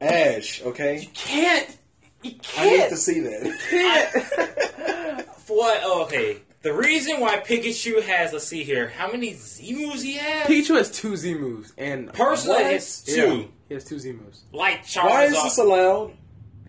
Ash. 0.00 0.62
Okay, 0.62 1.00
You 1.00 1.08
Can't. 1.12 1.76
You 2.22 2.32
I 2.58 2.70
need 2.70 2.88
to 2.90 2.96
see 2.96 3.20
that. 3.20 5.26
What? 5.48 5.80
Oh, 5.82 6.02
okay. 6.04 6.36
The 6.62 6.72
reason 6.72 7.20
why 7.20 7.38
Pikachu 7.40 8.02
has, 8.02 8.32
let's 8.32 8.46
see 8.46 8.62
here, 8.62 8.88
how 8.88 9.10
many 9.10 9.32
Z 9.34 9.74
moves 9.74 10.02
he 10.02 10.14
has? 10.14 10.46
Pikachu 10.46 10.76
has 10.76 10.90
two 10.90 11.16
Z 11.16 11.34
moves, 11.34 11.72
and 11.76 12.12
Personally, 12.12 12.62
What? 12.64 12.74
it's 12.74 13.02
two. 13.02 13.38
Yeah, 13.38 13.44
he 13.68 13.74
has 13.74 13.84
two 13.84 13.98
Z 13.98 14.12
moves. 14.12 14.42
Like 14.52 14.84
Charizard. 14.84 15.04
Why 15.04 15.24
is 15.24 15.42
this 15.42 15.58
allowed? 15.58 16.12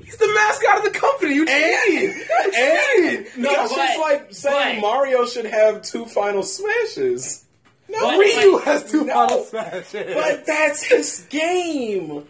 He's 0.03 0.17
the 0.17 0.27
mascot 0.33 0.77
of 0.79 0.83
the 0.93 0.99
company. 0.99 1.35
You 1.35 1.45
And 1.47 2.21
and 2.55 3.27
No, 3.37 3.51
that's 3.53 3.71
but- 3.71 3.77
just 3.87 3.99
like 3.99 4.33
saying 4.33 4.81
but- 4.81 4.87
Mario 4.87 5.25
should 5.27 5.45
have 5.45 5.83
two 5.83 6.05
final 6.05 6.41
smashes. 6.41 7.45
No, 7.87 7.99
But- 7.99 8.17
Ryu 8.19 8.53
but- 8.53 8.63
has 8.63 8.91
two 8.91 9.05
no. 9.05 9.13
final 9.13 9.43
smashes. 9.43 10.15
but 10.15 10.45
that's 10.47 10.81
his 10.81 11.27
game. 11.29 12.25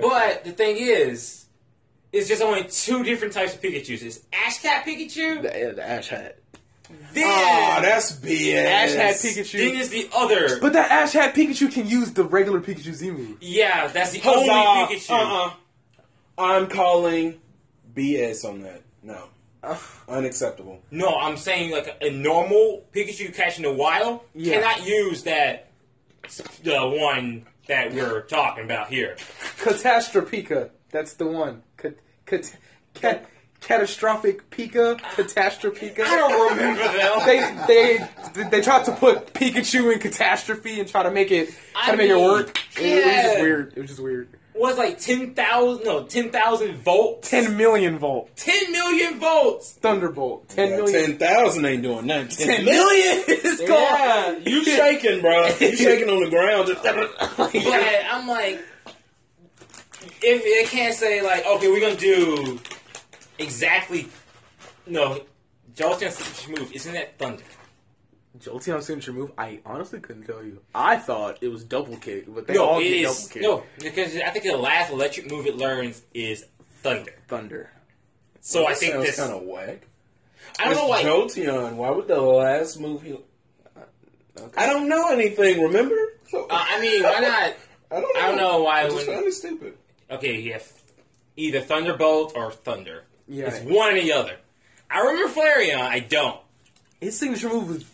But 0.00 0.44
the 0.44 0.52
thing 0.52 0.76
is, 0.76 1.45
it's 2.16 2.28
just 2.28 2.42
only 2.42 2.64
two 2.64 3.02
different 3.04 3.32
types 3.34 3.54
of 3.54 3.60
Pikachu's. 3.60 4.02
It's 4.02 4.20
Ash 4.32 4.60
Cat 4.62 4.84
Pikachu, 4.84 5.42
the, 5.42 5.74
the 5.76 5.88
Ash 5.88 6.08
hat. 6.08 6.38
then, 7.12 7.24
Ah, 7.26 7.80
that's 7.82 8.12
BS. 8.12 8.64
Ash 8.64 8.92
hat 8.94 9.14
Pikachu. 9.16 9.52
then 9.52 9.72
Pikachu. 9.74 9.80
is 9.80 9.88
the 9.90 10.08
other. 10.14 10.60
But 10.60 10.72
that 10.74 10.90
Ash 10.90 11.12
hat 11.12 11.34
Pikachu 11.34 11.72
can 11.72 11.86
use 11.88 12.12
the 12.12 12.24
regular 12.24 12.60
Pikachu 12.60 12.92
Z 12.92 13.10
move. 13.10 13.36
yeah, 13.40 13.86
that's 13.88 14.12
the 14.12 14.18
Huzzah. 14.20 14.38
only 14.50 14.96
Pikachu. 14.96 15.10
Uh-uh. 15.10 15.52
I'm 16.38 16.66
calling 16.68 17.40
BS 17.94 18.44
on 18.44 18.62
that. 18.62 18.82
No, 19.02 19.28
unacceptable. 20.08 20.80
No, 20.90 21.16
I'm 21.16 21.36
saying 21.36 21.70
like 21.70 21.86
a, 22.00 22.06
a 22.08 22.10
normal 22.10 22.84
Pikachu 22.92 23.20
you 23.20 23.28
catch 23.32 23.56
in 23.56 23.62
the 23.64 23.72
wild 23.72 24.20
Yeah. 24.34 24.54
cannot 24.60 24.86
use 24.86 25.22
that 25.24 25.70
the 26.62 26.80
one 26.86 27.46
that 27.68 27.92
we're 27.92 28.20
talking 28.22 28.64
about 28.64 28.88
here. 28.88 29.16
Catastropika. 29.58 30.70
That's 30.90 31.14
the 31.14 31.26
one. 31.26 31.62
Cat, 31.78 31.94
cat, 32.26 32.56
cat, 32.94 33.26
catastrophic 33.60 34.50
Pika. 34.50 34.98
Catastropika. 35.00 36.00
I 36.00 36.16
don't 36.16 36.50
remember 36.56 36.82
them. 36.82 37.66
They 37.66 37.98
they 38.42 38.48
they 38.50 38.60
tried 38.62 38.84
to 38.86 38.92
put 38.92 39.32
Pikachu 39.32 39.92
in 39.92 39.98
catastrophe 39.98 40.78
and 40.80 40.88
try 40.88 41.02
to 41.02 41.10
make 41.10 41.30
it 41.30 41.48
try 41.72 41.82
I 41.88 41.90
to 41.92 41.96
make 41.96 42.10
it 42.10 42.14
mean, 42.14 42.24
work. 42.24 42.58
It, 42.76 42.82
it 42.82 43.04
was 43.06 43.14
just 43.14 43.36
yeah. 43.36 43.42
weird. 43.42 43.72
It 43.76 43.80
was 43.80 43.90
just 43.90 44.02
weird. 44.02 44.28
was 44.54 44.78
like 44.78 44.98
ten 44.98 45.34
thousand 45.34 45.84
no 45.84 46.04
ten 46.04 46.30
thousand 46.30 46.76
volts. 46.78 47.30
Ten 47.30 47.56
million 47.56 47.98
volt 47.98 48.34
10 48.36 48.72
million 48.72 49.18
volts. 49.18 49.72
thunderbolt. 49.72 50.48
Ten 50.48 50.70
Yeah, 50.70 50.76
million. 50.76 51.10
Ten 51.10 51.18
thousand 51.18 51.64
ain't 51.64 51.82
doing 51.82 52.06
nothing. 52.06 52.28
Ten 52.46 52.64
million 52.64 53.24
is 53.28 53.60
Yeah, 53.66 54.38
you 54.38 54.64
shaking, 54.64 55.20
bro. 55.20 55.46
You 55.60 55.76
shaking 55.76 56.08
on 56.10 56.22
the 56.24 56.30
ground. 56.30 56.66
Just 56.68 56.82
But 56.82 58.04
I'm 58.10 58.26
like, 58.28 58.60
if 60.22 60.42
they 60.44 60.64
can't 60.76 60.94
say 60.94 61.22
like, 61.22 61.44
okay, 61.46 61.68
we're 61.68 61.80
gonna 61.80 61.96
do 61.96 62.58
exactly, 63.38 64.08
no, 64.86 65.20
Jolteon's 65.74 66.14
signature 66.16 66.60
move 66.60 66.72
isn't 66.72 66.92
that 66.92 67.18
thunder? 67.18 67.42
Jolteon's 68.38 68.86
signature 68.86 69.12
move. 69.12 69.32
I 69.38 69.60
honestly 69.64 69.98
couldn't 70.00 70.24
tell 70.26 70.42
you. 70.44 70.60
I 70.74 70.96
thought 70.96 71.38
it 71.40 71.48
was 71.48 71.64
double 71.64 71.96
kick, 71.96 72.24
but 72.28 72.46
they 72.46 72.54
no, 72.54 72.64
all 72.66 72.78
it 72.80 72.84
get 72.84 72.92
is 72.92 73.16
double 73.28 73.32
kick. 73.32 73.42
no 73.42 73.62
because 73.78 74.16
I 74.16 74.30
think 74.30 74.44
the 74.44 74.56
last 74.56 74.92
electric 74.92 75.30
move 75.30 75.46
it 75.46 75.56
learns 75.56 76.02
is 76.12 76.44
thunder. 76.82 77.12
Thunder. 77.28 77.70
So 78.40 78.66
I 78.66 78.74
think 78.74 78.92
sounds 78.92 79.06
this. 79.06 79.16
kind 79.18 79.32
of 79.32 79.42
whack. 79.42 79.86
I 80.58 80.64
don't 80.66 80.74
know 80.76 80.86
why. 80.88 81.02
Jolteon. 81.02 81.74
Why 81.76 81.90
would 81.90 82.06
the 82.08 82.20
last 82.20 82.78
move 82.78 83.02
he? 83.02 83.12
Okay. 84.38 84.52
I 84.56 84.66
don't 84.66 84.88
know 84.88 85.08
anything. 85.10 85.62
Remember? 85.62 85.96
So, 86.28 86.44
Uh, 86.44 86.48
I 86.50 86.80
mean, 86.80 87.02
why 87.02 87.18
not? 87.20 87.54
I 87.90 88.00
don't 88.00 88.14
know. 88.14 88.20
I 88.20 88.26
don't 88.28 88.36
know 88.36 88.62
why 88.62 88.80
I 88.82 88.84
just 88.84 88.96
when- 88.96 89.06
found 89.06 89.26
it 89.26 89.32
stupid. 89.32 89.74
Okay, 90.10 90.40
you 90.40 90.52
have 90.54 90.72
either 91.36 91.60
Thunderbolt 91.60 92.32
or 92.36 92.52
Thunder. 92.52 93.04
Yeah. 93.28 93.46
It's 93.46 93.60
one 93.60 93.94
or 93.96 94.00
the 94.00 94.12
other. 94.12 94.36
I 94.90 95.00
remember 95.00 95.32
Flareon. 95.32 95.80
I 95.80 95.98
don't. 96.00 96.40
His 97.00 97.18
signature 97.18 97.48
move 97.48 97.68
was. 97.68 97.84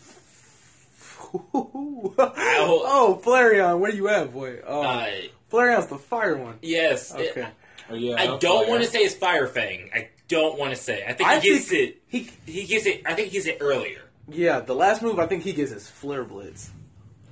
oh, 1.53 3.19
Flareon, 3.23 3.79
where 3.79 3.91
you 3.91 4.07
at, 4.09 4.31
boy? 4.33 4.59
Oh, 4.65 4.81
Uh, 4.81 5.09
Flareon's 5.51 5.87
the 5.87 5.97
fire 5.97 6.37
one. 6.37 6.59
yes. 6.61 7.13
it- 7.15 7.31
Okay. 7.31 7.47
Oh, 7.89 7.95
yeah, 7.95 8.15
I 8.17 8.37
don't 8.37 8.69
want 8.69 8.81
to 8.81 8.89
say 8.89 8.99
it's 8.99 9.13
Fire 9.13 9.45
Fang. 9.45 9.89
I 9.93 10.07
don't 10.29 10.57
want 10.57 10.71
to 10.71 10.77
say. 10.81 11.03
I 11.05 11.11
think 11.13 11.29
I 11.29 11.39
he 11.39 11.49
gets 11.49 11.67
think- 11.67 11.89
it. 11.89 12.01
He 12.07 12.29
he 12.51 12.63
gets 12.65 12.85
it. 12.85 13.01
I 13.05 13.13
think 13.13 13.27
he 13.27 13.33
gets 13.33 13.45
it 13.45 13.57
earlier. 13.59 13.99
Yeah, 14.29 14.61
the 14.61 14.73
last 14.73 15.01
move 15.01 15.19
I 15.19 15.25
think 15.27 15.43
he 15.43 15.51
gets 15.51 15.71
is 15.71 15.89
Flare 15.89 16.23
Blitz. 16.23 16.71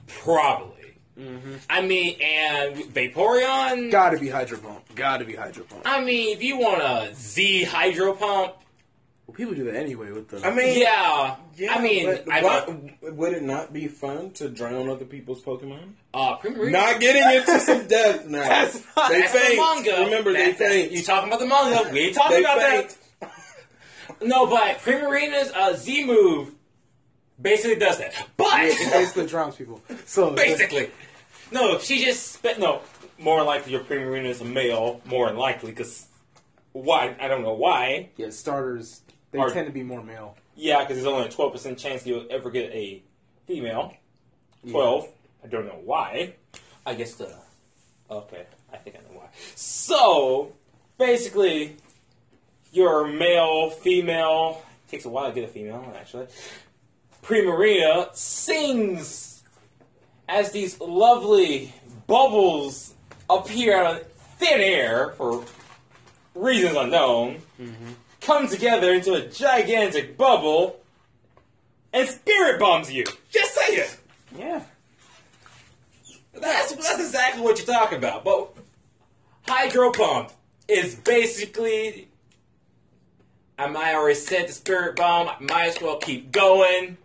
Probably. 0.07 0.80
I 1.69 1.81
mean, 1.81 2.17
and 2.21 2.75
Vaporeon. 2.93 3.91
Gotta 3.91 4.17
be 4.17 4.29
Hydro 4.29 4.57
Pump. 4.59 4.83
Gotta 4.95 5.25
be 5.25 5.35
Hydro 5.35 5.63
Pump. 5.65 5.81
I 5.85 6.03
mean, 6.03 6.35
if 6.35 6.41
you 6.43 6.57
want 6.57 6.81
a 6.81 7.13
Z 7.13 7.63
Hydro 7.65 8.13
Pump, 8.13 8.53
Well, 9.27 9.35
people 9.35 9.53
do 9.53 9.65
that 9.65 9.75
anyway 9.75 10.11
with 10.11 10.29
the. 10.29 10.45
I 10.45 10.53
mean, 10.53 10.79
yeah. 10.79 11.35
yeah, 11.55 11.75
I 11.75 11.81
mean, 11.81 12.05
but 12.25 12.29
I 12.33 12.41
why- 12.41 13.11
would 13.11 13.33
it 13.33 13.43
not 13.43 13.71
be 13.73 13.87
fun 13.87 14.31
to 14.31 14.49
drown 14.49 14.89
other 14.89 15.05
people's 15.05 15.41
Pokemon? 15.41 15.93
uh, 16.13 16.37
Primarina. 16.37 16.71
Not 16.71 16.99
getting 16.99 17.23
into 17.39 17.59
some 17.59 17.87
death 17.87 18.25
now. 18.27 18.39
That's 18.47 18.81
not- 18.95 19.09
they 19.11 19.21
That's 19.21 19.33
faint. 19.33 19.55
the 19.55 19.57
manga. 19.91 20.03
Remember, 20.05 20.33
That- 20.33 20.57
they 20.57 20.65
faint. 20.69 20.91
You 20.91 21.03
talking 21.03 21.29
about 21.29 21.39
the 21.39 21.47
manga? 21.47 21.89
We 21.93 21.99
ain't 21.99 22.15
talking 22.15 22.39
about 22.39 22.59
faint. 22.61 22.89
that. 22.89 22.97
No, 24.23 24.45
but 24.45 24.79
Primarina's 24.79 25.51
uh, 25.55 25.75
Z 25.75 26.05
move 26.05 26.51
basically 27.41 27.77
does 27.77 27.97
that. 27.99 28.13
But 28.37 28.59
it 28.65 28.91
basically 28.91 29.25
drowns 29.25 29.55
people. 29.55 29.81
So 30.05 30.31
basically, 30.35 30.91
no, 31.51 31.79
she 31.79 32.03
just 32.03 32.33
spe- 32.33 32.57
no. 32.59 32.81
More 33.19 33.43
likely, 33.43 33.71
your 33.73 33.81
Primarina 33.81 34.25
is 34.25 34.41
a 34.41 34.45
male. 34.45 35.01
More 35.05 35.27
than 35.27 35.37
likely, 35.37 35.71
because 35.71 36.07
why? 36.73 37.15
I 37.19 37.27
don't 37.27 37.43
know 37.43 37.53
why. 37.53 38.09
yeah, 38.17 38.29
starters 38.29 39.01
they 39.31 39.39
Are- 39.39 39.49
tend 39.49 39.67
to 39.67 39.73
be 39.73 39.83
more 39.83 40.03
male. 40.03 40.35
Yeah, 40.55 40.79
because 40.79 40.95
there's 40.97 41.07
only 41.07 41.27
a 41.27 41.31
twelve 41.31 41.53
percent 41.53 41.77
chance 41.77 42.05
you'll 42.05 42.25
ever 42.29 42.49
get 42.49 42.71
a 42.71 43.01
female. 43.47 43.93
Twelve. 44.69 45.07
I 45.43 45.47
don't 45.47 45.65
know 45.65 45.79
why. 45.83 46.33
I 46.85 46.93
guess 46.95 47.13
the. 47.15 47.33
Okay, 48.09 48.45
I 48.73 48.77
think 48.77 48.95
I 48.97 48.99
know 49.11 49.19
why. 49.19 49.27
So 49.55 50.51
basically, 50.97 51.77
your 52.73 53.07
male, 53.07 53.69
female 53.69 54.61
takes 54.89 55.05
a 55.05 55.09
while 55.09 55.29
to 55.29 55.33
get 55.35 55.45
a 55.45 55.51
female 55.51 55.93
actually. 55.97 56.27
Primarina 57.23 58.13
sings 58.15 59.30
as 60.31 60.51
these 60.51 60.79
lovely 60.79 61.73
bubbles 62.07 62.93
appear 63.29 63.75
out 63.75 63.97
of 63.97 64.07
thin 64.39 64.61
air 64.61 65.09
for 65.17 65.43
reasons 66.33 66.75
unknown 66.77 67.41
come 68.21 68.47
together 68.47 68.93
into 68.93 69.13
a 69.13 69.27
gigantic 69.27 70.17
bubble 70.17 70.79
and 71.91 72.07
spirit 72.07 72.59
bombs 72.59 72.91
you. 72.91 73.03
Just 73.29 73.53
say 73.53 73.75
it. 73.75 73.97
Yeah. 74.37 74.63
That's 76.33 76.73
that's 76.73 76.99
exactly 76.99 77.41
what 77.41 77.57
you're 77.57 77.67
talking 77.67 77.97
about. 77.97 78.23
But 78.23 78.53
hydro 79.45 79.91
pump 79.91 80.31
is 80.69 80.95
basically 80.95 82.07
I 83.59 83.67
might 83.67 83.95
already 83.95 84.15
set 84.15 84.47
the 84.47 84.53
spirit 84.53 84.95
bomb. 84.95 85.27
I 85.27 85.35
might 85.41 85.67
as 85.67 85.81
well 85.81 85.97
keep 85.97 86.31
going. 86.31 86.97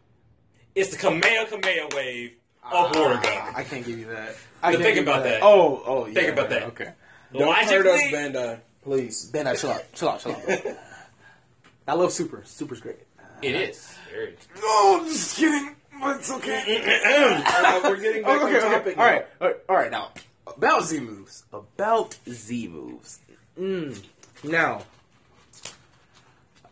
It's 0.77 0.91
the 0.91 0.97
Kamehameha 0.97 1.89
wave 1.95 2.33
of 2.73 2.97
water 2.97 3.21
gun. 3.23 3.53
I 3.55 3.65
can't 3.65 3.85
give 3.85 3.99
you 3.99 4.07
that. 4.07 4.37
I 4.63 4.73
can't 4.73 4.83
think 4.83 4.99
about 5.01 5.25
that. 5.25 5.43
Oh, 5.43 5.83
oh, 5.87 6.07
yeah. 6.07 6.15
Think 6.15 6.33
about 6.33 6.51
that. 6.51 6.63
Okay. 6.65 6.93
Don't 7.33 7.55
hurt 7.55 7.87
us, 7.87 8.01
Logically, 8.01 8.19
Bandai. 8.19 8.61
Please. 8.83 9.27
Ben, 9.27 9.57
chill 9.57 9.71
out, 9.71 9.93
chill 9.93 10.09
out, 10.09 10.21
chill 10.21 10.33
out. 10.33 10.45
bro. 10.45 10.57
I 11.89 11.95
love 11.95 12.13
Super. 12.13 12.43
Super's 12.45 12.81
great. 12.81 12.99
it 13.43 13.55
is. 13.55 13.97
Very- 14.13 14.37
No, 14.61 15.01
I'm 15.01 15.07
just 15.09 15.37
kidding. 15.37 15.75
But 16.01 16.17
it's 16.19 16.31
okay. 16.31 17.03
Uh, 17.05 17.81
we're 17.85 17.97
getting 17.97 18.23
back 18.23 18.43
okay, 18.43 18.45
on 18.45 18.65
okay. 18.65 18.77
topic. 18.79 18.99
All 18.99 19.05
right, 19.05 19.27
all 19.41 19.49
right, 19.49 19.57
all 19.69 19.77
right. 19.77 19.91
Now 19.91 20.11
about 20.57 20.85
Z 20.85 21.01
moves. 21.01 21.45
About 21.53 22.17
Z 22.29 22.69
moves. 22.69 23.19
Mm. 23.59 24.03
Now, 24.45 24.83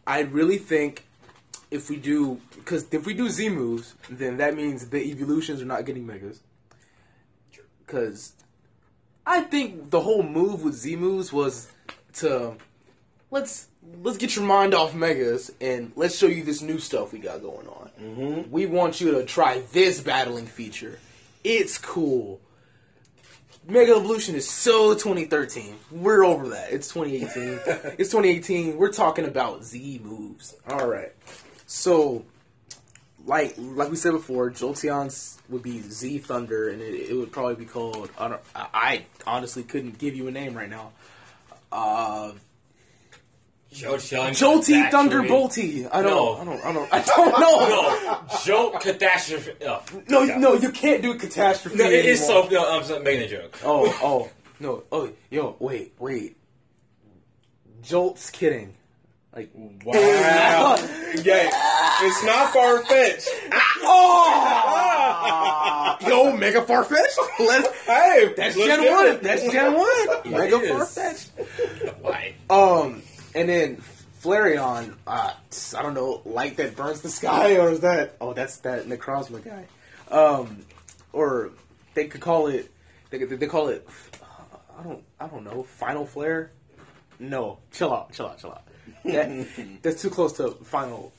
I 0.07 0.21
really 0.21 0.59
think 0.59 1.05
if 1.75 1.91
we 1.91 1.97
do, 1.97 2.41
because 2.55 2.87
if 2.93 3.05
we 3.05 3.15
do 3.15 3.29
Z 3.29 3.49
moves, 3.49 3.95
then 4.09 4.37
that 4.37 4.55
means 4.55 4.89
the 4.89 5.03
evolutions 5.03 5.61
are 5.61 5.67
not 5.67 5.85
getting 5.85 6.07
megas. 6.07 6.41
Because 7.85 8.33
I 9.27 9.41
think 9.41 9.91
the 9.91 10.01
whole 10.01 10.23
move 10.23 10.63
with 10.63 10.75
Z 10.75 10.95
moves 10.97 11.33
was 11.33 11.69
to 12.15 12.55
let's 13.31 13.67
let's 14.03 14.19
get 14.19 14.37
your 14.37 14.45
mind 14.45 14.73
off 14.73 14.95
megas 14.95 15.51
and 15.61 15.93
let's 15.97 16.17
show 16.17 16.27
you 16.27 16.45
this 16.45 16.63
new 16.63 16.79
stuff 16.79 17.13
we 17.13 17.19
got 17.19 17.43
going 17.43 17.67
on. 17.67 17.91
Mm-hmm. 18.01 18.51
We 18.53 18.67
want 18.67 19.01
you 19.01 19.11
to 19.13 19.25
try 19.25 19.61
this 19.73 20.01
battling 20.01 20.47
feature. 20.47 21.01
It's 21.43 21.77
cool. 21.77 22.41
Mega 23.67 23.93
Evolution 23.93 24.35
is 24.35 24.49
so 24.49 24.93
2013. 24.93 25.75
We're 25.91 26.25
over 26.25 26.51
that. 26.51 26.71
It's 26.71 26.93
2018. 26.93 27.61
it's 27.99 28.11
2018. 28.11 28.77
We're 28.77 28.93
talking 28.93 29.25
about 29.25 29.65
Z 29.65 30.01
moves. 30.05 30.55
All 30.69 30.87
right. 30.87 31.13
So, 31.75 32.25
like 33.27 33.57
like 33.59 33.91
we 33.91 33.97
said 33.97 34.13
before, 34.13 34.49
Jolteon's 34.49 35.43
would 35.49 35.65
be 35.65 35.81
Z 35.81 36.19
Thunder, 36.19 36.69
and 36.69 36.81
it, 36.81 37.11
it 37.11 37.15
would 37.15 37.33
probably 37.33 37.57
be 37.57 37.65
called. 37.65 38.11
I, 38.17 38.29
don't, 38.29 38.41
I 38.55 39.07
honestly 39.27 39.65
couldn't 39.65 39.99
give 39.99 40.15
you 40.15 40.29
a 40.29 40.31
name 40.31 40.55
right 40.55 40.71
now. 40.71 40.93
Uh, 41.73 42.31
Jolty 43.73 44.89
Thunderbolty. 44.89 45.89
I 45.89 46.03
don't. 46.03 46.13
No. 46.13 46.37
I 46.37 46.45
don't. 46.45 46.65
I 46.65 46.73
don't. 46.73 46.93
I 46.95 47.03
don't 47.03 47.41
know. 47.41 48.21
No, 48.29 48.39
Joe 48.45 48.79
Catastrophe. 48.81 49.55
Oh, 49.67 49.83
No, 50.09 50.25
no, 50.25 50.55
you 50.55 50.71
can't 50.71 51.03
do 51.03 51.19
catastrophe. 51.19 51.77
no 51.77 51.87
it 51.87 52.05
is 52.05 52.25
so. 52.25 52.47
No, 52.53 52.81
I'm 52.81 53.03
making 53.03 53.25
a 53.25 53.29
joke. 53.29 53.59
Oh, 53.65 53.99
oh, 54.01 54.31
no. 54.61 54.85
Oh, 54.93 55.11
yo, 55.29 55.57
wait, 55.59 55.93
wait. 55.99 56.37
Jolt's 57.83 58.31
kidding. 58.31 58.77
Like, 59.35 59.51
Wow. 59.85 60.77
yeah. 61.23 61.51
It's 62.03 62.25
not 62.25 62.53
far 62.53 62.83
fetched. 62.85 63.29
oh, 63.85 65.97
yo, 66.07 66.37
Mega 66.37 66.61
Farfetch. 66.63 67.17
Let 67.41 67.75
Hey, 67.87 68.33
that's 68.37 68.55
Gen 68.57 68.81
different. 68.81 69.15
one. 69.15 69.19
That's 69.23 69.43
Gen 69.51 69.75
one. 69.75 70.09
Mega 70.31 70.57
is. 70.61 70.71
Farfetch. 70.71 71.29
Why? 72.01 72.35
Um, 72.51 73.03
and 73.35 73.49
then 73.49 73.83
Flareon. 74.23 74.95
Uh, 75.07 75.33
I 75.77 75.83
don't 75.83 75.95
know, 75.95 76.21
light 76.25 76.57
that 76.59 76.77
burns 76.77 77.01
the 77.03 77.09
sky, 77.09 77.57
or 77.59 77.71
is 77.71 77.81
that? 77.81 78.17
Oh, 78.21 78.33
that's 78.35 78.59
that 78.59 78.87
Necrozma 78.87 79.43
guy. 79.45 79.67
Um, 80.15 80.65
or 81.13 81.51
they 81.95 82.07
could 82.07 82.21
call 82.21 82.47
it. 82.49 82.71
They 83.11 83.19
they 83.19 83.47
call 83.47 83.69
it. 83.69 83.87
I 84.79 84.83
don't. 84.83 85.03
I 85.21 85.27
don't 85.29 85.45
know. 85.45 85.63
Final 85.65 86.05
Flare. 86.07 86.51
No, 87.21 87.59
chill 87.73 87.93
out, 87.95 88.13
chill 88.13 88.27
out, 88.27 88.39
chill 88.39 88.51
out. 88.51 88.65
That, 89.05 89.47
that's 89.83 90.01
too 90.03 90.11
close 90.11 90.33
to 90.35 90.53
Final 90.65 91.13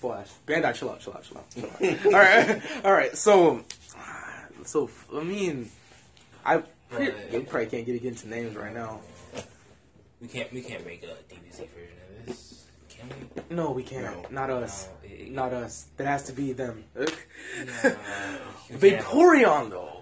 Flash. 0.00 0.28
Bandai, 0.46 0.74
chill 0.74 0.90
out, 0.90 1.00
chill 1.00 1.14
out, 1.14 1.22
chill 1.24 1.38
out. 1.38 1.50
Chill 1.50 1.64
out. 1.64 2.06
all 2.06 2.12
right, 2.12 2.62
all 2.84 2.92
right. 2.92 3.16
So, 3.16 3.64
so 4.64 4.90
I 5.14 5.22
mean, 5.22 5.70
I 6.44 6.62
Right. 6.90 7.14
you 7.32 7.40
probably 7.42 7.66
can't 7.66 7.84
get 7.84 8.02
into 8.02 8.28
names 8.28 8.56
right 8.56 8.72
now. 8.74 9.00
We 10.22 10.28
can't. 10.28 10.50
We 10.52 10.62
can't 10.62 10.86
make 10.86 11.02
a 11.02 11.08
DVC 11.32 11.68
version 11.68 11.96
of 12.20 12.26
this. 12.26 12.64
Can 12.88 13.08
we? 13.50 13.54
No, 13.54 13.70
we 13.72 13.82
can't. 13.82 14.04
No. 14.32 14.40
Not 14.40 14.50
us. 14.50 14.88
No, 15.02 15.08
it- 15.10 15.30
Not 15.32 15.52
us. 15.52 15.86
That 15.98 16.06
has 16.06 16.22
to 16.24 16.32
be 16.32 16.52
them. 16.54 16.84
No. 16.96 17.04
Vaporeon, 18.72 19.70
though. 19.70 20.00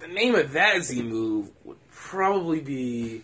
The 0.00 0.08
name 0.08 0.34
of 0.34 0.52
that 0.52 0.82
Z 0.82 1.02
move 1.02 1.50
would 1.64 1.76
probably 1.90 2.60
be 2.60 3.22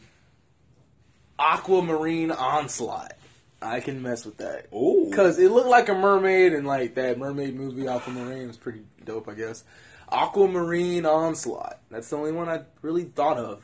Aquamarine 1.40 2.30
Onslaught. 2.30 3.14
I 3.62 3.80
can 3.80 4.02
mess 4.02 4.24
with 4.24 4.38
that. 4.38 4.66
Ooh. 4.74 5.06
Because 5.10 5.38
it 5.38 5.50
looked 5.50 5.68
like 5.68 5.88
a 5.88 5.94
mermaid, 5.94 6.52
and 6.52 6.66
like 6.66 6.94
that 6.94 7.18
mermaid 7.18 7.54
movie, 7.54 7.88
Aquamarine, 7.88 8.46
was 8.48 8.56
pretty 8.56 8.82
dope, 9.04 9.28
I 9.28 9.34
guess. 9.34 9.64
Aquamarine 10.10 11.06
Onslaught. 11.06 11.78
That's 11.90 12.08
the 12.10 12.16
only 12.16 12.32
one 12.32 12.48
I 12.48 12.62
really 12.82 13.04
thought 13.04 13.38
of. 13.38 13.62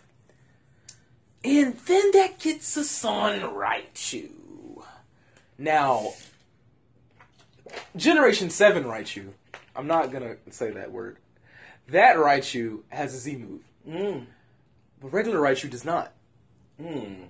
And 1.44 1.76
then 1.76 2.10
that 2.12 2.38
gets 2.38 2.76
us 2.76 3.04
on 3.04 3.40
Raichu. 3.40 4.30
Now, 5.58 6.10
Generation 7.96 8.50
7 8.50 8.84
Raichu. 8.84 9.28
I'm 9.74 9.86
not 9.86 10.12
gonna 10.12 10.36
say 10.50 10.70
that 10.72 10.90
word. 10.92 11.18
That 11.88 12.16
Raichu 12.16 12.80
has 12.88 13.14
a 13.14 13.18
Z 13.18 13.36
move, 13.36 13.62
Mm. 13.88 14.26
but 15.00 15.12
regular 15.12 15.38
Raichu 15.38 15.70
does 15.70 15.84
not. 15.84 16.12
Mm. 16.80 17.28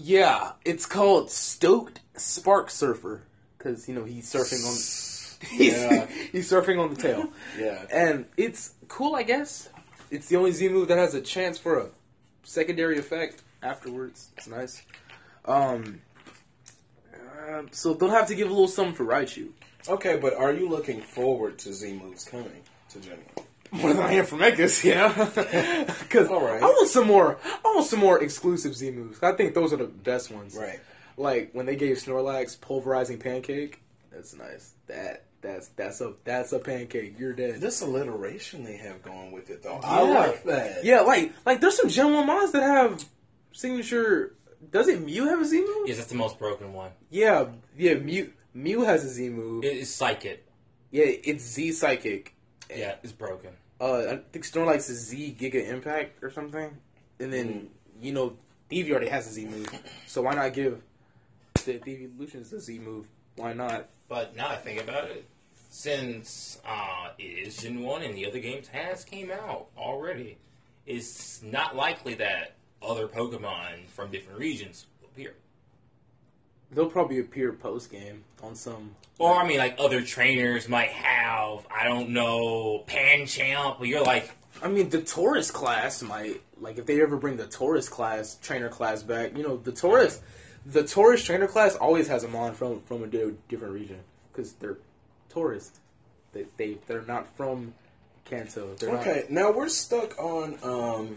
Yeah, 0.00 0.52
it's 0.64 0.86
called 0.86 1.28
Stoked 1.30 2.00
Spark 2.16 2.70
Surfer 2.70 3.22
because 3.58 3.88
you 3.88 3.94
know 3.94 4.04
he's 4.04 4.32
surfing 4.32 4.64
on 4.64 5.48
he's, 5.58 5.72
Yeah. 5.74 6.06
he's 6.32 6.50
surfing 6.50 6.80
on 6.80 6.94
the 6.94 7.00
tail, 7.00 7.30
Yeah. 7.58 7.84
and 7.92 8.24
it's 8.36 8.74
cool. 8.86 9.16
I 9.16 9.24
guess 9.24 9.68
it's 10.10 10.28
the 10.28 10.36
only 10.36 10.52
Z 10.52 10.68
move 10.68 10.88
that 10.88 10.98
has 10.98 11.14
a 11.14 11.20
chance 11.20 11.58
for 11.58 11.78
a 11.80 11.88
secondary 12.44 12.98
effect 12.98 13.42
afterwards. 13.62 14.28
It's 14.36 14.46
nice. 14.46 14.82
Um, 15.44 16.00
uh, 17.50 17.62
so 17.72 17.94
they'll 17.94 18.10
have 18.10 18.28
to 18.28 18.34
give 18.36 18.46
a 18.46 18.50
little 18.50 18.68
something 18.68 18.94
for 18.94 19.04
Raichu. 19.04 19.48
Okay, 19.88 20.16
but 20.16 20.34
are 20.34 20.52
you 20.52 20.68
looking 20.68 21.00
forward 21.00 21.58
to 21.60 21.72
Z 21.72 21.92
moves 22.00 22.24
coming 22.24 22.62
to 22.90 23.00
Gen 23.00 23.18
1? 23.34 23.46
More 23.72 23.92
than 23.92 24.02
I 24.02 24.12
am 24.14 24.24
for 24.26 24.36
Megas, 24.36 24.84
yeah. 24.84 25.12
Because 26.00 26.28
All 26.28 26.44
right. 26.44 26.62
I 26.62 26.66
want 26.66 26.88
some 26.88 27.06
more. 27.06 27.38
I 27.44 27.60
want 27.74 27.86
some 27.86 28.00
more 28.00 28.22
exclusive 28.22 28.74
Z 28.74 28.90
moves. 28.92 29.22
I 29.22 29.32
think 29.32 29.54
those 29.54 29.72
are 29.72 29.76
the 29.76 29.84
best 29.86 30.30
ones. 30.30 30.56
Right. 30.56 30.80
Like 31.16 31.50
when 31.52 31.66
they 31.66 31.76
gave 31.76 31.96
Snorlax 31.98 32.60
pulverizing 32.60 33.18
pancake. 33.18 33.80
That's 34.12 34.34
nice. 34.34 34.72
That 34.86 35.24
that's 35.40 35.68
that's 35.68 36.00
a 36.00 36.14
that's 36.24 36.52
a 36.52 36.58
pancake. 36.58 37.18
You're 37.18 37.32
dead. 37.34 37.60
This 37.60 37.82
alliteration 37.82 38.64
they 38.64 38.76
have 38.78 39.02
going 39.02 39.32
with 39.32 39.50
it, 39.50 39.62
though. 39.62 39.80
Yeah. 39.82 39.88
I 39.88 40.00
like 40.02 40.44
that. 40.44 40.84
yeah, 40.84 41.00
like 41.00 41.32
like 41.44 41.60
there's 41.60 41.76
some 41.76 41.88
Gen 41.88 42.12
One 42.14 42.26
mods 42.26 42.52
that 42.52 42.62
have 42.62 43.04
signature. 43.52 44.34
Doesn't 44.72 45.04
Mew 45.04 45.26
have 45.28 45.40
a 45.40 45.44
Z 45.44 45.60
move? 45.60 45.88
Yes, 45.88 45.98
that's 45.98 46.08
the 46.08 46.16
most 46.16 46.38
broken 46.38 46.72
one. 46.72 46.90
Yeah, 47.10 47.46
yeah. 47.76 47.94
Mew 47.94 48.32
Mew 48.54 48.82
has 48.82 49.04
a 49.04 49.08
Z 49.08 49.28
move. 49.28 49.64
It 49.64 49.76
is 49.76 49.94
Psychic. 49.94 50.44
yeah, 50.90 51.04
it's 51.04 51.44
Z 51.44 51.72
Psychic. 51.72 52.34
Yeah, 52.74 52.94
it's 53.02 53.12
broken. 53.12 53.50
uh, 53.80 54.02
I 54.10 54.16
think 54.32 54.44
Snorlax 54.44 54.90
is 54.90 55.06
Z 55.08 55.36
Giga 55.38 55.68
Impact 55.68 56.22
or 56.22 56.30
something. 56.30 56.76
And 57.20 57.32
then, 57.32 57.68
you 58.00 58.12
know, 58.12 58.36
Eevee 58.70 58.90
already 58.90 59.08
has 59.08 59.26
a 59.26 59.30
Z 59.30 59.46
move. 59.46 59.68
So 60.06 60.22
why 60.22 60.34
not 60.34 60.52
give 60.52 60.82
the, 61.64 61.78
the 61.78 62.04
Evolutions 62.04 62.52
a 62.52 62.60
Z 62.60 62.78
move? 62.78 63.06
Why 63.36 63.52
not? 63.52 63.88
But 64.08 64.36
now 64.36 64.48
I 64.48 64.56
think 64.56 64.80
about 64.82 65.04
it, 65.04 65.24
since 65.70 66.60
uh, 66.66 67.10
it 67.18 67.22
is 67.46 67.56
Gen 67.58 67.80
1 67.82 68.02
and 68.02 68.14
the 68.14 68.26
other 68.26 68.38
games 68.40 68.68
has 68.68 69.04
came 69.04 69.30
out 69.30 69.66
already, 69.76 70.36
it's 70.86 71.42
not 71.42 71.76
likely 71.76 72.14
that 72.14 72.54
other 72.82 73.06
Pokemon 73.08 73.86
from 73.88 74.10
different 74.10 74.38
regions 74.38 74.86
will 75.00 75.08
appear. 75.08 75.34
They'll 76.72 76.90
probably 76.90 77.18
appear 77.20 77.52
post 77.52 77.90
game 77.90 78.24
on 78.42 78.54
some. 78.54 78.94
Or, 79.18 79.34
I 79.34 79.46
mean, 79.46 79.58
like, 79.58 79.76
other 79.78 80.00
trainers 80.02 80.68
might 80.68 80.90
have, 80.90 81.66
I 81.74 81.84
don't 81.84 82.10
know, 82.10 82.84
Pancham, 82.86 83.78
but 83.78 83.88
you're 83.88 84.04
like, 84.04 84.30
I 84.62 84.68
mean, 84.68 84.88
the 84.90 85.02
Taurus 85.02 85.50
class 85.50 86.02
might 86.02 86.40
like 86.60 86.78
if 86.78 86.86
they 86.86 87.00
ever 87.00 87.16
bring 87.16 87.36
the 87.36 87.46
Taurus 87.46 87.88
class 87.88 88.36
trainer 88.42 88.68
class 88.68 89.02
back. 89.02 89.36
You 89.36 89.42
know, 89.44 89.56
the 89.56 89.70
Taurus, 89.72 90.20
the 90.66 90.82
Taurus 90.84 91.22
trainer 91.24 91.46
class 91.46 91.76
always 91.76 92.08
has 92.08 92.22
them 92.22 92.34
on 92.34 92.54
from 92.54 92.80
from 92.82 93.04
a 93.04 93.06
different 93.06 93.72
region 93.72 94.00
because 94.32 94.52
they're 94.54 94.78
tourists. 95.28 95.78
They 96.32 96.46
they 96.56 96.78
they're 96.88 97.02
not 97.02 97.28
from 97.36 97.72
Kanto. 98.24 98.74
They're 98.74 98.92
not- 98.92 99.00
Okay, 99.02 99.26
now 99.30 99.52
we're 99.52 99.68
stuck 99.68 100.18
on 100.18 100.58
um, 100.64 101.16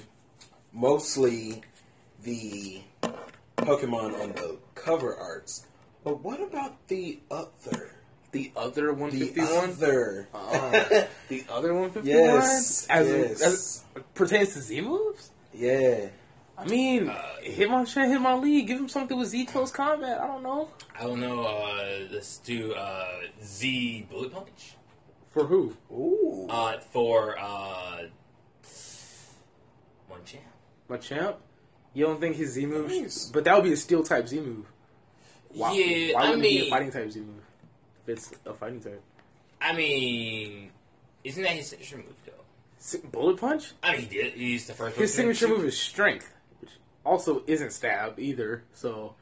mostly 0.72 1.63
the 2.24 2.82
Pokemon 3.57 4.22
on 4.22 4.32
the 4.34 4.57
cover 4.76 5.15
arts. 5.15 5.65
But 6.04 6.24
what 6.24 6.41
about 6.41 6.88
the 6.88 7.20
other? 7.30 7.89
The 8.32 8.52
other 8.56 8.93
151? 8.93 9.76
The 9.76 9.86
other. 9.86 10.28
Uh, 10.34 11.04
the 11.28 11.43
other 11.49 11.74
151? 11.74 12.06
Yes, 12.06 12.88
As, 12.89 13.08
yes. 13.08 13.41
as 13.41 13.84
pertains 14.14 14.54
to 14.54 14.62
Z 14.62 14.82
moves? 14.82 15.32
yeah. 15.54 16.08
I 16.58 16.66
mean, 16.66 17.10
Uh, 17.10 17.20
Hitmonchan, 17.43 18.08
Hitmonlee, 18.16 18.68
give 18.68 18.80
him 18.80 18.88
something 18.89 19.18
with 19.18 19.30
Z 19.30 19.45
close 19.47 19.72
combat. 19.72 20.22
I 20.22 20.28
don't 20.28 20.43
know. 20.43 20.70
I 20.99 21.04
don't 21.04 21.20
know. 21.20 21.41
Uh, 21.43 22.02
let's 22.12 22.38
do 22.39 22.74
uh, 22.74 23.08
Z 23.43 24.06
Bullet 24.12 24.32
Punch 24.32 24.76
For 25.32 25.43
who? 25.45 25.76
Ooh. 25.91 26.47
uh, 26.52 26.78
for 26.91 27.36
uh, 27.39 28.02
one 30.08 30.22
champ. 30.26 30.43
Machamp? 30.89 31.36
You 31.93 32.06
don't 32.06 32.20
think 32.20 32.36
his 32.36 32.52
Z 32.52 32.66
move? 32.68 32.89
Nice. 32.89 33.26
But 33.34 33.45
that 33.45 33.56
would 33.56 33.64
be 33.64 33.74
a 33.74 33.78
steel 33.78 34.04
type 34.04 34.28
Z 34.28 34.39
move. 34.39 34.66
Why, 35.54 35.74
Yeah, 35.74 36.14
why 36.16 36.22
I 36.22 36.30
wouldn't 36.30 36.45
it 36.45 36.49
be 36.49 36.58
a 36.58 36.62
mean- 36.62 36.70
fighting 36.70 36.91
type 36.91 37.12
Z 37.12 37.20
move? 37.20 37.43
If 38.08 38.10
it's 38.10 38.34
a 38.45 38.54
fighting 38.54 38.82
type. 38.82 39.02
I 39.62 39.74
mean, 39.74 40.72
isn't 41.24 41.43
that 41.43 41.52
his 41.52 41.68
signature 41.70 41.97
move 41.97 42.16
though? 42.26 43.10
Bullet 43.12 43.38
punch? 43.38 43.74
I 43.84 43.91
mean, 43.91 44.02
he 44.02 44.06
did. 44.08 44.34
He's 44.34 44.66
the 44.68 44.74
first. 44.74 44.97
His 44.97 45.14
signature 45.14 45.47
move 45.47 45.64
is 45.66 45.78
strength, 45.78 46.34
which 46.62 46.72
also 47.06 47.43
isn't 47.45 47.72
stab 47.74 48.20
either. 48.20 48.64
So, 48.74 49.14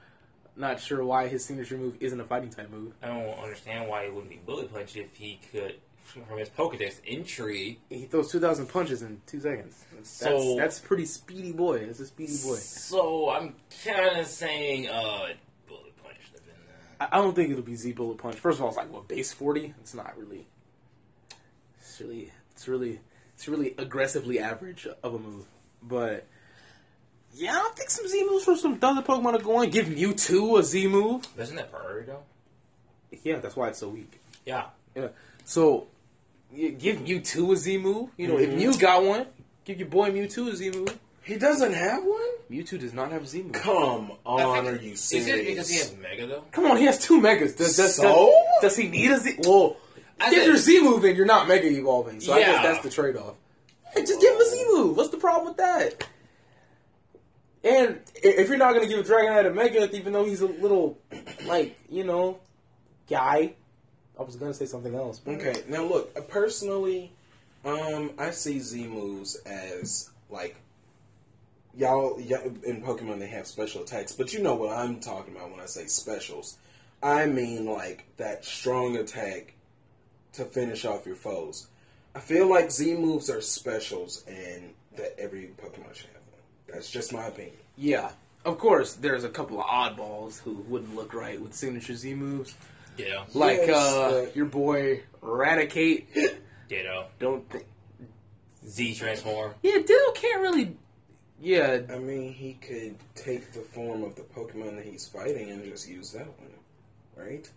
not 0.55 0.79
sure 0.79 1.03
why 1.03 1.27
his 1.27 1.43
signature 1.43 1.77
move 1.77 1.97
isn't 1.99 2.19
a 2.19 2.23
fighting 2.23 2.51
type 2.51 2.69
move. 2.71 2.93
I 3.03 3.07
don't 3.07 3.37
understand 3.39 3.89
why 3.89 4.03
it 4.03 4.13
wouldn't 4.13 4.29
be 4.29 4.37
Bullet 4.45 4.71
Punch 4.73 4.95
if 4.95 5.13
he 5.13 5.41
could, 5.51 5.75
from 6.05 6.37
his 6.37 6.47
Pokedex 6.49 7.01
entry. 7.05 7.79
He 7.89 8.05
throws 8.05 8.31
two 8.31 8.39
thousand 8.39 8.67
punches 8.67 9.01
in 9.01 9.21
two 9.27 9.41
seconds. 9.41 9.83
That's, 9.93 10.09
So- 10.09 10.55
that's 10.55 10.79
pretty 10.79 11.03
speedy 11.05 11.51
boy. 11.51 11.85
That's 11.85 11.99
a 11.99 12.05
speedy 12.05 12.31
boy. 12.45 12.55
So 12.55 13.29
I'm 13.29 13.55
kind 13.83 14.19
of 14.19 14.25
saying, 14.25 14.87
uh, 14.87 15.33
Bullet 15.67 15.97
Punch 16.01 16.15
should 16.23 16.35
have 16.35 16.45
been 16.45 16.55
there. 16.65 16.88
I, 16.99 17.17
don't 17.17 17.35
think 17.35 17.51
it'll 17.51 17.63
be 17.63 17.75
Z 17.75 17.93
bullet 17.93 18.17
punch. 18.17 18.35
First 18.35 18.59
of 18.59 18.63
all, 18.63 18.69
it's 18.69 18.77
like 18.77 18.91
what 18.91 19.07
base 19.07 19.31
forty. 19.31 19.73
It's 19.81 19.93
not 19.93 20.17
really. 20.17 20.45
It's 21.79 21.99
really. 22.01 22.31
It's 22.51 22.67
really. 22.67 22.99
It's 23.35 23.47
really 23.47 23.73
aggressively 23.77 24.39
average 24.39 24.87
of 25.01 25.13
a 25.13 25.19
move. 25.19 25.45
But 25.81 26.27
yeah, 27.33 27.51
I 27.51 27.55
don't 27.55 27.75
think 27.75 27.89
some 27.89 28.07
Z 28.07 28.27
moves 28.29 28.43
for 28.43 28.55
some 28.57 28.77
other 28.81 29.01
Pokemon 29.01 29.37
to 29.37 29.43
go 29.43 29.61
in. 29.61 29.69
Give 29.69 29.85
Mewtwo 29.85 30.59
a 30.59 30.63
Z 30.63 30.87
move. 30.87 31.25
Isn't 31.37 31.55
that 31.55 31.71
priority 31.71 32.07
though? 32.07 32.23
Yeah, 33.23 33.39
that's 33.39 33.55
why 33.55 33.69
it's 33.69 33.79
so 33.79 33.89
weak. 33.89 34.19
Yeah. 34.45 34.65
Yeah. 34.95 35.09
So 35.45 35.87
you 36.53 36.71
give 36.71 36.97
Mewtwo 36.97 37.53
a 37.53 37.55
Z 37.55 37.77
move. 37.77 38.09
You 38.17 38.27
know, 38.27 38.37
if 38.37 38.49
mm-hmm. 38.49 38.59
Mew 38.59 38.77
got 38.77 39.03
one, 39.03 39.25
give 39.63 39.79
your 39.79 39.87
boy 39.87 40.11
Mewtwo 40.11 40.51
a 40.51 40.55
Z 40.55 40.71
move. 40.71 40.99
He 41.23 41.35
doesn't 41.37 41.73
have 41.73 42.03
one? 42.03 42.19
Mewtwo 42.49 42.79
does 42.79 42.93
not 42.93 43.11
have 43.11 43.27
Z 43.27 43.43
move. 43.43 43.51
Come 43.53 44.11
on, 44.25 44.65
think- 44.65 44.79
are 44.81 44.83
you 44.83 44.95
serious? 44.95 45.11
Is 45.13 45.25
serious? 45.25 45.29
it 45.29 45.45
because 45.47 45.69
he 45.69 45.77
has 45.77 45.95
Mega 45.97 46.27
though? 46.27 46.43
Come 46.51 46.65
on, 46.65 46.77
he 46.77 46.85
has 46.85 46.97
two 46.99 47.19
megas. 47.21 47.55
Does, 47.55 47.75
does, 47.77 47.95
So? 47.95 48.03
does, 48.61 48.73
does 48.73 48.77
he 48.77 48.87
need 48.87 49.11
a 49.11 49.17
Z? 49.19 49.35
Well, 49.45 49.77
I 50.19 50.27
if 50.29 50.33
said- 50.33 50.45
you're 50.47 50.57
Z 50.57 50.81
moving, 50.81 51.15
you're 51.15 51.25
not 51.25 51.47
mega 51.47 51.67
evolving. 51.67 52.19
So 52.21 52.33
I 52.33 52.39
guess 52.39 52.63
that's 52.63 52.83
the 52.83 52.89
trade 52.89 53.15
off. 53.15 53.35
just 53.95 54.19
give 54.21 54.33
him 54.33 54.41
a 54.41 54.45
Z 54.45 54.65
move. 54.73 54.97
What's 54.97 55.09
the 55.09 55.17
problem 55.17 55.47
with 55.47 55.57
that? 55.57 56.07
And 57.63 57.99
if 58.15 58.47
you're 58.47 58.57
not 58.57 58.73
going 58.73 58.87
to 58.87 58.95
give 58.95 59.05
Dragonite 59.05 59.45
a 59.45 59.53
mega, 59.53 59.93
even 59.95 60.13
though 60.13 60.23
he's 60.23 60.39
a 60.41 60.45
little, 60.47 60.97
like, 61.45 61.77
you 61.89 62.03
know, 62.05 62.39
guy. 63.09 63.53
I 64.17 64.23
was 64.23 64.35
going 64.35 64.51
to 64.51 64.57
say 64.57 64.65
something 64.65 64.93
else. 64.95 65.19
But 65.19 65.35
Okay, 65.35 65.63
now 65.69 65.83
look, 65.83 66.11
uh, 66.17 66.21
personally, 66.21 67.11
um, 67.65 68.11
I 68.17 68.31
see 68.31 68.59
Z 68.59 68.87
moves 68.87 69.35
as 69.45 70.09
like 70.29 70.55
y'all, 71.77 72.19
y'all 72.19 72.41
in 72.63 72.81
Pokemon 72.81 73.19
they 73.19 73.27
have 73.27 73.47
special 73.47 73.83
attacks, 73.83 74.11
but 74.11 74.33
you 74.33 74.41
know 74.41 74.55
what 74.55 74.75
I'm 74.75 74.99
talking 74.99 75.35
about 75.35 75.51
when 75.51 75.59
I 75.59 75.65
say 75.65 75.87
specials. 75.87 76.57
I 77.01 77.25
mean 77.25 77.65
like 77.65 78.05
that 78.17 78.45
strong 78.45 78.97
attack 78.97 79.53
to 80.33 80.45
finish 80.45 80.85
off 80.85 81.05
your 81.05 81.15
foes. 81.15 81.67
I 82.15 82.19
feel 82.19 82.49
like 82.49 82.71
Z 82.71 82.95
moves 82.95 83.29
are 83.29 83.41
specials 83.41 84.23
and 84.27 84.73
that 84.97 85.19
every 85.19 85.51
Pokemon 85.61 85.93
should 85.93 86.07
have 86.07 86.23
one. 86.31 86.41
That's 86.67 86.89
just 86.89 87.13
my 87.13 87.25
opinion. 87.25 87.55
Yeah. 87.77 88.11
Of 88.45 88.57
course, 88.57 88.93
there's 88.93 89.23
a 89.23 89.29
couple 89.29 89.59
of 89.59 89.65
oddballs 89.65 90.39
who 90.39 90.53
wouldn't 90.67 90.95
look 90.95 91.13
right 91.13 91.39
with 91.39 91.53
signature 91.53 91.95
Z 91.95 92.13
moves. 92.15 92.55
Ditto. 92.97 93.25
Like 93.33 93.57
Yes, 93.57 93.93
uh, 93.93 94.01
uh, 94.01 94.25
your 94.33 94.45
boy 94.45 95.03
Eradicate. 95.23 96.09
Ditto. 96.69 97.05
Don't 97.19 97.49
think. 97.49 97.65
Z 98.67 98.95
transform. 98.95 99.53
Yeah, 99.61 99.77
Ditto 99.77 100.11
can't 100.13 100.41
really. 100.41 100.75
Yeah, 101.41 101.79
I 101.89 101.97
mean, 101.99 102.33
he 102.33 102.53
could 102.53 102.95
take 103.15 103.53
the 103.53 103.61
form 103.61 104.03
of 104.03 104.15
the 104.15 104.23
Pokemon 104.23 104.75
that 104.75 104.85
he's 104.85 105.07
fighting 105.07 105.51
and 105.51 105.63
just 105.63 105.87
use 105.87 106.11
that 106.11 106.27
one, 106.27 106.51
right? 107.15 107.49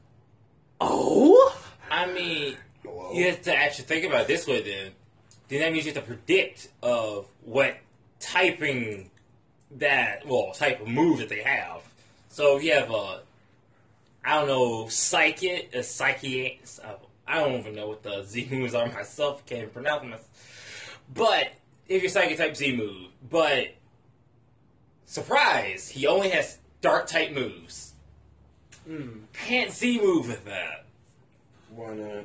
Oh? 0.80 1.56
I 1.90 2.06
mean, 2.12 2.56
Hello. 2.84 3.12
you 3.12 3.26
have 3.26 3.42
to 3.42 3.54
actually 3.54 3.84
think 3.86 4.04
about 4.04 4.22
it 4.22 4.26
this 4.28 4.46
way. 4.46 4.62
Then, 4.62 4.92
then 5.48 5.60
that 5.60 5.72
means 5.72 5.84
you 5.84 5.92
have 5.92 6.02
to 6.02 6.08
predict 6.08 6.68
of 6.82 7.26
what 7.44 7.76
typing 8.20 9.10
that 9.78 10.26
well 10.26 10.52
type 10.52 10.80
of 10.80 10.88
move 10.88 11.18
that 11.18 11.28
they 11.28 11.42
have. 11.42 11.82
So 12.28 12.56
if 12.56 12.64
you 12.64 12.72
have 12.74 12.90
a, 12.90 13.22
I 14.24 14.38
don't 14.38 14.48
know, 14.48 14.88
psychic, 14.88 15.74
a 15.74 15.82
psychic. 15.82 16.62
I 17.26 17.40
don't 17.40 17.58
even 17.58 17.74
know 17.74 17.88
what 17.88 18.02
the 18.02 18.22
Z 18.22 18.48
moves 18.50 18.74
are 18.74 18.86
myself. 18.92 19.44
Can't 19.46 19.62
even 19.62 19.70
pronounce 19.70 20.02
them. 20.02 20.20
But 21.14 21.52
if 21.88 22.02
you're 22.02 22.10
psychic 22.10 22.38
type 22.38 22.56
Z 22.56 22.76
move, 22.76 23.08
but 23.30 23.68
surprise, 25.06 25.88
he 25.88 26.06
only 26.06 26.30
has 26.30 26.58
dark 26.80 27.06
type 27.06 27.32
moves. 27.32 27.94
Hmm. 28.86 29.20
Can't 29.32 29.70
Z 29.70 30.00
move 30.00 30.28
with 30.28 30.44
that. 30.44 30.84
Why 31.74 31.94
not? 31.94 32.24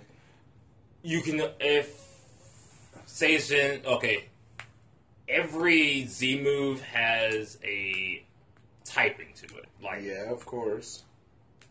you 1.03 1.22
can 1.22 1.41
if 1.60 2.05
say 3.05 3.36
it's 3.36 3.51
in 3.51 3.80
okay 3.86 4.26
every 5.30 6.05
z 6.05 6.41
move 6.41 6.82
has 6.82 7.58
a 7.64 8.24
typing 8.84 9.28
to 9.36 9.45
it 9.58 9.66
like 9.82 10.03
Yeah, 10.03 10.30
of 10.32 10.45
course. 10.45 11.03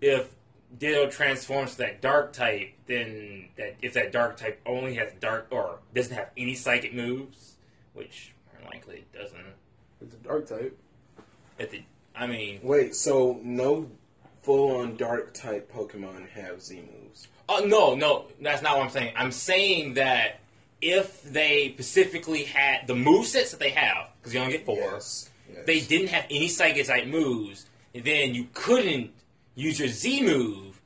if 0.01 0.32
ditto 0.78 1.11
transforms 1.11 1.72
to 1.72 1.78
that 1.78 2.01
dark 2.01 2.32
type 2.32 2.72
then 2.87 3.49
that 3.57 3.74
if 3.82 3.93
that 3.95 4.11
dark 4.12 4.37
type 4.37 4.61
only 4.64 4.95
has 4.95 5.12
dark 5.20 5.49
or 5.51 5.80
doesn't 5.95 6.14
have 6.14 6.30
any 6.37 6.55
psychic 6.55 6.95
moves 6.95 7.55
which 7.97 8.32
more 8.53 8.70
likely 8.72 8.97
it 8.99 9.12
doesn't 9.12 9.38
It's 10.01 10.14
a 10.14 10.18
dark 10.18 10.47
type. 10.49 10.76
at 11.59 11.70
the 11.70 11.82
i 12.14 12.26
mean 12.26 12.61
Wait, 12.62 12.94
so 12.94 13.40
no 13.42 13.90
full-on 14.42 14.97
dark 14.97 15.34
type 15.34 15.72
Pokemon 15.72 16.28
have 16.28 16.62
Z 16.62 16.82
moves? 17.03 17.26
Oh 17.49 17.64
no, 17.66 17.94
no, 17.94 18.26
that's 18.40 18.62
not 18.62 18.76
what 18.76 18.84
I'm 18.84 18.90
saying. 18.90 19.12
I'm 19.16 19.32
saying 19.32 19.94
that 19.94 20.40
if 20.80 21.22
they 21.24 21.70
specifically 21.74 22.44
had 22.44 22.86
the 22.86 22.94
move 22.94 23.26
sets 23.26 23.51
that 23.53 23.59
they 23.61 23.70
have, 23.70 24.09
because 24.18 24.34
you 24.34 24.40
only 24.40 24.53
get 24.53 24.64
four, 24.66 24.76
Yes. 24.78 25.30
yes. 25.53 25.62
they 25.66 25.80
didn't 25.80 26.09
have 26.09 26.24
any 26.30 26.47
psychic 26.49 26.86
type 26.86 27.07
moves, 27.07 27.66
then 27.94 28.34
you 28.34 28.47
couldn't 28.55 29.11
use 29.57 29.78
your 29.80 29.88
Z 29.88 30.22
move 30.22 30.80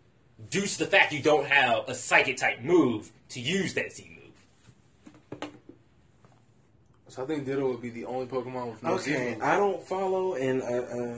due 0.50 0.66
to 0.66 0.78
the 0.78 0.86
fact 0.86 1.12
you 1.12 1.20
don't 1.22 1.46
have 1.46 1.86
a 1.88 1.94
psychic 1.94 2.36
type 2.38 2.60
move 2.62 3.10
to 3.30 3.40
use 3.40 3.74
that 3.74 3.92
Z 3.92 4.06
move. 4.10 4.19
So 7.10 7.24
I 7.24 7.26
think 7.26 7.44
Ditto 7.44 7.68
would 7.68 7.82
be 7.82 7.90
the 7.90 8.04
only 8.04 8.26
Pokemon 8.26 8.70
with 8.70 8.82
no 8.84 8.90
Okay, 8.90 9.36
I 9.40 9.56
don't 9.56 9.82
follow, 9.82 10.34
and 10.34 10.62
uh, 10.62 10.66
uh, 10.66 11.16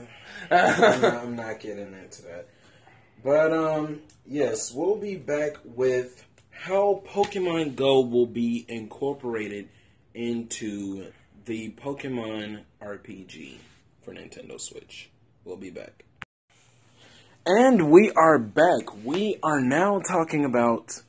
I'm, 0.51 1.01
not, 1.01 1.13
I'm 1.13 1.35
not 1.35 1.59
getting 1.59 1.93
into 1.93 2.23
that. 2.23 2.47
But 3.23 3.53
um, 3.53 4.01
yes, 4.25 4.73
we'll 4.73 4.95
be 4.95 5.17
back 5.17 5.57
with 5.63 6.25
how 6.49 7.03
Pokemon 7.07 7.75
Go 7.75 8.01
will 8.01 8.25
be 8.25 8.65
incorporated 8.67 9.69
into 10.15 11.11
the 11.45 11.69
Pokemon 11.73 12.61
RPG 12.81 13.57
for 14.01 14.15
Nintendo 14.15 14.59
Switch. 14.59 15.11
We'll 15.45 15.57
be 15.57 15.69
back. 15.69 16.05
And 17.45 17.91
we 17.91 18.11
are 18.11 18.39
back. 18.39 19.05
We 19.05 19.37
are 19.43 19.61
now 19.61 19.99
talking 19.99 20.43
about 20.43 20.99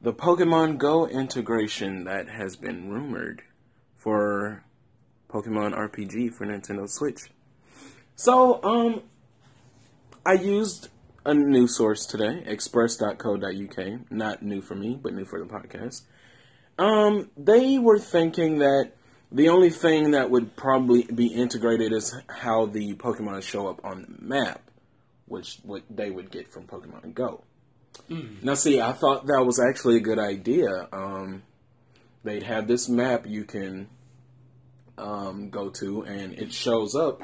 the 0.00 0.14
Pokemon 0.14 0.78
Go 0.78 1.06
integration 1.06 2.04
that 2.04 2.30
has 2.30 2.56
been 2.56 2.88
rumored 2.88 3.42
for 4.06 4.62
Pokemon 5.28 5.76
RPG 5.76 6.32
for 6.32 6.46
Nintendo 6.46 6.88
Switch. 6.88 7.22
So, 8.14 8.62
um, 8.62 9.02
I 10.24 10.34
used 10.34 10.90
a 11.24 11.34
new 11.34 11.66
source 11.66 12.06
today, 12.06 12.44
express.co.uk. 12.46 14.10
Not 14.12 14.44
new 14.44 14.60
for 14.60 14.76
me, 14.76 14.96
but 15.02 15.12
new 15.12 15.24
for 15.24 15.40
the 15.40 15.46
podcast. 15.46 16.02
Um, 16.78 17.30
they 17.36 17.80
were 17.80 17.98
thinking 17.98 18.60
that 18.60 18.92
the 19.32 19.48
only 19.48 19.70
thing 19.70 20.12
that 20.12 20.30
would 20.30 20.54
probably 20.54 21.02
be 21.02 21.26
integrated 21.26 21.92
is 21.92 22.16
how 22.28 22.66
the 22.66 22.94
Pokemon 22.94 23.42
show 23.42 23.66
up 23.66 23.84
on 23.84 24.02
the 24.20 24.24
map 24.24 24.70
which 25.26 25.58
what 25.64 25.82
they 25.90 26.12
would 26.12 26.30
get 26.30 26.46
from 26.46 26.68
Pokemon 26.68 27.12
Go. 27.12 27.42
Now, 28.44 28.54
see, 28.54 28.80
I 28.80 28.92
thought 28.92 29.26
that 29.26 29.44
was 29.44 29.58
actually 29.58 29.96
a 29.96 30.00
good 30.00 30.20
idea. 30.20 30.86
Um, 30.92 31.42
they'd 32.22 32.44
have 32.44 32.68
this 32.68 32.88
map 32.88 33.26
you 33.26 33.42
can 33.42 33.88
um, 34.98 35.50
go 35.50 35.68
to, 35.70 36.02
and 36.02 36.34
it 36.34 36.52
shows 36.52 36.94
up 36.94 37.22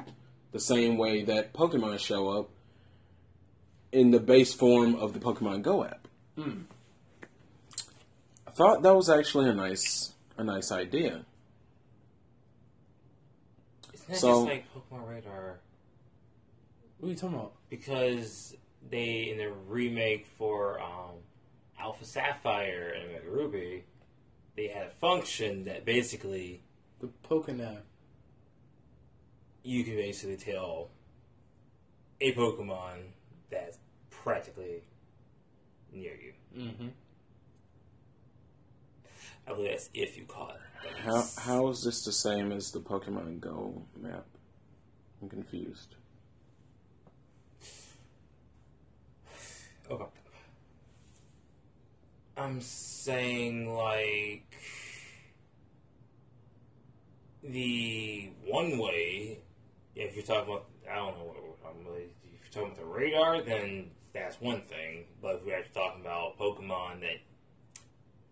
the 0.53 0.61
same 0.61 0.97
way 0.99 1.25
that 1.25 1.53
Pokemon 1.55 1.99
show 1.99 2.29
up 2.29 2.51
in 3.93 4.11
the 4.11 4.21
base 4.21 4.53
form 4.53 4.95
of 4.97 5.13
the 5.15 5.19
Pokemon 5.21 5.63
Go 5.63 5.85
app. 5.85 6.07
I 6.39 6.43
thought 8.53 8.83
that 8.83 8.95
was 8.95 9.09
actually 9.11 9.49
a 9.51 9.55
nice 9.55 10.13
a 10.37 10.45
nice 10.45 10.71
idea. 10.73 11.25
Isn't 13.95 14.09
That's 14.09 14.21
So- 14.21 14.45
just 14.45 14.47
like 14.47 14.65
Pokemon 14.75 15.09
Radar 15.09 15.61
What 16.99 17.07
are 17.07 17.11
you 17.11 17.17
talking 17.17 17.37
about? 17.37 17.53
because 17.71 18.55
they 18.91 19.31
in 19.31 19.39
the 19.39 19.53
remake 19.69 20.27
for 20.39 20.81
um, 20.81 21.17
Alpha 21.79 22.05
Sapphire 22.05 22.95
and 22.97 23.25
Ruby, 23.25 23.85
they 24.57 24.67
had 24.69 24.87
a 24.89 24.91
function 24.91 25.65
that 25.65 25.85
basically 25.85 26.63
The 27.03 27.09
Pokenav. 27.29 27.81
you 29.65 29.83
can 29.83 29.97
basically 29.97 30.37
tell 30.37 30.89
a 32.21 32.33
Pokemon 32.33 33.01
that's 33.51 33.77
practically 34.09 34.85
near 35.93 36.13
you. 36.15 36.33
Mm-hmm. 36.57 36.89
I 39.49 39.53
believe 39.53 39.71
that's 39.71 39.91
if 39.95 40.17
you 40.17 40.27
caught 40.27 40.55
it. 40.55 40.93
How 41.05 41.25
how 41.39 41.69
is 41.71 41.83
this 41.83 42.05
the 42.05 42.13
same 42.13 42.53
as 42.53 42.71
the 42.71 42.79
Pokemon 42.79 43.41
Go 43.41 43.83
map? 44.01 44.25
I'm 45.21 45.29
confused. 45.29 45.97
Okay. 49.91 50.05
I'm 52.37 52.61
saying 52.61 53.75
like 53.75 54.57
the 57.43 58.31
one 58.47 58.79
way. 58.79 59.39
If 59.95 60.15
you're 60.15 60.25
talking 60.25 60.53
about, 60.53 60.67
I 60.91 60.97
don't 60.97 61.19
know 61.19 61.25
what. 61.25 61.37
If 61.97 62.11
you're 62.25 62.63
talking 62.63 62.73
about 62.73 62.79
the 62.79 62.85
radar, 62.85 63.43
then 63.43 63.91
that's 64.13 64.41
one 64.41 64.63
thing. 64.63 65.05
But 65.21 65.37
if 65.37 65.45
we're 65.45 65.57
actually 65.57 65.75
talking 65.75 66.01
about 66.01 66.39
Pokemon 66.39 67.01
that 67.01 67.21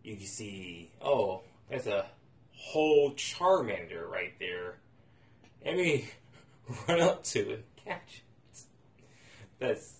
you 0.02 0.16
can 0.16 0.26
see, 0.26 0.90
oh, 1.02 1.42
that's 1.70 1.86
a 1.86 2.06
whole 2.52 3.12
Charmander 3.12 4.08
right 4.08 4.32
there. 4.38 4.76
Let 5.64 5.76
me 5.76 6.08
run 6.88 7.00
up 7.00 7.24
to 7.24 7.50
it 7.50 7.64
catch 7.90 8.22
it. 8.52 8.60
That's 9.58 9.94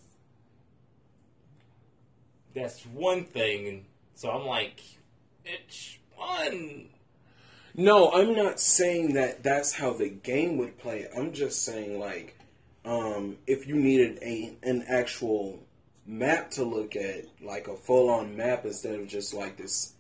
that's 2.54 2.84
one 2.86 3.24
thing, 3.24 3.86
so 4.14 4.30
I'm 4.30 4.46
like, 4.46 4.80
it's 5.44 5.98
fun. 6.16 6.88
No, 7.80 8.12
I'm 8.12 8.34
not 8.34 8.60
saying 8.60 9.14
that 9.14 9.42
that's 9.42 9.72
how 9.72 9.94
the 9.94 10.10
game 10.10 10.58
would 10.58 10.76
play. 10.76 11.08
I'm 11.16 11.32
just 11.32 11.64
saying 11.64 11.98
like, 11.98 12.36
um, 12.84 13.38
if 13.46 13.66
you 13.66 13.74
needed 13.74 14.18
a 14.20 14.54
an 14.62 14.84
actual 14.86 15.58
map 16.04 16.50
to 16.52 16.64
look 16.64 16.94
at, 16.94 17.24
like 17.42 17.68
a 17.68 17.76
full 17.76 18.10
on 18.10 18.36
map 18.36 18.66
instead 18.66 19.00
of 19.00 19.08
just 19.08 19.32
like 19.32 19.56
this 19.56 19.94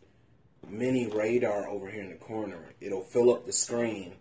mini 0.68 1.06
radar 1.06 1.70
over 1.70 1.90
here 1.90 2.02
in 2.02 2.10
the 2.10 2.16
corner, 2.16 2.58
it'll 2.82 3.00
fill 3.00 3.32
up 3.32 3.46
the 3.46 3.52
screen. 3.52 4.12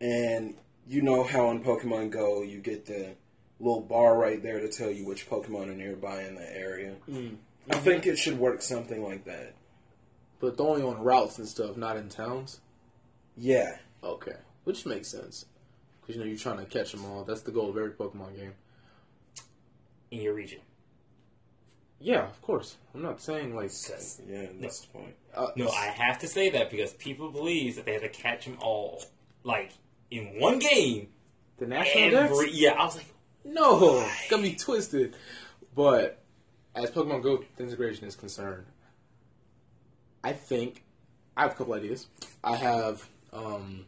And 0.00 0.54
you 0.86 1.02
know 1.02 1.24
how 1.24 1.50
in 1.50 1.64
Pokemon 1.64 2.10
Go 2.10 2.42
you 2.42 2.60
get 2.60 2.86
the 2.86 3.16
little 3.58 3.80
bar 3.80 4.16
right 4.16 4.40
there 4.40 4.60
to 4.60 4.68
tell 4.68 4.92
you 4.92 5.04
which 5.04 5.28
Pokemon 5.28 5.68
are 5.68 5.74
nearby 5.74 6.22
in 6.22 6.36
the 6.36 6.56
area. 6.56 6.94
Mm. 7.10 7.38
I 7.70 7.78
think 7.78 8.06
it 8.06 8.18
should 8.18 8.38
work 8.38 8.62
something 8.62 9.02
like 9.02 9.24
that. 9.24 9.56
But 10.38 10.60
only 10.60 10.82
on 10.82 11.02
routes 11.02 11.38
and 11.38 11.48
stuff, 11.48 11.76
not 11.76 11.96
in 11.96 12.08
towns. 12.08 12.60
Yeah. 13.36 13.76
Okay, 14.02 14.36
which 14.64 14.84
makes 14.86 15.08
sense 15.08 15.46
because 16.00 16.16
you 16.16 16.20
know 16.22 16.28
you're 16.28 16.38
trying 16.38 16.58
to 16.58 16.66
catch 16.66 16.92
them 16.92 17.04
all. 17.04 17.24
That's 17.24 17.40
the 17.42 17.50
goal 17.52 17.70
of 17.70 17.76
every 17.76 17.90
Pokemon 17.92 18.36
game. 18.36 18.52
in 20.10 20.20
your 20.20 20.34
region. 20.34 20.60
Yeah, 22.00 22.24
of 22.26 22.40
course. 22.42 22.76
I'm 22.94 23.00
not 23.02 23.20
saying 23.22 23.54
like 23.56 23.70
Yeah, 24.28 24.46
that's 24.60 24.80
the 24.80 24.88
point. 24.88 25.14
uh, 25.34 25.46
no, 25.56 25.68
I 25.70 25.86
have 25.86 26.18
to 26.18 26.28
say 26.28 26.50
that 26.50 26.70
because 26.70 26.92
people 26.92 27.30
believe 27.30 27.76
that 27.76 27.86
they 27.86 27.94
have 27.94 28.02
to 28.02 28.08
catch 28.10 28.44
them 28.44 28.58
all, 28.60 29.02
like 29.42 29.72
in 30.10 30.38
one 30.38 30.58
game. 30.58 31.08
the 31.58 31.66
national 31.66 32.10
Dex. 32.10 32.30
Every 32.32 32.50
yeah, 32.52 32.72
I 32.72 32.84
was 32.84 32.96
like, 32.96 33.06
No, 33.44 34.00
it's 34.06 34.28
gonna 34.30 34.42
be 34.42 34.54
twisted. 34.54 35.16
But 35.74 36.18
as 36.74 36.90
Pokemon 36.90 37.22
Go 37.22 37.42
integration 37.58 38.06
is 38.06 38.16
concerned, 38.16 38.66
I 40.22 40.32
think 40.32 40.84
I 41.36 41.42
have 41.42 41.52
a 41.52 41.54
couple 41.54 41.72
ideas. 41.74 42.06
I 42.42 42.56
have 42.56 43.08
um, 43.34 43.86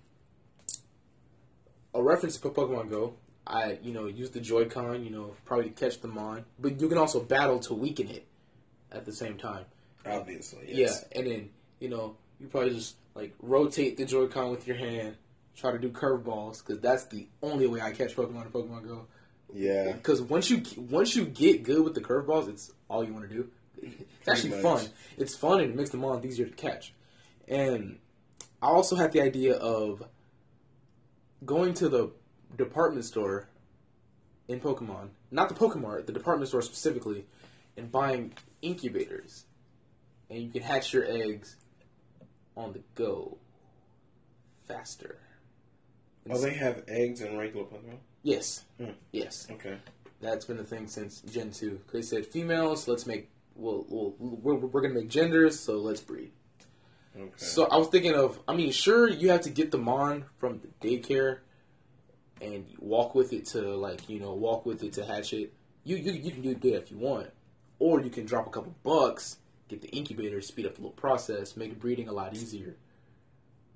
a 1.94 2.02
reference 2.02 2.36
to 2.36 2.48
Pokemon 2.48 2.90
Go. 2.90 3.14
I 3.46 3.78
you 3.82 3.92
know 3.92 4.06
use 4.06 4.30
the 4.30 4.40
Joy-Con, 4.40 5.04
you 5.04 5.10
know, 5.10 5.34
probably 5.44 5.70
to 5.70 5.70
catch 5.70 6.00
them 6.00 6.18
on, 6.18 6.44
but 6.58 6.80
you 6.80 6.88
can 6.88 6.98
also 6.98 7.20
battle 7.20 7.60
to 7.60 7.74
weaken 7.74 8.08
it 8.08 8.26
at 8.90 9.04
the 9.04 9.12
same 9.12 9.38
time. 9.38 9.64
Obviously, 10.04 10.64
yes. 10.68 11.04
Yeah, 11.10 11.18
and 11.18 11.30
then 11.30 11.50
you 11.78 11.88
know 11.88 12.16
you 12.40 12.48
probably 12.48 12.74
just 12.74 12.96
like 13.14 13.34
rotate 13.40 13.96
the 13.96 14.04
Joy-Con 14.04 14.50
with 14.50 14.66
your 14.66 14.76
hand, 14.76 15.16
try 15.56 15.72
to 15.72 15.78
do 15.78 15.90
curveballs 15.90 16.64
because 16.64 16.80
that's 16.80 17.04
the 17.04 17.28
only 17.42 17.66
way 17.66 17.80
I 17.80 17.92
catch 17.92 18.14
Pokemon 18.16 18.46
in 18.46 18.52
Pokemon 18.52 18.86
Go. 18.86 19.06
Yeah. 19.54 19.92
Because 19.92 20.20
once 20.20 20.50
you 20.50 20.62
once 20.76 21.14
you 21.14 21.24
get 21.24 21.62
good 21.62 21.82
with 21.82 21.94
the 21.94 22.00
curveballs, 22.00 22.48
it's 22.48 22.72
all 22.88 23.04
you 23.04 23.12
want 23.12 23.28
to 23.28 23.34
do. 23.34 23.48
It's 23.80 24.28
actually 24.28 24.62
much. 24.62 24.62
fun. 24.62 24.90
It's 25.18 25.34
fun 25.34 25.60
and 25.60 25.70
it 25.70 25.76
makes 25.76 25.90
the 25.90 25.98
mons 25.98 26.24
easier 26.24 26.46
to 26.46 26.54
catch. 26.54 26.92
And 27.46 27.98
I 28.66 28.70
also 28.70 28.96
had 28.96 29.12
the 29.12 29.20
idea 29.20 29.54
of 29.54 30.02
going 31.44 31.72
to 31.74 31.88
the 31.88 32.10
department 32.56 33.04
store 33.04 33.48
in 34.48 34.58
Pokemon, 34.58 35.10
not 35.30 35.48
the 35.48 35.54
Pokemon, 35.54 36.04
the 36.06 36.12
department 36.12 36.48
store 36.48 36.62
specifically, 36.62 37.24
and 37.76 37.92
buying 37.92 38.32
incubators, 38.62 39.44
and 40.30 40.42
you 40.42 40.50
can 40.50 40.62
hatch 40.62 40.92
your 40.92 41.04
eggs 41.08 41.54
on 42.56 42.72
the 42.72 42.80
go 42.96 43.38
faster. 44.66 45.20
Oh, 46.28 46.36
they 46.40 46.54
have 46.54 46.82
eggs 46.88 47.20
in 47.20 47.38
regular 47.38 47.66
Pokemon? 47.66 47.98
Yes, 48.24 48.64
Hmm. 48.78 48.90
yes. 49.12 49.46
Okay. 49.48 49.78
That's 50.20 50.44
been 50.44 50.56
the 50.56 50.64
thing 50.64 50.88
since 50.88 51.20
Gen 51.20 51.52
two. 51.52 51.80
They 51.92 52.02
said 52.02 52.26
females, 52.26 52.88
let's 52.88 53.06
make 53.06 53.30
well, 53.54 53.86
we'll 53.88 54.16
we're, 54.18 54.56
we're 54.56 54.80
gonna 54.80 54.94
make 54.94 55.08
genders, 55.08 55.56
so 55.60 55.78
let's 55.78 56.00
breed. 56.00 56.32
Okay. 57.16 57.32
So 57.36 57.64
I 57.64 57.76
was 57.78 57.88
thinking 57.88 58.14
of, 58.14 58.38
I 58.46 58.54
mean, 58.54 58.72
sure 58.72 59.08
you 59.08 59.30
have 59.30 59.42
to 59.42 59.50
get 59.50 59.70
the 59.70 59.78
mon 59.78 60.26
from 60.38 60.60
the 60.60 60.68
daycare, 60.86 61.38
and 62.42 62.66
walk 62.78 63.14
with 63.14 63.32
it 63.32 63.46
to 63.46 63.60
like 63.76 64.08
you 64.10 64.20
know 64.20 64.34
walk 64.34 64.66
with 64.66 64.82
it 64.84 64.92
to 64.94 65.04
hatch 65.06 65.32
it. 65.32 65.52
You 65.84 65.96
you, 65.96 66.12
you 66.12 66.30
can 66.30 66.42
do 66.42 66.54
that 66.54 66.82
if 66.82 66.90
you 66.90 66.98
want, 66.98 67.30
or 67.78 68.00
you 68.02 68.10
can 68.10 68.26
drop 68.26 68.46
a 68.46 68.50
couple 68.50 68.74
bucks, 68.82 69.38
get 69.68 69.80
the 69.80 69.88
incubator, 69.88 70.40
speed 70.42 70.66
up 70.66 70.74
the 70.74 70.82
little 70.82 70.92
process, 70.92 71.56
make 71.56 71.78
breeding 71.80 72.08
a 72.08 72.12
lot 72.12 72.34
easier. 72.34 72.76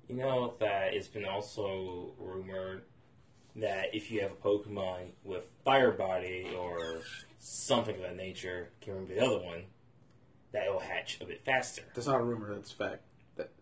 you 0.07 0.15
know 0.17 0.53
that 0.59 0.93
it's 0.93 1.07
been 1.07 1.25
also 1.25 2.11
rumored 2.19 2.83
that 3.55 3.93
if 3.93 4.11
you 4.11 4.21
have 4.21 4.31
a 4.31 4.35
Pokemon 4.35 5.07
with 5.23 5.43
Fire 5.65 5.91
Body 5.91 6.53
or 6.57 7.01
something 7.39 7.95
of 7.95 8.01
that 8.01 8.15
nature, 8.15 8.69
can't 8.81 8.97
remember 8.97 9.15
the 9.15 9.25
other 9.25 9.43
one, 9.43 9.63
that 10.51 10.67
it 10.67 10.71
will 10.71 10.79
hatch 10.79 11.19
a 11.21 11.25
bit 11.25 11.43
faster. 11.43 11.81
That's 11.95 12.07
not 12.07 12.21
a 12.21 12.23
rumor. 12.23 12.53
That's 12.53 12.71
fact. 12.71 13.01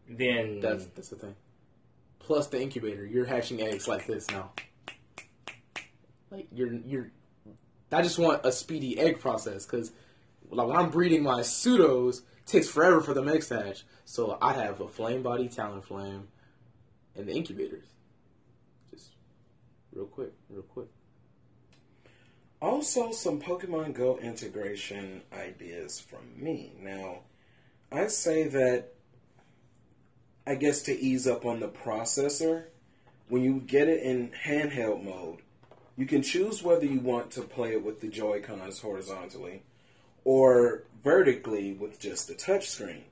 Then 0.08 0.60
That's 0.60 0.86
that's 0.88 1.10
the 1.10 1.16
thing. 1.16 1.36
Plus 2.20 2.48
the 2.48 2.62
incubator, 2.62 3.06
you're 3.06 3.26
hatching 3.26 3.62
eggs 3.62 3.88
like 3.88 4.08
this 4.08 4.28
now. 4.30 4.52
Like 6.32 6.48
you're 6.52 6.74
you're. 6.74 7.12
I 7.92 8.02
just 8.02 8.20
want 8.20 8.46
a 8.46 8.52
speedy 8.52 9.00
egg 9.00 9.20
process 9.20 9.66
because, 9.66 9.92
like 10.50 10.68
when 10.68 10.78
I'm 10.78 10.90
breeding 10.90 11.24
my 11.24 11.42
pseudos, 11.42 12.20
it 12.20 12.46
takes 12.46 12.68
forever 12.68 13.02
for 13.02 13.14
them 13.14 13.28
eggs 13.28 13.48
to 13.48 13.62
hatch. 13.62 13.84
So 14.06 14.38
I 14.42 14.54
have 14.54 14.82
a 14.82 14.88
flame 14.88 15.24
body, 15.24 15.48
Talonflame, 15.48 16.24
and 17.16 17.28
the 17.28 17.34
incubators. 17.34 17.86
Just 18.92 19.12
real 19.94 20.06
quick, 20.06 20.34
real 20.50 20.64
quick. 20.64 20.88
Also, 22.62 23.12
some 23.12 23.40
Pokemon 23.42 23.94
Go 23.94 24.18
integration 24.18 25.22
ideas 25.32 26.00
from 26.00 26.22
me. 26.36 26.74
Now, 26.80 27.20
I 27.92 28.08
say 28.08 28.50
that, 28.50 28.94
I 30.50 30.56
guess 30.56 30.82
to 30.84 31.00
ease 31.00 31.28
up 31.28 31.46
on 31.46 31.60
the 31.60 31.68
processor, 31.68 32.64
when 33.28 33.44
you 33.44 33.60
get 33.60 33.88
it 33.88 34.02
in 34.02 34.32
handheld 34.32 35.04
mode, 35.04 35.44
you 35.96 36.08
can 36.08 36.24
choose 36.24 36.64
whether 36.64 36.88
you 36.88 37.00
want 37.02 37.30
to 37.32 37.44
play 37.44 37.74
it 37.74 37.84
with 37.84 38.02
the 38.02 38.08
Joy-Cons 38.08 38.80
horizontally 38.80 39.62
or 40.26 40.86
vertically 41.04 41.74
with 41.74 42.00
just 42.00 42.28
the 42.28 42.34
touchscreen. 42.34 43.04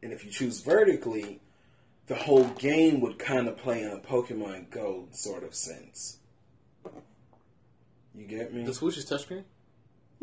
And 0.00 0.12
if 0.12 0.24
you 0.24 0.30
choose 0.30 0.60
vertically, 0.60 1.40
the 2.06 2.14
whole 2.14 2.44
game 2.44 3.00
would 3.00 3.18
kind 3.18 3.48
of 3.48 3.56
play 3.56 3.82
in 3.82 3.90
a 3.90 3.98
Pokemon 3.98 4.70
Go 4.70 5.08
sort 5.10 5.42
of 5.42 5.56
sense. 5.56 6.18
You 8.14 8.28
get 8.28 8.54
me? 8.54 8.62
The 8.62 8.74
Switch 8.74 8.96
is 8.96 9.10
touchscreen. 9.10 9.42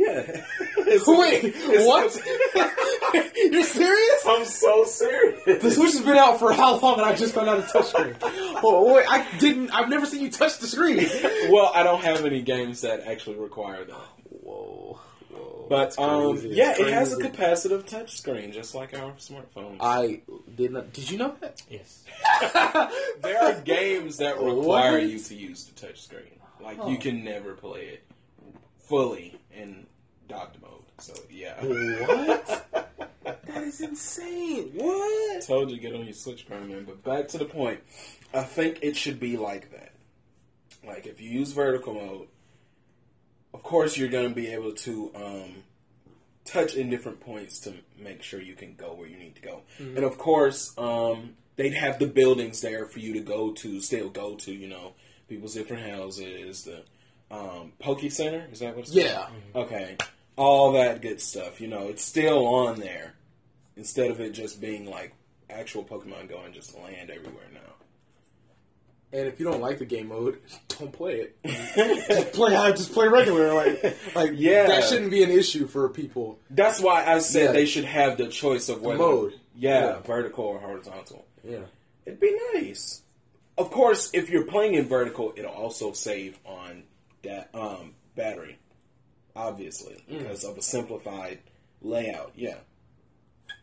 Yeah. 0.08 0.42
It's- 0.88 1.06
Wait, 1.06 1.44
it's- 1.44 1.86
what? 1.86 3.34
You're 3.52 3.64
serious? 3.64 4.24
I'm 4.26 4.46
so 4.46 4.86
serious. 4.86 5.44
The 5.62 5.70
Switch 5.72 5.92
has 5.92 6.02
been 6.02 6.18
out 6.18 6.40
for 6.40 6.54
how 6.54 6.78
long, 6.80 7.00
and 7.00 7.04
I 7.10 7.14
just 7.14 7.34
found 7.34 7.50
out 7.50 7.60
it's 7.60 7.72
touchscreen. 7.74 8.16
Oh, 8.64 8.94
wait, 8.96 9.06
I 9.10 9.28
didn't. 9.38 9.72
I've 9.72 9.90
never 9.90 10.06
seen 10.06 10.22
you 10.22 10.32
touch 10.32 10.60
the 10.60 10.68
screen. 10.68 10.98
well, 11.52 11.72
I 11.76 11.84
don't 11.84 12.02
have 12.04 12.26
any 12.26 12.42
games 12.42 12.82
that 12.82 13.02
actually 13.06 13.36
require 13.36 13.84
that. 13.84 13.96
Whoa, 14.30 15.00
whoa. 15.30 15.66
But 15.70 16.00
um, 16.00 16.40
yeah, 16.44 16.76
it 16.80 16.88
has 16.88 17.12
a 17.12 17.18
crazy. 17.18 17.30
capacitive 17.32 17.84
touchscreen, 17.90 18.54
just 18.54 18.74
like 18.74 18.94
our 18.98 19.12
smartphones. 19.14 19.78
I 19.82 20.22
did 20.56 20.72
not. 20.72 20.94
Did 20.94 21.12
you 21.12 21.18
know 21.18 21.36
that? 21.42 21.62
Yes. 21.70 22.06
there 23.22 23.44
are 23.44 23.54
games 23.62 24.18
that 24.18 24.42
require 24.42 24.94
What? 24.94 25.04
you 25.10 25.20
to 25.20 25.36
use 25.36 25.66
the 25.66 25.86
touchscreen. 25.88 26.32
Like 26.62 26.78
Huh. 26.80 26.88
you 26.90 26.98
can 26.98 27.24
never 27.26 27.54
play 27.54 27.88
it 27.88 28.04
fully 28.88 29.38
in 29.54 29.86
docked 30.28 30.62
mode. 30.62 30.72
So 31.00 31.14
yeah. 31.30 31.56
What? 31.64 32.66
that 33.24 33.64
is 33.64 33.82
insane. 33.82 34.72
What? 34.76 35.46
told 35.46 35.70
you 35.70 35.78
to 35.78 35.82
get 35.82 35.94
on 35.94 36.06
your 36.06 36.14
Switch, 36.14 36.48
Crown 36.48 36.70
Man. 36.70 36.84
But 36.86 37.04
back 37.04 37.28
to 37.30 37.38
the 37.38 37.46
point. 37.46 37.80
I 38.34 38.44
think 38.44 38.80
it 38.82 38.96
should 38.98 39.20
be 39.20 39.38
like 39.38 39.72
that. 39.72 39.92
Like 40.86 41.06
if 41.06 41.22
you 41.22 41.30
use 41.30 41.52
vertical 41.52 41.94
mode, 41.94 42.28
of 43.54 43.64
course 43.64 43.98
you're 43.98 44.10
going 44.10 44.30
to 44.30 44.36
be 44.36 44.48
able 44.48 44.74
to 44.74 45.12
um, 45.16 45.56
touch 46.46 46.76
in 46.76 46.90
different 46.90 47.20
points 47.22 47.60
to 47.62 47.74
make 47.98 48.22
sure 48.24 48.42
you 48.42 48.54
can 48.54 48.76
go 48.76 48.94
where 48.94 49.08
you 49.08 49.18
need 49.18 49.36
to 49.36 49.42
go. 49.42 49.62
And 49.80 50.00
of 50.00 50.18
course, 50.18 50.74
um, 50.78 51.36
they'd 51.56 51.74
have 51.74 52.00
the 52.00 52.08
buildings 52.08 52.62
there 52.62 52.86
for 52.86 53.00
you 53.00 53.14
to 53.14 53.20
go 53.22 53.52
to, 53.54 53.82
still 53.82 54.10
go 54.10 54.36
to. 54.36 54.52
You 54.52 54.68
know, 54.68 54.94
people's 55.30 55.54
different 55.54 55.90
houses. 55.90 56.64
The 56.64 56.84
um, 57.32 57.74
Poke 57.80 58.10
Center 58.12 58.48
is 58.52 58.60
that 58.60 58.76
what 58.76 58.86
it's 58.86 58.94
Yeah. 58.94 59.28
called? 59.54 59.66
Okay, 59.68 59.98
all 60.38 60.72
that 60.74 61.02
good 61.02 61.20
stuff. 61.22 61.60
You 61.60 61.68
know, 61.68 61.90
it's 61.90 62.04
still 62.04 62.46
on 62.48 62.80
there 62.80 63.14
instead 63.76 64.10
of 64.12 64.20
it 64.22 64.32
just 64.32 64.62
being 64.62 64.86
like 64.90 65.14
actual 65.50 65.84
Pokemon 65.84 66.30
Go 66.30 66.40
and 66.46 66.54
just 66.54 66.78
land 66.78 67.10
everywhere 67.10 67.48
now. 67.54 67.60
And 69.14 69.26
if 69.28 69.40
you 69.40 69.46
don't 69.50 69.62
like 69.62 69.80
the 69.80 69.86
game 69.86 70.10
mode, 70.10 70.40
don't 70.68 70.92
play 70.92 71.32
it. 71.44 72.08
just 72.08 72.34
play 72.34 72.52
just 72.72 72.94
play 72.94 73.08
regular. 73.08 73.54
Like 73.54 74.16
like 74.16 74.32
Yeah. 74.36 74.68
that 74.68 74.84
shouldn't 74.86 75.12
be 75.12 75.24
an 75.24 75.32
issue 75.32 75.68
for 75.68 75.88
people. 75.90 76.40
That's 76.50 76.80
why 76.80 77.06
I 77.06 77.20
said 77.20 77.46
Yeah. 77.46 77.52
they 77.54 77.66
should 77.66 77.86
have 77.86 78.18
the 78.18 78.28
choice 78.28 78.70
of 78.70 78.82
whether 78.82 78.98
mode. 79.00 79.34
Yeah, 79.56 79.80
Yeah. 79.86 80.00
vertical 80.02 80.46
or 80.46 80.60
horizontal. 80.60 81.26
Yeah. 81.44 81.60
It'd 82.06 82.20
be 82.20 82.38
nice. 82.54 83.02
Of 83.58 83.72
course, 83.72 84.12
if 84.14 84.30
you're 84.30 84.44
playing 84.46 84.76
in 84.76 84.88
vertical, 84.88 85.34
it'll 85.36 85.52
also 85.52 85.92
save 85.94 86.38
on 86.46 86.84
that 87.24 87.50
um, 87.56 87.96
battery, 88.16 88.60
obviously, 89.38 90.04
Mm. 90.10 90.20
because 90.20 90.44
of 90.44 90.58
a 90.58 90.62
simplified 90.62 91.40
layout. 91.82 92.32
Yeah, 92.36 92.58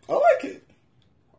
I 0.09 0.13
like 0.15 0.45
it. 0.45 0.67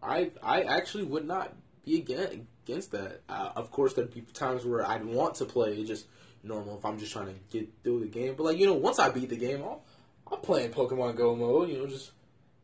I 0.04 0.32
I 0.44 0.62
actually 0.64 1.06
would 1.06 1.26
not 1.26 1.54
be 1.86 1.98
against, 2.00 2.34
against 2.68 2.92
that. 2.92 3.22
Uh, 3.30 3.52
of 3.56 3.72
course, 3.72 3.94
there'd 3.94 4.14
be 4.14 4.22
times 4.22 4.66
where 4.66 4.86
I'd 4.86 5.06
want 5.06 5.36
to 5.36 5.46
play 5.46 5.84
just 5.84 6.06
normal 6.44 6.78
if 6.78 6.86
I'm 6.86 7.00
just 7.00 7.12
trying 7.12 7.28
to 7.28 7.36
get 7.50 7.70
through 7.84 8.02
the 8.02 8.08
game. 8.08 8.36
But 8.36 8.44
like 8.44 8.58
you 8.60 8.66
know, 8.68 8.74
once 8.74 9.00
I 9.00 9.10
beat 9.10 9.30
the 9.30 9.38
game, 9.38 9.64
I'll 9.64 9.84
I'll 10.28 10.38
play 10.38 10.66
in 10.66 10.72
Pokemon 10.72 11.16
Go 11.16 11.36
mode. 11.36 11.70
You 11.70 11.78
know, 11.80 11.88
just 11.88 12.12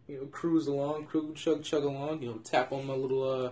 you 0.08 0.18
know, 0.20 0.26
cruise 0.26 0.68
along, 0.68 1.06
cruise, 1.06 1.40
chug, 1.40 1.64
chug 1.64 1.84
along. 1.84 2.22
You 2.22 2.30
know, 2.32 2.38
tap 2.40 2.72
on 2.74 2.86
my 2.86 2.94
little 2.94 3.24
uh 3.24 3.52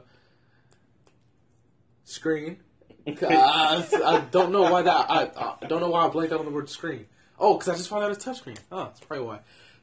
screen. 2.04 2.58
Uh, 3.08 3.82
I 4.06 4.28
don't 4.30 4.52
know 4.52 4.64
why 4.70 4.84
that. 4.84 5.10
I, 5.10 5.56
I 5.64 5.66
don't 5.66 5.80
know 5.80 5.90
why 5.90 6.06
I 6.06 6.10
blanked 6.10 6.32
out 6.32 6.40
on 6.42 6.46
the 6.46 6.52
word 6.52 6.70
screen. 6.70 7.08
Oh, 7.40 7.54
because 7.58 7.70
I 7.70 7.76
just 7.78 7.90
found 7.90 8.04
out 8.04 8.12
it's 8.12 8.24
touchscreen. 8.24 8.58
Oh, 8.72 8.86
that's 8.86 9.00
probably 9.00 9.26
why. 9.26 9.40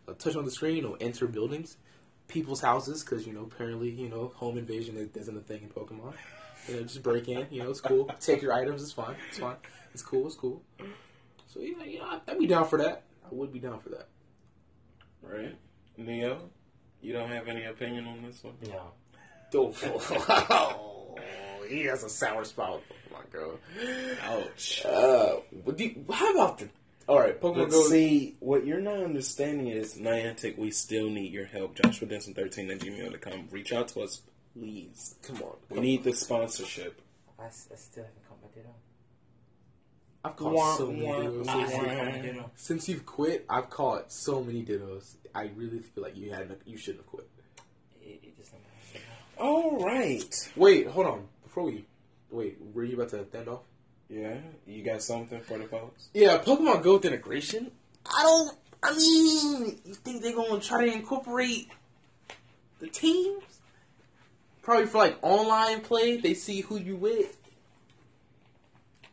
i 0.08 0.12
touch 0.12 0.36
on 0.36 0.44
the 0.44 0.50
screen, 0.50 0.76
you 0.76 0.82
know, 0.82 0.96
enter 1.00 1.26
buildings, 1.26 1.76
people's 2.28 2.60
houses, 2.60 3.02
because 3.02 3.26
you 3.26 3.32
know 3.32 3.42
apparently 3.42 3.90
you 3.90 4.08
know 4.08 4.28
home 4.36 4.58
invasion 4.58 5.10
isn't 5.14 5.36
a 5.36 5.40
thing 5.40 5.62
in 5.62 5.68
Pokemon. 5.68 6.12
You 6.68 6.76
know, 6.76 6.82
just 6.82 7.02
break 7.02 7.28
in. 7.28 7.46
You 7.50 7.62
know, 7.62 7.70
it's 7.70 7.80
cool. 7.80 8.10
Take 8.20 8.42
your 8.42 8.52
items. 8.52 8.82
It's 8.82 8.92
fine. 8.92 9.14
It's 9.28 9.38
fine. 9.38 9.56
It's 9.94 10.02
cool. 10.02 10.26
It's 10.26 10.34
cool. 10.36 10.62
So 11.46 11.60
yeah, 11.60 11.82
you 11.84 11.98
know, 12.00 12.20
I'd 12.26 12.38
be 12.38 12.46
down 12.46 12.66
for 12.66 12.78
that. 12.78 13.04
I 13.24 13.28
would 13.34 13.52
be 13.52 13.58
down 13.60 13.80
for 13.80 13.88
that. 13.90 14.08
Right, 15.22 15.56
Neo, 15.96 16.50
you 17.00 17.12
don't 17.12 17.30
have 17.30 17.48
any 17.48 17.64
opinion 17.64 18.06
on 18.06 18.22
this 18.22 18.42
one? 18.44 18.54
No. 18.68 18.92
Oh, 19.78 21.16
he 21.68 21.84
has 21.84 22.04
a 22.04 22.10
sour 22.10 22.44
spot. 22.44 22.82
Oh 22.90 23.12
my 23.12 23.22
god. 23.32 23.58
Ouch. 24.24 24.82
Uh, 24.84 25.36
what 25.64 25.76
do 25.76 25.84
you- 25.84 26.04
how 26.12 26.32
about 26.34 26.58
the? 26.58 26.68
All 27.08 27.20
right, 27.20 27.40
Pokemon 27.40 27.54
But 27.54 27.70
Go. 27.70 27.88
see, 27.88 28.36
what 28.40 28.66
you're 28.66 28.80
not 28.80 28.98
understanding 28.98 29.68
is, 29.68 29.94
Niantic, 29.94 30.58
we 30.58 30.72
still 30.72 31.08
need 31.08 31.32
your 31.32 31.44
help. 31.44 31.76
Joshua 31.76 32.08
Denson 32.08 32.34
13 32.34 32.70
at 32.70 32.78
gmail.com. 32.80 33.48
Reach 33.52 33.72
out 33.72 33.88
to 33.88 34.00
us, 34.00 34.22
please. 34.54 35.14
Come 35.22 35.36
on, 35.42 35.56
We 35.70 35.80
need 35.80 36.02
the 36.02 36.12
sponsorship. 36.12 37.00
I 37.38 37.48
still 37.50 38.02
haven't 38.04 38.28
caught 38.28 38.38
my 38.42 38.48
ditto. 38.54 38.74
I've 40.24 40.34
caught 40.36 40.52
Wah, 40.52 40.76
so 40.76 40.86
many 40.90 41.02
wah, 41.06 41.18
dittos. 41.20 41.46
wah. 41.46 41.52
I 41.52 41.66
still 41.68 41.84
caught 41.84 42.04
my 42.06 42.18
ditto. 42.18 42.50
Since 42.56 42.88
you've 42.88 43.06
quit, 43.06 43.44
I've 43.48 43.70
caught 43.70 44.10
so 44.10 44.42
many 44.42 44.64
dittos. 44.64 45.14
I 45.32 45.50
really 45.54 45.78
feel 45.78 46.02
like 46.02 46.16
you 46.16 46.32
had 46.32 46.56
you 46.64 46.76
shouldn't 46.76 47.04
have 47.04 47.06
quit. 47.10 47.28
It, 48.02 48.20
it 48.24 48.36
just 48.36 48.50
don't 48.50 48.62
All 49.38 49.78
right. 49.84 50.52
Wait, 50.56 50.88
hold 50.88 51.06
on. 51.06 51.28
Before 51.44 51.62
we 51.64 51.84
wait, 52.30 52.58
were 52.74 52.82
you 52.82 52.96
about 52.96 53.10
to 53.10 53.24
end 53.38 53.48
off? 53.48 53.60
Yeah, 54.08 54.36
you 54.66 54.84
got 54.84 55.02
something 55.02 55.40
for 55.40 55.58
the 55.58 55.64
folks? 55.64 56.08
Yeah, 56.14 56.38
Pokemon 56.38 56.82
Go 56.82 56.94
with 56.94 57.04
integration. 57.04 57.70
I 58.06 58.22
don't. 58.22 58.56
I 58.82 58.96
mean, 58.96 59.80
you 59.84 59.94
think 59.94 60.22
they're 60.22 60.34
gonna 60.34 60.60
try 60.60 60.86
to 60.86 60.92
incorporate 60.92 61.68
the 62.78 62.88
teams? 62.88 63.42
Probably 64.62 64.86
for 64.86 64.98
like 64.98 65.18
online 65.22 65.80
play. 65.80 66.18
They 66.18 66.34
see 66.34 66.60
who 66.60 66.78
you 66.78 66.96
with. 66.96 67.36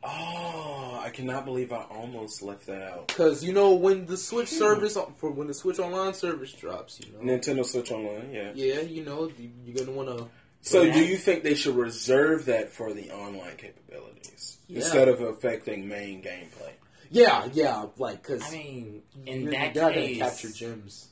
Oh, 0.03 1.01
I 1.01 1.09
cannot 1.09 1.45
believe 1.45 1.71
I 1.71 1.83
almost 1.83 2.41
left 2.41 2.65
that 2.67 2.81
out. 2.81 3.07
Cause 3.07 3.43
you 3.43 3.53
know 3.53 3.73
when 3.73 4.05
the 4.05 4.17
Switch 4.17 4.49
hmm. 4.49 4.57
service 4.57 4.97
for 5.17 5.31
when 5.31 5.47
the 5.47 5.53
Switch 5.53 5.79
Online 5.79 6.13
service 6.13 6.51
drops, 6.51 6.99
you 6.99 7.13
know. 7.13 7.19
Nintendo 7.19 7.65
Switch 7.65 7.91
Online, 7.91 8.29
yeah. 8.31 8.51
Yeah, 8.53 8.81
you 8.81 9.05
know 9.05 9.31
you, 9.37 9.49
you're 9.65 9.75
gonna 9.75 9.95
want 9.95 10.09
to. 10.09 10.27
So, 10.65 10.89
do 10.89 11.03
you 11.05 11.17
think 11.17 11.43
they 11.43 11.55
should 11.55 11.75
reserve 11.75 12.45
that 12.45 12.71
for 12.71 12.93
the 12.93 13.11
online 13.11 13.57
capabilities 13.57 14.57
Yeah. 14.67 14.77
instead 14.79 15.07
of 15.09 15.21
affecting 15.21 15.87
main 15.89 16.21
gameplay? 16.23 16.71
Yeah, 17.11 17.47
yeah, 17.53 17.85
like 17.97 18.21
because 18.23 18.41
I 18.45 18.51
mean, 18.57 19.03
in 19.25 19.45
that 19.51 19.75
you're 19.75 19.91
case, 19.91 20.17
capture 20.19 20.49
gems. 20.49 21.09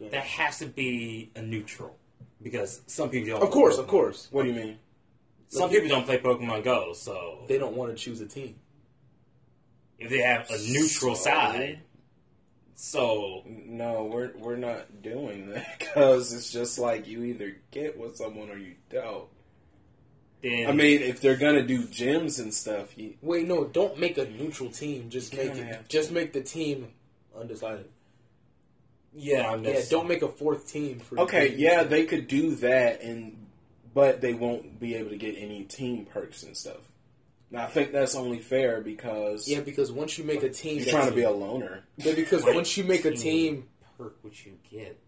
that 0.00 0.24
has 0.24 0.58
to 0.58 0.66
be 0.66 1.30
a 1.36 1.40
neutral 1.42 1.96
because 2.42 2.80
some 2.88 3.08
people 3.10 3.30
don't. 3.38 3.42
Of 3.44 3.50
course, 3.52 3.76
Pokemon. 3.76 3.80
of 3.80 3.86
course, 3.86 4.28
What 4.32 4.42
do 4.42 4.48
you 4.50 4.56
mean? 4.56 4.78
Some 5.48 5.70
people 5.70 5.88
don't 5.88 6.04
play 6.04 6.18
Pokemon 6.18 6.64
Go, 6.64 6.92
so 6.94 7.44
they 7.46 7.58
don't 7.58 7.76
want 7.76 7.96
to 7.96 7.96
choose 7.96 8.20
a 8.20 8.26
team. 8.26 8.56
if 9.98 10.10
they 10.10 10.18
have 10.18 10.50
a 10.50 10.58
neutral 10.58 11.14
So- 11.14 11.24
side, 11.30 11.78
so 12.74 13.42
No, 13.46 14.04
we're 14.04 14.32
we're 14.38 14.56
not 14.56 15.02
doing 15.02 15.50
that 15.50 15.66
because 15.78 16.32
it's 16.32 16.50
just 16.50 16.78
like 16.78 17.06
you 17.06 17.22
either 17.24 17.56
get 17.70 17.98
with 17.98 18.16
someone 18.16 18.50
or 18.50 18.56
you 18.56 18.74
don't. 18.90 19.28
then 20.42 20.66
I 20.68 20.72
mean, 20.72 21.02
if 21.02 21.20
they're 21.20 21.36
gonna 21.36 21.62
do 21.62 21.82
gyms 21.86 22.40
and 22.40 22.52
stuff, 22.52 22.96
you, 22.98 23.14
Wait, 23.22 23.46
no, 23.46 23.64
don't 23.64 23.98
make 23.98 24.18
a 24.18 24.28
neutral 24.28 24.70
team. 24.70 25.10
Just 25.10 25.34
make 25.34 25.54
it, 25.54 25.88
just 25.88 26.10
make 26.10 26.32
the 26.32 26.42
team 26.42 26.88
undecided. 27.38 27.88
yeah, 29.14 29.54
Yeah, 29.56 29.80
don't 29.90 30.08
make 30.08 30.22
a 30.22 30.28
fourth 30.28 30.68
team. 30.70 31.00
For 31.00 31.20
okay, 31.20 31.50
team. 31.50 31.58
yeah, 31.60 31.82
they 31.84 32.04
could 32.06 32.26
do 32.28 32.54
that, 32.56 33.02
and 33.02 33.46
but 33.94 34.20
they 34.20 34.32
won't 34.34 34.80
be 34.80 34.94
able 34.96 35.10
to 35.10 35.16
get 35.16 35.36
any 35.38 35.64
team 35.64 36.06
perks 36.06 36.42
and 36.42 36.56
stuff. 36.56 36.80
Now, 37.52 37.64
I 37.64 37.66
think 37.66 37.92
that's 37.92 38.14
only 38.14 38.38
fair 38.38 38.80
because 38.80 39.46
yeah, 39.46 39.60
because 39.60 39.92
once 39.92 40.16
you 40.18 40.24
make 40.24 40.42
a 40.42 40.48
team, 40.48 40.78
you're 40.78 40.86
trying 40.88 41.10
to 41.10 41.14
be 41.14 41.22
a 41.22 41.30
loner. 41.30 41.84
Yeah, 41.98 42.14
because 42.14 42.42
What 42.42 42.54
once 42.54 42.76
you 42.78 42.84
make 42.84 43.04
a 43.04 43.10
team, 43.14 43.68
perk 43.98 44.16
would 44.24 44.42
you 44.44 44.52
get? 44.70 44.98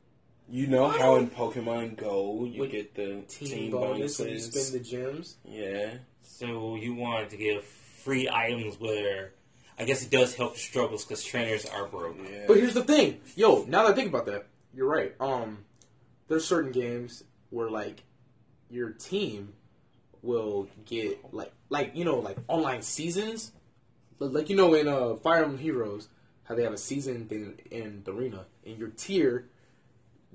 You 0.49 0.66
know 0.66 0.88
how 0.88 1.16
in 1.16 1.30
Pokemon 1.30 1.97
Go 1.97 2.45
you 2.45 2.61
With 2.61 2.70
get 2.70 2.95
the 2.95 3.22
team, 3.28 3.49
team, 3.49 3.70
bonus, 3.70 4.18
when 4.18 4.28
you 4.28 4.34
bonuses. 4.34 4.68
spend 4.70 4.84
the 4.84 4.86
gems. 4.86 5.36
yeah, 5.47 5.95
So 6.22 6.76
you 6.76 6.95
wanted 6.95 7.30
to 7.30 7.38
give 7.38 7.64
free 7.64 8.28
items 8.30 8.78
where 8.78 9.32
I 9.78 9.84
guess 9.86 10.03
it 10.05 10.11
does 10.11 10.34
help 10.34 10.53
the 10.53 10.61
struggles 10.61 11.03
because 11.05 11.24
trainers 11.24 11.64
are 11.64 11.86
broke. 11.86 12.16
yeah. 12.30 12.45
But 12.47 12.59
here's 12.59 12.74
the 12.74 12.84
thing, 12.84 13.22
yo. 13.36 13.64
Now 13.66 13.84
that 13.84 13.92
I 13.92 13.95
think 13.95 14.09
about 14.09 14.26
that, 14.26 14.45
you're 14.74 14.86
right. 14.86 15.14
Um, 15.18 15.64
there's 16.28 16.45
certain 16.47 16.72
games 16.72 17.24
where 17.49 17.70
like 17.70 18.03
your 18.68 18.90
team 18.90 19.55
will 20.20 20.68
get 20.84 21.18
like 21.34 21.53
like 21.75 21.97
you 21.97 22.05
know 22.05 22.18
like 22.20 22.39
online 22.49 22.83
seasons, 22.83 23.53
like 24.20 24.49
you 24.49 24.57
know 24.57 24.75
in 24.75 24.87
uh 24.89 25.16
Fire 25.16 25.43
Emblem 25.43 25.59
Heroes 25.59 26.09
how 26.45 26.55
they 26.55 26.62
have 26.62 26.72
a 26.72 26.79
season 26.79 27.27
thing 27.27 27.59
in 27.70 28.03
the 28.05 28.12
arena, 28.12 28.45
and 28.66 28.79
your 28.79 28.89
tier 28.89 29.47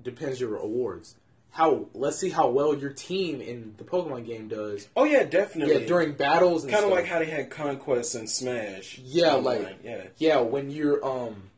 depends 0.02 0.40
your 0.40 0.58
awards. 0.58 1.16
How 1.52 1.88
let's 1.94 2.18
see 2.20 2.30
how 2.30 2.50
well 2.50 2.76
your 2.76 2.92
team 2.94 3.42
in 3.42 3.74
the 3.78 3.84
Pokemon 3.84 4.26
game 4.26 4.48
does. 4.50 4.88
oh 4.96 5.06
yeah, 5.06 5.24
definitely. 5.24 5.82
Yeah, 5.82 5.88
during 5.88 6.14
battles 6.14 6.64
kind 6.66 6.86
of 6.86 6.92
like 6.92 7.06
how 7.06 7.20
they 7.20 7.26
had 7.26 7.50
Conquest 7.50 8.16
and 8.16 8.30
Smash. 8.30 9.00
Yeah, 9.04 9.36
online, 9.36 9.64
like- 9.64 9.80
yeah. 9.84 10.04
Yeah, 10.18 10.40
when 10.42 10.70
you're 10.70 11.04
um 11.06 11.50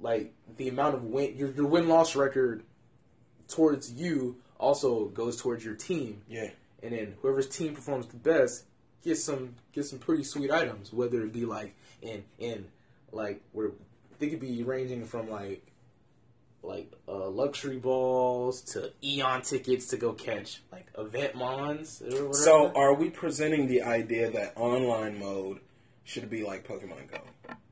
like 0.00 0.32
the 0.58 0.68
amount 0.68 0.94
of 0.94 1.04
win 1.04 1.36
your 1.36 1.50
your 1.52 1.66
win 1.66 1.88
loss 1.88 2.14
record 2.14 2.62
towards 3.48 3.90
you 3.92 4.36
also 4.58 5.06
goes 5.06 5.40
towards 5.40 5.64
your 5.64 5.74
team. 5.74 6.22
Yeah. 6.28 6.50
And 6.82 6.92
then 6.92 7.14
whoever's 7.20 7.48
team 7.48 7.74
performs 7.74 8.06
the 8.06 8.16
best 8.16 8.64
gets 9.02 9.22
some 9.22 9.54
gets 9.72 9.90
some 9.90 9.98
pretty 9.98 10.24
sweet 10.24 10.50
items, 10.50 10.92
whether 10.92 11.22
it 11.22 11.32
be 11.32 11.44
like 11.44 11.74
in 12.00 12.24
in 12.38 12.66
like 13.12 13.42
where 13.52 13.70
they 14.18 14.28
could 14.28 14.40
be 14.40 14.62
ranging 14.62 15.04
from 15.04 15.30
like 15.30 15.66
like 16.62 16.92
uh, 17.08 17.28
luxury 17.28 17.78
balls 17.78 18.60
to 18.60 18.92
Eon 19.02 19.42
tickets 19.42 19.88
to 19.88 19.96
go 19.96 20.12
catch 20.12 20.62
like 20.70 20.86
event 20.96 21.34
mons. 21.34 22.02
So, 22.32 22.72
are 22.74 22.94
we 22.94 23.10
presenting 23.10 23.66
the 23.66 23.82
idea 23.82 24.30
that 24.30 24.52
online 24.56 25.18
mode 25.18 25.58
should 26.04 26.30
be 26.30 26.44
like 26.44 26.66
Pokemon 26.66 27.10
Go? 27.10 27.18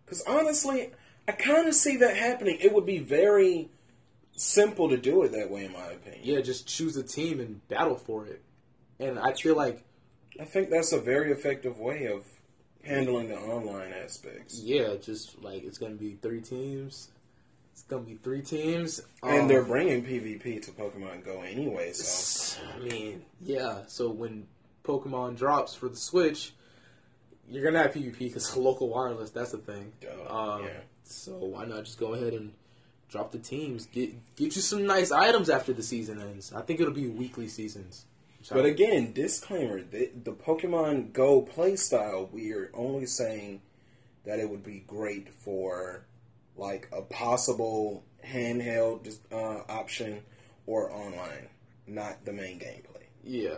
Because 0.05 0.22
honestly, 0.22 0.91
I 1.28 1.33
kind 1.33 1.68
of 1.68 1.74
see 1.74 1.99
that 1.99 2.16
happening. 2.16 2.59
It 2.61 2.72
would 2.72 2.87
be 2.87 2.99
very 2.99 3.68
simple 4.33 4.89
to 4.89 4.97
do 4.97 5.22
it 5.22 5.33
that 5.33 5.51
way, 5.51 5.66
in 5.66 5.72
my 5.72 5.87
opinion. 5.87 6.20
yeah, 6.24 6.41
just 6.41 6.66
choose 6.66 6.97
a 6.97 7.03
team 7.03 7.41
and 7.41 7.66
battle 7.68 7.97
for 7.97 8.26
it. 8.26 8.43
And 8.99 9.18
I 9.18 9.33
feel 9.35 9.55
like 9.55 9.85
I 10.39 10.45
think 10.45 10.70
that's 10.70 10.93
a 10.93 11.01
very 11.01 11.33
effective 11.33 11.78
way 11.78 12.07
of 12.07 12.24
handling 12.85 13.28
the 13.28 13.37
online 13.37 13.93
aspects. 13.93 14.61
yeah, 14.61 14.95
just 15.01 15.43
like 15.43 15.64
it's 15.64 15.78
gonna 15.78 15.95
be 15.95 16.16
three 16.22 16.41
teams. 16.41 17.09
It's 17.72 17.83
gonna 17.83 18.03
be 18.03 18.16
three 18.16 18.43
teams, 18.43 19.01
And 19.22 19.43
Um, 19.43 19.49
they're 19.49 19.64
bringing 19.64 20.05
PvP 20.05 20.61
to 20.62 20.70
Pokemon 20.72 21.24
Go 21.24 21.41
anyway, 21.43 21.93
so 21.93 22.61
I 22.74 22.78
mean, 22.78 23.24
yeah. 23.41 23.83
So 23.87 24.11
when 24.11 24.47
Pokemon 24.85 25.37
drops 25.37 25.74
for 25.74 25.89
the 25.89 25.97
Switch, 25.97 26.53
you're 27.49 27.64
gonna 27.64 27.83
have 27.83 27.93
PvP 27.93 28.18
because 28.18 28.57
local 28.57 28.89
wireless. 28.89 29.31
That's 29.31 29.53
the 29.53 29.59
thing. 29.59 29.93
Um, 30.28 30.64
yeah. 30.64 30.81
So 31.05 31.33
why 31.39 31.64
not 31.64 31.85
just 31.85 31.99
go 31.99 32.14
ahead 32.14 32.33
and 32.35 32.53
drop 33.09 33.33
the 33.33 33.39
teams? 33.39 33.87
Get 33.87 34.11
get 34.37 34.55
you 34.57 34.62
some 34.62 34.87
nice 34.87 35.11
items 35.11 35.51
after 35.51 35.72
the 35.72 35.83
season 35.83 36.20
ends. 36.20 36.53
I 36.53 36.62
think 36.62 36.81
it'll 36.81 36.95
be 36.95 37.09
weekly 37.09 37.49
seasons. 37.49 38.07
I- 38.51 38.55
But 38.55 38.64
again, 38.66 39.12
disclaimer: 39.12 39.82
the, 39.82 40.11
the 40.24 40.32
Pokemon 40.32 41.12
Go 41.12 41.43
playstyle, 41.43 42.30
we 42.30 42.53
are 42.53 42.70
only 42.74 43.07
saying 43.07 43.61
that 44.24 44.38
it 44.38 44.49
would 44.49 44.62
be 44.64 44.80
great 44.86 45.28
for 45.34 46.05
like 46.57 46.88
a 46.93 47.03
possible 47.03 48.05
handheld 48.26 49.16
uh, 49.32 49.62
option 49.68 50.22
or 50.66 50.91
online, 50.93 51.49
not 51.86 52.24
the 52.24 52.32
main 52.32 52.59
gameplay. 52.59 53.05
yeah, 53.24 53.57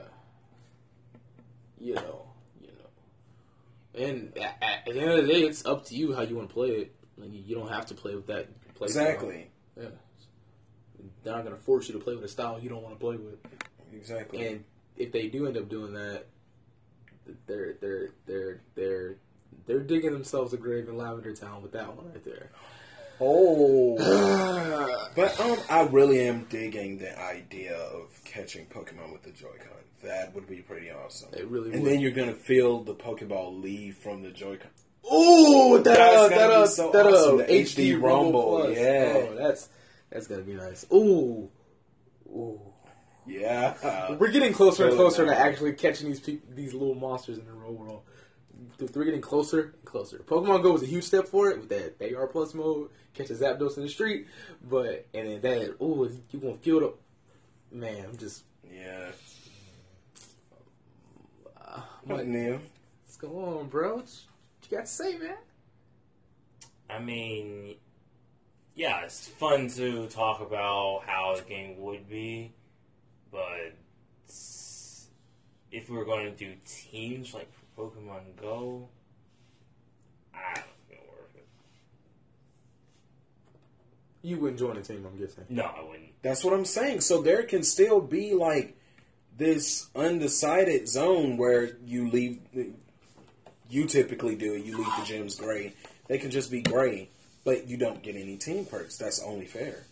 you 1.78 1.94
know, 1.94 2.26
you 2.60 2.68
know, 2.68 4.00
and 4.06 4.36
at, 4.38 4.56
at 4.62 4.84
the 4.94 5.00
end 5.00 5.10
of 5.10 5.26
the 5.26 5.32
day, 5.32 5.42
it's 5.42 5.64
up 5.66 5.84
to 5.86 5.94
you 5.96 6.14
how 6.14 6.22
you 6.22 6.36
want 6.36 6.48
to 6.48 6.54
play 6.54 6.68
it. 6.70 6.94
Like, 7.16 7.30
you, 7.32 7.54
don't 7.54 7.68
have 7.70 7.86
to 7.86 7.94
play 7.94 8.14
with 8.14 8.26
that. 8.28 8.48
Play 8.74 8.88
style. 8.88 9.04
Exactly, 9.06 9.50
Yeah. 9.76 9.88
They're 11.24 11.34
not 11.34 11.44
gonna 11.44 11.56
force 11.56 11.88
you 11.88 11.94
to 11.94 12.00
play 12.00 12.14
with 12.14 12.24
a 12.24 12.28
style 12.28 12.58
you 12.60 12.68
don't 12.68 12.82
want 12.82 12.94
to 12.94 13.00
play 13.00 13.16
with. 13.16 13.38
exactly. 13.92 14.46
And 14.46 14.64
if 14.96 15.12
they 15.12 15.28
do 15.28 15.46
end 15.46 15.56
up 15.56 15.68
doing 15.68 15.92
that, 15.94 16.26
they're 17.46 17.74
they're 17.80 18.08
they're 18.26 18.60
they're 18.74 19.16
they're 19.66 19.80
digging 19.80 20.12
themselves 20.12 20.52
a 20.52 20.56
grave 20.56 20.88
in 20.88 20.96
Lavender 20.96 21.34
Town 21.34 21.62
with 21.62 21.72
that 21.72 21.94
one 21.96 22.10
right 22.10 22.24
there. 22.24 22.50
oh, 23.20 25.08
but 25.14 25.38
um, 25.40 25.58
I 25.70 25.82
really 25.82 26.26
am 26.26 26.44
digging 26.48 26.98
the 26.98 27.18
idea 27.20 27.76
of 27.76 28.08
catching 28.24 28.66
Pokemon 28.66 29.12
with 29.12 29.22
the 29.22 29.30
Joy-Con. 29.30 29.68
That 30.02 30.34
would 30.34 30.48
be 30.48 30.56
pretty 30.56 30.90
awesome. 30.90 31.28
It 31.32 31.46
really 31.46 31.72
And 31.72 31.82
would. 31.82 31.92
then 31.92 32.00
you're 32.00 32.10
gonna 32.10 32.34
feel 32.34 32.82
the 32.82 32.94
Pokeball 32.94 33.62
leave 33.62 33.96
from 33.96 34.22
the 34.22 34.30
Joy-Con. 34.30 34.70
Ooh, 35.12 35.80
that 35.82 35.96
That's 35.96 36.16
uh, 36.16 36.28
that 36.28 36.48
be 36.48 36.52
uh, 36.54 36.66
so 36.66 36.90
that 36.92 37.06
uh, 37.06 37.10
awesome, 37.10 37.36
the 37.38 37.44
HD, 37.44 37.90
HD 37.92 38.02
Rumble, 38.02 38.58
Rumble, 38.58 38.72
yeah. 38.72 39.12
Oh, 39.14 39.34
that's 39.36 39.68
that's 40.10 40.26
gonna 40.26 40.42
be 40.42 40.54
nice. 40.54 40.84
Ooh, 40.92 41.48
ooh. 42.28 42.60
Yeah. 43.26 44.14
We're 44.18 44.30
getting 44.30 44.52
closer 44.52 44.84
and 44.84 44.92
Feel 44.92 45.00
it 45.00 45.02
closer 45.02 45.26
to 45.26 45.36
actually 45.38 45.72
catching 45.74 46.08
these 46.08 46.20
peop 46.20 46.42
these 46.54 46.72
little 46.74 46.94
monsters 46.94 47.38
in 47.38 47.44
the 47.46 47.52
real 47.52 47.72
world. 47.72 48.02
We're 48.94 49.04
getting 49.04 49.20
closer 49.20 49.74
and 49.76 49.84
closer. 49.84 50.18
Pokemon 50.18 50.62
Go 50.62 50.72
was 50.72 50.82
a 50.82 50.86
huge 50.86 51.04
step 51.04 51.26
for 51.28 51.48
it 51.50 51.58
with 51.58 51.68
that 51.70 52.14
AR 52.16 52.26
Plus 52.26 52.54
mode, 52.54 52.90
catch 53.14 53.30
a 53.30 53.34
Zapdos 53.34 53.76
in 53.76 53.82
the 53.84 53.88
street, 53.88 54.26
but 54.62 55.06
and 55.14 55.28
then 55.28 55.40
that 55.40 55.76
ooh, 55.82 56.10
you 56.30 56.38
gonna 56.40 56.56
feel 56.56 56.80
the 56.80 56.94
man. 57.76 58.06
I'm 58.10 58.16
just 58.16 58.44
Yeah. 58.70 59.10
uh, 61.56 61.80
What, 62.04 62.18
what, 62.18 62.26
Neil? 62.26 62.60
what's 63.04 63.16
going 63.16 63.58
on, 63.58 63.68
bro? 63.68 63.96
What 63.96 64.08
you 64.70 64.76
got 64.76 64.86
to 64.86 64.92
say, 64.92 65.16
man? 65.18 65.36
I 66.90 66.98
mean, 66.98 67.76
yeah, 68.74 69.04
it's 69.04 69.28
fun 69.28 69.68
to 69.70 70.06
talk 70.08 70.40
about 70.40 71.02
how 71.06 71.36
the 71.36 71.42
game 71.42 71.80
would 71.80 72.08
be, 72.08 72.52
but 73.32 73.74
if 75.72 75.88
we 75.88 75.96
were 75.96 76.04
going 76.04 76.26
to 76.26 76.36
do 76.36 76.54
teams 76.66 77.34
like 77.34 77.50
for 77.74 77.90
Pokemon 77.90 78.20
Go, 78.40 78.88
I 80.34 80.54
don't 80.54 80.64
think 80.88 81.00
it'll 81.00 81.06
work. 81.06 81.30
You 84.22 84.38
wouldn't 84.38 84.58
join 84.58 84.76
a 84.76 84.82
team, 84.82 85.04
I'm 85.10 85.18
guessing. 85.18 85.44
No, 85.48 85.64
I 85.64 85.82
wouldn't. 85.82 86.10
That's 86.22 86.44
what 86.44 86.52
I'm 86.52 86.66
saying. 86.66 87.00
So 87.00 87.22
there 87.22 87.42
can 87.42 87.62
still 87.62 88.00
be 88.00 88.34
like 88.34 88.76
this 89.36 89.88
undecided 89.96 90.86
zone 90.86 91.38
where 91.38 91.76
you 91.84 92.10
leave. 92.10 92.38
You 93.70 93.86
typically 93.86 94.36
do 94.36 94.52
it. 94.54 94.64
You 94.64 94.76
leave 94.76 94.86
the 94.86 95.02
gyms 95.02 95.38
gray. 95.38 95.72
They 96.06 96.18
can 96.18 96.30
just 96.30 96.50
be 96.50 96.60
gray, 96.60 97.08
but 97.44 97.66
you 97.66 97.78
don't 97.78 98.02
get 98.02 98.16
any 98.16 98.36
team 98.36 98.66
perks. 98.66 98.98
That's 98.98 99.22
only 99.22 99.46
fair. 99.46 99.84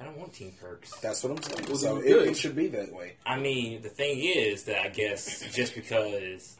I 0.00 0.04
don't 0.04 0.16
want 0.16 0.32
team 0.32 0.52
perks. 0.60 0.92
That's 1.00 1.22
what 1.24 1.32
I'm 1.36 1.42
saying. 1.42 1.66
Well, 1.68 1.76
so 1.76 1.96
it, 1.98 2.28
it 2.28 2.36
should 2.36 2.54
be 2.54 2.68
that 2.68 2.92
way. 2.92 3.14
I 3.26 3.38
mean, 3.38 3.82
the 3.82 3.88
thing 3.88 4.20
is 4.20 4.64
that 4.64 4.80
I 4.82 4.88
guess 4.88 5.40
just 5.52 5.74
because 5.74 6.56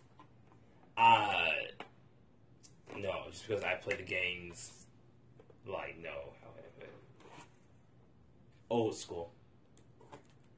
I 0.96 1.52
no, 2.96 3.12
just 3.30 3.46
because 3.46 3.62
I 3.62 3.74
play 3.74 3.94
the 3.96 4.02
games 4.02 4.72
like 5.66 5.96
no, 6.02 6.10
how 6.10 6.48
can 6.50 6.64
I 6.66 6.80
put 6.80 6.84
it? 6.88 6.94
old 8.70 8.96
school. 8.96 9.30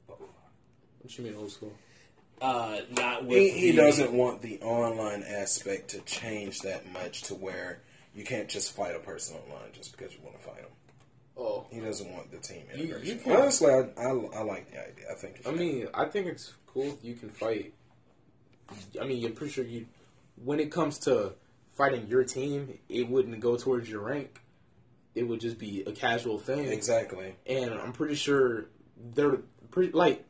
What 0.07 1.18
you 1.18 1.24
mean 1.24 1.35
old 1.37 1.51
school? 1.51 1.72
Uh, 2.41 2.81
not 2.93 3.26
with 3.26 3.37
He, 3.39 3.51
he 3.51 3.70
the- 3.72 3.76
doesn't 3.78 4.12
want 4.12 4.41
the 4.41 4.59
online 4.62 5.22
aspect 5.22 5.91
to 5.91 5.99
change 6.01 6.61
that 6.61 6.91
much 6.93 7.22
to 7.24 7.35
where 7.35 7.81
you 8.14 8.24
can't 8.24 8.49
just 8.49 8.72
fight 8.72 8.95
a 8.97 8.99
person 8.99 9.37
online 9.37 9.70
just 9.72 9.93
because 9.97 10.14
you 10.14 10.20
want 10.22 10.37
to 10.41 10.43
fight 10.47 10.57
them. 10.62 10.70
Oh, 11.43 11.64
He 11.70 11.80
doesn't 11.80 12.12
want 12.12 12.30
the 12.30 12.36
team 12.38 12.64
You- 12.74 12.99
you 13.03 13.16
can- 13.16 13.32
Honestly, 13.32 13.70
I, 13.72 13.88
I, 13.97 14.11
I 14.11 14.43
like 14.43 14.70
the 14.70 14.78
idea. 14.88 15.07
I 15.11 15.14
think. 15.14 15.41
I 15.47 15.53
mean, 15.53 15.88
I 15.95 16.05
think 16.05 16.26
it's 16.26 16.53
cool. 16.66 16.99
You 17.03 17.14
can 17.14 17.30
fight. 17.30 17.72
I 19.01 19.05
mean, 19.07 19.24
I'm 19.24 19.32
pretty 19.32 19.53
sure 19.53 19.64
you. 19.64 19.86
When 20.45 20.61
it 20.61 20.70
comes 20.70 20.99
to 21.01 21.32
fighting 21.72 22.07
your 22.09 22.24
team, 22.24 22.78
it 22.88 23.09
wouldn't 23.09 23.41
go 23.41 23.57
towards 23.57 23.88
your 23.88 24.03
rank. 24.03 24.41
It 25.14 25.24
would 25.24 25.41
just 25.41 25.59
be 25.59 25.82
a 25.86 25.93
casual 25.93 26.38
thing. 26.38 26.66
Exactly. 26.66 27.34
And 27.47 27.72
I'm 27.74 27.93
pretty 27.93 28.14
sure 28.14 28.66
they're 29.14 29.38
pretty 29.70 29.93
like. 29.93 30.26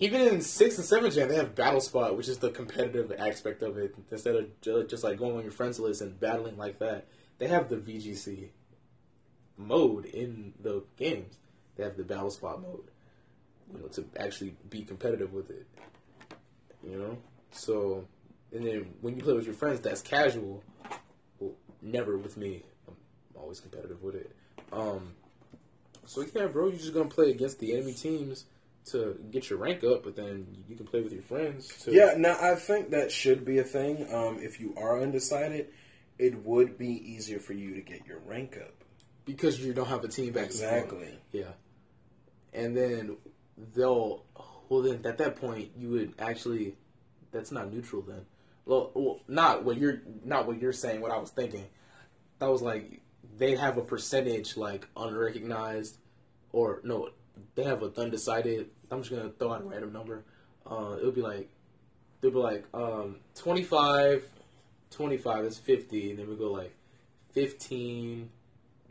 Even 0.00 0.20
in 0.20 0.40
six 0.42 0.76
and 0.78 0.86
seven 0.86 1.10
gen, 1.10 1.26
they 1.28 1.34
have 1.34 1.56
battle 1.56 1.80
spot, 1.80 2.16
which 2.16 2.28
is 2.28 2.38
the 2.38 2.50
competitive 2.50 3.10
aspect 3.18 3.62
of 3.62 3.76
it. 3.78 3.96
Instead 4.12 4.36
of 4.36 4.88
just 4.88 5.02
like 5.02 5.18
going 5.18 5.36
on 5.36 5.42
your 5.42 5.50
friends 5.50 5.80
list 5.80 6.02
and 6.02 6.20
battling 6.20 6.56
like 6.56 6.78
that, 6.78 7.06
they 7.38 7.48
have 7.48 7.68
the 7.68 7.76
VGC 7.76 8.50
mode 9.58 10.06
in 10.06 10.54
the 10.60 10.82
games. 10.96 11.36
They 11.76 11.84
have 11.84 11.96
the 11.96 12.04
battle 12.04 12.30
spot 12.30 12.62
mode, 12.62 12.90
you 13.72 13.80
know, 13.80 13.88
to 13.88 14.04
actually 14.18 14.56
be 14.70 14.82
competitive 14.82 15.32
with 15.32 15.50
it. 15.50 15.66
You 16.82 16.96
know, 16.96 17.18
so 17.50 18.04
and 18.52 18.66
then 18.66 18.94
when 19.00 19.16
you 19.16 19.22
play 19.22 19.34
with 19.34 19.44
your 19.44 19.54
friends, 19.54 19.80
that's 19.80 20.00
casual. 20.00 20.62
Well, 21.38 21.52
never 21.82 22.16
with 22.16 22.36
me. 22.36 22.62
I'm 22.86 22.94
always 23.36 23.60
competitive 23.60 24.02
with 24.02 24.14
it. 24.14 24.30
Um, 24.72 25.12
so 26.06 26.24
yeah, 26.34 26.46
bro, 26.46 26.68
you're 26.68 26.78
just 26.78 26.94
gonna 26.94 27.08
play 27.08 27.30
against 27.30 27.58
the 27.58 27.74
enemy 27.74 27.92
teams 27.92 28.44
to 28.86 29.18
get 29.30 29.50
your 29.50 29.58
rank 29.58 29.84
up, 29.84 30.04
but 30.04 30.16
then 30.16 30.46
you 30.68 30.76
can 30.76 30.86
play 30.86 31.02
with 31.02 31.12
your 31.12 31.22
friends. 31.22 31.68
Too. 31.84 31.92
Yeah, 31.92 32.14
now 32.16 32.38
I 32.40 32.54
think 32.54 32.90
that 32.90 33.12
should 33.12 33.44
be 33.44 33.58
a 33.58 33.64
thing. 33.64 34.12
Um, 34.12 34.38
if 34.40 34.60
you 34.60 34.74
are 34.76 35.00
undecided, 35.00 35.68
it 36.18 36.44
would 36.44 36.78
be 36.78 37.12
easier 37.12 37.38
for 37.38 37.52
you 37.52 37.74
to 37.74 37.80
get 37.80 38.06
your 38.06 38.18
rank 38.20 38.56
up. 38.56 38.77
Because 39.28 39.60
you 39.60 39.74
don't 39.74 39.86
have 39.86 40.02
a 40.02 40.08
team 40.08 40.32
back. 40.32 40.46
Exactly. 40.46 41.16
Yeah, 41.32 41.52
and 42.52 42.76
then 42.76 43.18
they'll. 43.76 44.24
Well, 44.68 44.82
then 44.82 45.00
at 45.04 45.18
that 45.18 45.36
point, 45.36 45.70
you 45.78 45.90
would 45.90 46.14
actually. 46.18 46.74
That's 47.30 47.52
not 47.52 47.70
neutral 47.70 48.02
then. 48.02 48.24
Well, 48.64 48.90
well, 48.94 49.20
not 49.28 49.64
what 49.64 49.76
you're 49.76 50.00
not 50.24 50.46
what 50.46 50.60
you're 50.60 50.72
saying. 50.72 51.02
What 51.02 51.12
I 51.12 51.18
was 51.18 51.30
thinking. 51.30 51.66
That 52.38 52.50
was 52.50 52.62
like 52.62 53.00
they 53.36 53.54
have 53.54 53.76
a 53.76 53.82
percentage 53.82 54.56
like 54.56 54.88
unrecognized, 54.96 55.98
or 56.52 56.80
no, 56.84 57.10
they 57.54 57.64
have 57.64 57.82
a 57.82 57.92
undecided. 58.00 58.70
I'm 58.90 59.02
just 59.02 59.10
gonna 59.10 59.30
throw 59.30 59.52
out 59.52 59.60
a 59.60 59.64
random 59.64 59.92
number. 59.92 60.24
Uh, 60.66 60.96
it 61.00 61.04
would 61.04 61.14
be 61.14 61.20
like 61.20 61.50
they'd 62.20 62.32
be 62.32 62.38
like 62.38 62.64
um, 62.72 63.16
25, 63.34 64.24
25 64.90 65.44
is 65.44 65.58
50, 65.58 66.10
and 66.10 66.18
then 66.18 66.28
we 66.28 66.36
go 66.36 66.50
like 66.50 66.74
15. 67.32 68.30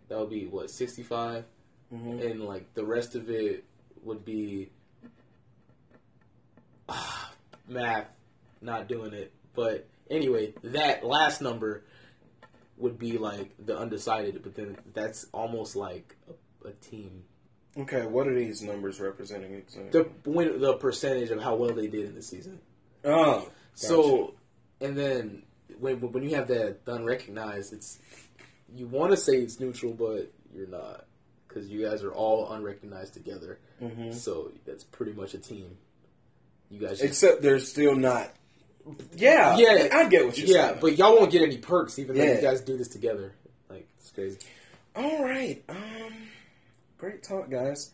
That 0.10 0.20
would 0.20 0.30
be 0.30 0.46
what 0.48 0.70
65 0.70 1.44
Mhm. 1.94 2.32
and 2.32 2.42
like 2.44 2.74
the 2.74 2.84
rest 2.86 3.16
of 3.16 3.30
it 3.30 3.64
would 4.04 4.26
be 4.26 4.70
ah, 6.90 7.32
math 7.68 8.08
not 8.62 8.88
doing 8.88 9.14
it 9.14 9.32
but 9.56 9.88
anyway 10.10 10.54
that 10.64 11.04
last 11.06 11.42
number 11.42 11.84
would 12.78 12.98
be 13.00 13.18
like 13.18 13.52
the 13.66 13.78
undecided 13.78 14.42
but 14.44 14.54
then 14.56 14.78
that's 14.94 15.28
almost 15.34 15.76
like 15.76 16.16
a, 16.64 16.68
a 16.68 16.72
team 16.74 17.24
Okay, 17.80 18.08
what 18.08 18.28
are 18.28 18.34
these 18.34 18.64
numbers 18.64 19.00
representing 19.00 19.54
exactly? 19.54 19.92
The 19.92 20.10
win, 20.32 20.60
the 20.60 20.74
percentage 20.78 21.30
of 21.30 21.40
how 21.40 21.54
well 21.56 21.76
they 21.76 21.86
did 21.86 22.06
in 22.06 22.16
the 22.16 22.24
season. 22.24 22.60
oh, 23.06 23.52
So, 23.76 24.34
and 24.82 24.98
then 24.98 25.44
when 25.80 25.98
when 26.12 26.24
you 26.24 26.34
have 26.38 26.48
that 26.48 26.78
unrecognized, 26.88 27.74
it's 27.74 28.00
you 28.76 28.88
want 28.88 29.12
to 29.12 29.18
say 29.18 29.38
it's 29.38 29.60
neutral, 29.60 29.94
but 29.94 30.32
you're 30.54 30.68
not 30.68 31.06
because 31.48 31.68
you 31.70 31.88
guys 31.88 32.04
are 32.04 32.12
all 32.12 32.52
unrecognized 32.52 33.14
together. 33.14 33.58
Mhm. 33.82 34.14
So 34.14 34.52
that's 34.66 34.84
pretty 34.84 35.14
much 35.14 35.34
a 35.34 35.40
team. 35.40 35.78
You 36.70 36.80
guys, 36.80 37.00
just, 37.00 37.04
except 37.04 37.42
they're 37.42 37.60
still 37.60 37.96
not. 37.96 38.34
Yeah, 39.16 39.58
Yeah. 39.58 39.90
I 39.94 40.08
get 40.10 40.26
what 40.26 40.38
you're 40.38 40.48
yeah, 40.48 40.68
saying. 40.70 40.80
but 40.82 40.98
y'all 40.98 41.16
won't 41.16 41.32
get 41.32 41.42
any 41.42 41.58
perks 41.58 41.98
even 42.00 42.16
though 42.18 42.24
Yeah. 42.24 42.36
you 42.36 42.42
guys 42.42 42.62
do 42.62 42.78
this 42.78 42.88
together. 42.90 43.34
Like 43.70 43.88
it's 44.00 44.12
crazy. 44.12 44.38
All 44.96 45.24
right. 45.24 45.64
Um, 45.70 46.14
great 46.98 47.24
talk, 47.24 47.50
guys. 47.50 47.92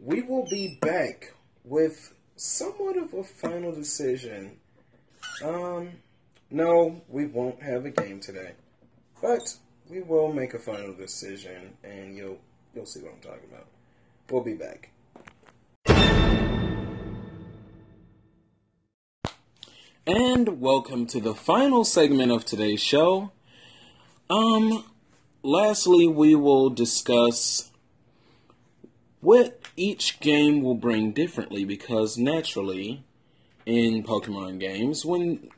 We 0.00 0.22
will 0.22 0.46
be 0.50 0.78
back 0.80 1.32
with 1.64 2.12
somewhat 2.36 2.96
of 2.96 3.14
a 3.14 3.22
final 3.24 3.72
decision. 3.72 4.58
Um, 5.42 5.90
no, 6.50 7.00
we 7.08 7.26
won't 7.26 7.62
have 7.62 7.84
a 7.86 7.90
game 7.90 8.20
today, 8.20 8.52
but 9.22 9.56
we 9.88 10.00
will 10.00 10.32
make 10.32 10.54
a 10.54 10.58
final 10.58 10.94
decision, 10.94 11.76
and 11.82 12.16
you'll 12.16 12.38
you'll 12.74 12.86
see 12.86 13.00
what 13.00 13.12
I'm 13.12 13.20
talking 13.20 13.48
about. 13.50 13.66
We'll 14.30 14.42
be 14.42 14.54
back. 14.54 14.90
And 20.06 20.60
welcome 20.60 21.06
to 21.06 21.20
the 21.20 21.34
final 21.34 21.84
segment 21.84 22.30
of 22.30 22.44
today's 22.44 22.82
show. 22.82 23.32
Um, 24.28 24.84
lastly, 25.42 26.06
we 26.06 26.34
will 26.34 26.68
discuss 26.70 27.70
what 29.20 29.60
each 29.76 30.20
game 30.20 30.62
will 30.62 30.74
bring 30.74 31.12
differently 31.12 31.64
because 31.64 32.18
naturally, 32.18 33.02
in 33.64 34.02
Pokemon 34.02 34.60
games, 34.60 35.06
when 35.06 35.48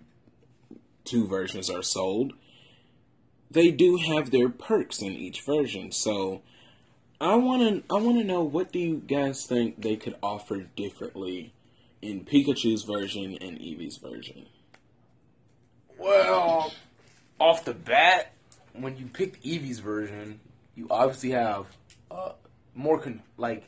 two 1.04 1.26
versions 1.26 1.68
are 1.68 1.82
sold, 1.82 2.32
they 3.50 3.70
do 3.70 3.96
have 3.96 4.30
their 4.30 4.48
perks 4.48 5.00
in 5.00 5.12
each 5.12 5.42
version. 5.42 5.92
So, 5.92 6.42
I 7.20 7.34
want 7.36 7.62
to 7.62 7.94
I 7.94 7.98
want 7.98 8.18
to 8.18 8.24
know 8.24 8.42
what 8.42 8.72
do 8.72 8.78
you 8.78 8.96
guys 8.96 9.46
think 9.46 9.80
they 9.80 9.96
could 9.96 10.16
offer 10.22 10.66
differently 10.76 11.52
in 12.02 12.24
Pikachu's 12.24 12.82
version 12.84 13.38
and 13.40 13.58
Eevee's 13.58 13.96
version. 13.96 14.46
Well, 15.98 16.72
off 17.40 17.64
the 17.64 17.74
bat, 17.74 18.32
when 18.74 18.96
you 18.96 19.06
picked 19.06 19.42
Eevee's 19.44 19.78
version, 19.78 20.40
you 20.74 20.86
obviously 20.90 21.30
have 21.30 21.66
uh, 22.10 22.32
more 22.74 22.98
con- 22.98 23.22
like 23.38 23.64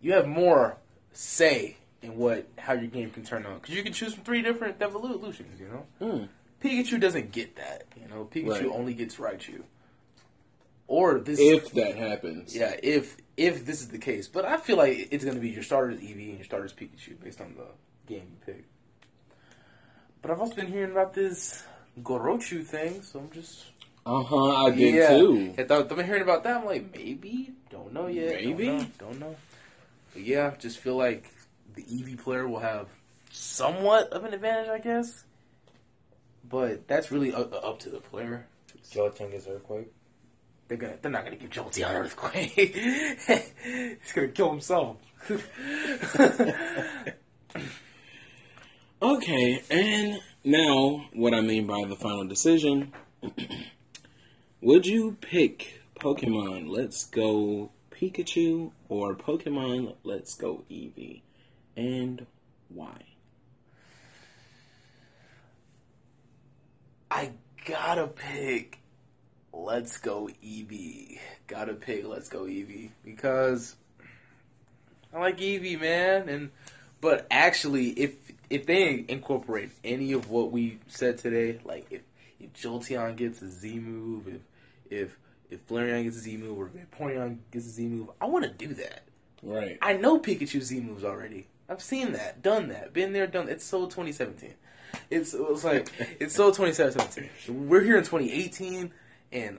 you 0.00 0.12
have 0.14 0.26
more 0.26 0.76
say 1.12 1.76
in 2.02 2.16
what 2.16 2.46
how 2.58 2.72
your 2.72 2.88
game 2.88 3.10
can 3.10 3.24
turn 3.24 3.46
out 3.46 3.62
because 3.62 3.74
you 3.76 3.82
can 3.84 3.92
choose 3.92 4.14
from 4.14 4.24
three 4.24 4.42
different 4.42 4.82
evolutions. 4.82 5.60
You 5.60 5.68
know, 5.68 5.86
Hmm. 6.10 6.24
Pikachu 6.62 7.00
doesn't 7.00 7.32
get 7.32 7.56
that. 7.56 7.84
You 8.00 8.08
know, 8.08 8.28
Pikachu 8.32 8.48
Right. 8.48 8.66
only 8.72 8.94
gets 8.94 9.16
Raichu. 9.16 9.62
Or 10.86 11.18
this, 11.20 11.38
If 11.40 11.72
that 11.72 11.96
happens. 11.96 12.54
yeah, 12.54 12.74
if 12.82 13.16
if 13.36 13.64
this 13.64 13.80
is 13.80 13.88
the 13.88 13.98
case, 13.98 14.28
but 14.28 14.44
I 14.44 14.58
feel 14.58 14.76
like 14.76 15.08
it's 15.10 15.24
going 15.24 15.36
to 15.36 15.40
be 15.40 15.48
your 15.50 15.62
starter's 15.62 15.98
Eevee 16.00 16.28
and 16.30 16.36
your 16.36 16.44
starter's 16.44 16.72
Pikachu 16.72 17.18
based 17.22 17.40
on 17.40 17.54
the 17.56 17.66
game 18.06 18.26
you 18.30 18.36
pick. 18.54 18.64
But 20.20 20.30
I've 20.30 20.40
also 20.40 20.54
been 20.54 20.66
hearing 20.66 20.92
about 20.92 21.14
this 21.14 21.64
Gorochu 22.02 22.62
thing, 22.64 23.02
so 23.02 23.20
I'm 23.20 23.30
just 23.30 23.64
Uh 24.04 24.22
huh, 24.22 24.66
I 24.66 24.70
did 24.70 24.94
yeah. 24.96 25.08
too. 25.18 25.54
I 25.56 25.64
thought, 25.64 25.90
I've 25.90 25.96
been 25.96 26.04
hearing 26.06 26.22
about 26.22 26.44
that. 26.44 26.58
I'm 26.58 26.66
like, 26.66 26.92
maybe, 26.94 27.52
don't 27.70 27.92
know 27.92 28.06
yet. 28.08 28.34
don't 28.34 28.44
Maybe? 28.44 28.66
know, 28.66 28.86
don't 28.98 29.20
know. 29.20 29.36
But 30.12 30.22
yeah, 30.22 30.54
just 30.58 30.78
feel 30.78 30.96
like 30.96 31.24
the 31.74 31.82
Eevee 31.84 32.18
player 32.18 32.46
will 32.46 32.58
have 32.60 32.88
somewhat 33.30 34.08
of 34.12 34.24
an 34.24 34.34
advantage, 34.34 34.68
I 34.68 34.78
guess. 34.78 35.24
But 36.52 36.86
that's 36.86 37.10
really 37.10 37.34
up, 37.34 37.52
up 37.52 37.80
to 37.80 37.90
the 37.90 37.98
player. 37.98 38.46
Gelatin 38.90 39.30
gets 39.30 39.48
earthquake. 39.48 39.90
They're 40.68 40.76
gonna, 40.76 40.98
they're 41.00 41.10
not 41.10 41.24
gonna 41.24 41.36
give 41.36 41.50
Jolteon 41.50 41.94
earthquake. 41.94 42.52
He's 44.04 44.12
gonna 44.14 44.28
kill 44.28 44.50
himself. 44.50 44.98
Okay, 49.02 49.60
and 49.68 50.20
now 50.44 51.06
what 51.12 51.34
I 51.34 51.40
mean 51.40 51.66
by 51.66 51.84
the 51.88 51.96
final 51.96 52.24
decision. 52.28 52.92
Would 54.60 54.86
you 54.86 55.16
pick 55.20 55.82
Pokemon 55.98 56.68
Let's 56.68 57.06
Go 57.06 57.72
Pikachu 57.90 58.70
or 58.88 59.16
Pokemon 59.16 59.96
Let's 60.04 60.34
Go 60.34 60.62
Eevee? 60.70 61.22
And 61.76 62.24
why? 62.68 63.11
I 67.12 67.30
gotta 67.66 68.06
pick. 68.06 68.78
Let's 69.52 69.98
go 69.98 70.30
Eevee. 70.42 71.18
Gotta 71.46 71.74
pick. 71.74 72.06
Let's 72.06 72.30
go 72.30 72.44
Eevee 72.44 72.88
because 73.04 73.76
I 75.12 75.20
like 75.20 75.36
Eevee, 75.36 75.78
man. 75.78 76.30
And 76.30 76.50
but 77.02 77.26
actually, 77.30 77.90
if 77.90 78.14
if 78.48 78.64
they 78.64 79.04
incorporate 79.06 79.72
any 79.84 80.12
of 80.12 80.30
what 80.30 80.52
we 80.52 80.78
said 80.88 81.18
today, 81.18 81.60
like 81.66 81.86
if 81.90 82.00
if 82.40 82.54
Jolteon 82.54 83.16
gets 83.16 83.42
a 83.42 83.50
Z 83.50 83.78
move, 83.78 84.26
if 84.26 84.40
if 84.90 85.18
if 85.50 85.68
Flareon 85.68 86.04
gets 86.04 86.16
a 86.16 86.20
Z 86.20 86.38
move, 86.38 86.58
or 86.58 86.70
if 86.74 86.90
Vaporeon 86.90 87.36
gets 87.50 87.66
a 87.66 87.70
Z 87.70 87.88
move, 87.88 88.08
I 88.22 88.24
want 88.24 88.46
to 88.46 88.50
do 88.50 88.72
that. 88.72 89.02
Right. 89.42 89.76
I 89.82 89.92
know 89.92 90.18
Pikachu 90.18 90.62
Z 90.62 90.80
moves 90.80 91.04
already. 91.04 91.46
I've 91.68 91.82
seen 91.82 92.12
that, 92.12 92.40
done 92.40 92.68
that, 92.68 92.94
been 92.94 93.12
there, 93.12 93.26
done. 93.26 93.50
It's 93.50 93.64
so 93.64 93.84
2017. 93.84 94.54
It's 95.12 95.34
it 95.34 95.46
was 95.46 95.62
like 95.62 95.88
it's 96.18 96.34
so 96.34 96.50
2017. 96.50 97.68
We're 97.68 97.82
here 97.82 97.98
in 97.98 98.02
2018, 98.02 98.90
and 99.30 99.58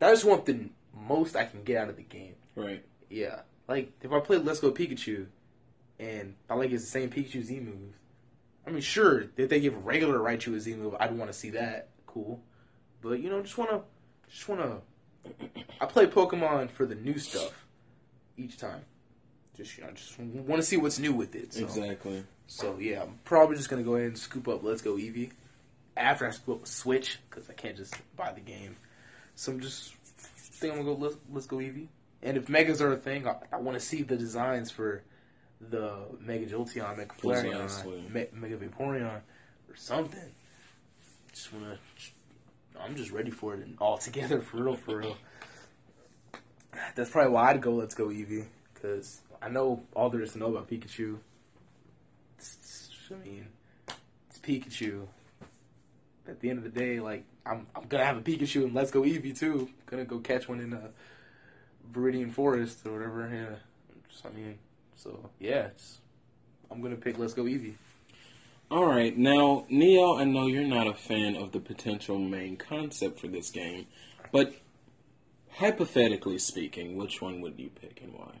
I 0.00 0.10
just 0.10 0.24
want 0.24 0.46
the 0.46 0.68
most 0.94 1.34
I 1.34 1.44
can 1.44 1.64
get 1.64 1.82
out 1.82 1.88
of 1.88 1.96
the 1.96 2.02
game. 2.02 2.36
Right. 2.54 2.84
Yeah, 3.10 3.40
like 3.66 3.90
if 4.02 4.12
I 4.12 4.20
play 4.20 4.38
Let's 4.38 4.60
Go 4.60 4.70
Pikachu, 4.70 5.26
and 5.98 6.36
I 6.48 6.54
like 6.54 6.70
it's 6.70 6.84
the 6.84 6.90
same 6.90 7.10
Pikachu 7.10 7.42
Z 7.42 7.58
moves. 7.58 7.96
I 8.64 8.70
mean, 8.70 8.80
sure, 8.80 9.24
if 9.36 9.48
they 9.48 9.58
give 9.58 9.84
regular 9.84 10.18
Raichu 10.18 10.54
a 10.54 10.60
Z 10.60 10.74
move, 10.74 10.94
I'd 11.00 11.16
want 11.16 11.32
to 11.32 11.36
see 11.36 11.50
that. 11.50 11.88
Cool, 12.06 12.40
but 13.02 13.18
you 13.20 13.28
know, 13.28 13.42
just 13.42 13.58
wanna, 13.58 13.82
just 14.28 14.48
wanna. 14.48 14.78
I 15.80 15.86
play 15.86 16.06
Pokemon 16.06 16.70
for 16.70 16.86
the 16.86 16.94
new 16.94 17.18
stuff 17.18 17.52
each 18.36 18.56
time. 18.56 18.84
Just 19.56 19.78
you 19.78 19.84
know, 19.84 19.90
just 19.92 20.18
want 20.18 20.60
to 20.60 20.62
see 20.62 20.76
what's 20.76 20.98
new 20.98 21.12
with 21.12 21.34
it. 21.34 21.54
So. 21.54 21.62
Exactly. 21.62 22.24
So 22.46 22.78
yeah, 22.78 23.02
I'm 23.02 23.18
probably 23.24 23.56
just 23.56 23.68
gonna 23.68 23.82
go 23.82 23.96
ahead 23.96 24.08
and 24.08 24.18
scoop 24.18 24.48
up 24.48 24.62
Let's 24.62 24.82
Go 24.82 24.94
Eevee 24.94 25.30
after 25.96 26.26
I 26.26 26.30
scoop 26.30 26.60
up 26.62 26.66
Switch 26.66 27.18
because 27.28 27.48
I 27.48 27.54
can't 27.54 27.76
just 27.76 27.94
buy 28.16 28.32
the 28.32 28.40
game. 28.40 28.76
So 29.34 29.52
I'm 29.52 29.60
just 29.60 29.94
think 30.56 30.72
I'm 30.72 30.80
gonna 30.80 30.94
go 30.96 31.02
Let's, 31.02 31.16
Let's 31.32 31.46
Go 31.46 31.56
Eevee. 31.56 31.88
And 32.22 32.36
if 32.36 32.48
Megas 32.48 32.80
are 32.80 32.92
a 32.92 32.96
thing, 32.96 33.26
I, 33.28 33.36
I 33.52 33.56
want 33.58 33.78
to 33.78 33.84
see 33.84 34.02
the 34.02 34.16
designs 34.16 34.70
for 34.70 35.02
the 35.60 35.96
Mega 36.20 36.46
Jolteon, 36.46 36.96
Mega 36.96 37.14
Flareon. 37.14 38.12
Me- 38.12 38.26
Mega 38.32 38.56
Vaporeon, 38.56 39.20
or 39.68 39.76
something. 39.76 40.34
Just 41.32 41.52
wanna. 41.52 41.78
I'm 42.80 42.94
just 42.94 43.10
ready 43.10 43.30
for 43.30 43.54
it 43.54 43.60
and 43.60 43.76
all 43.80 43.98
together 43.98 44.40
for 44.40 44.62
real, 44.62 44.76
for 44.76 44.98
real. 44.98 45.16
That's 46.94 47.10
probably 47.10 47.32
why 47.32 47.50
I'd 47.50 47.62
go 47.62 47.74
Let's 47.74 47.94
Go 47.94 48.08
Eevee 48.08 48.46
because 48.74 49.20
I 49.46 49.48
know 49.48 49.80
all 49.94 50.10
there 50.10 50.22
is 50.22 50.32
to 50.32 50.38
know 50.38 50.48
about 50.48 50.68
Pikachu. 50.68 51.18
It's- 52.36 52.90
I 53.12 53.14
mean, 53.24 53.46
it's 54.28 54.38
Pikachu. 54.40 55.06
At 56.26 56.40
the 56.40 56.50
end 56.50 56.58
of 56.58 56.64
the 56.64 56.80
day, 56.80 56.98
like 56.98 57.22
I'm, 57.46 57.64
I'm 57.76 57.84
gonna 57.86 58.04
have 58.04 58.16
a 58.16 58.22
Pikachu 58.22 58.64
and 58.64 58.74
Let's 58.74 58.90
Go 58.90 59.02
Eevee 59.02 59.38
too. 59.38 59.68
I'm 59.70 59.74
gonna 59.86 60.04
go 60.04 60.18
catch 60.18 60.48
one 60.48 60.58
in 60.58 60.72
a 60.72 60.90
Viridian 61.92 62.32
Forest 62.32 62.84
or 62.86 62.94
whatever. 62.94 63.30
Yeah, 63.32 63.54
Just, 64.10 64.26
I 64.26 64.30
mean, 64.30 64.58
so 64.96 65.30
yeah, 65.38 65.68
I'm 66.68 66.82
gonna 66.82 66.96
pick 66.96 67.16
Let's 67.16 67.34
Go 67.34 67.44
Eevee. 67.44 67.74
All 68.68 68.84
right, 68.84 69.16
now 69.16 69.64
Neo, 69.68 70.16
I 70.16 70.24
know 70.24 70.48
you're 70.48 70.64
not 70.64 70.88
a 70.88 70.94
fan 70.94 71.36
of 71.36 71.52
the 71.52 71.60
potential 71.60 72.18
main 72.18 72.56
concept 72.56 73.20
for 73.20 73.28
this 73.28 73.50
game, 73.50 73.86
but 74.32 74.52
hypothetically 75.52 76.38
speaking, 76.40 76.96
which 76.96 77.22
one 77.22 77.40
would 77.42 77.60
you 77.60 77.68
pick 77.68 78.00
and 78.02 78.12
why? 78.12 78.40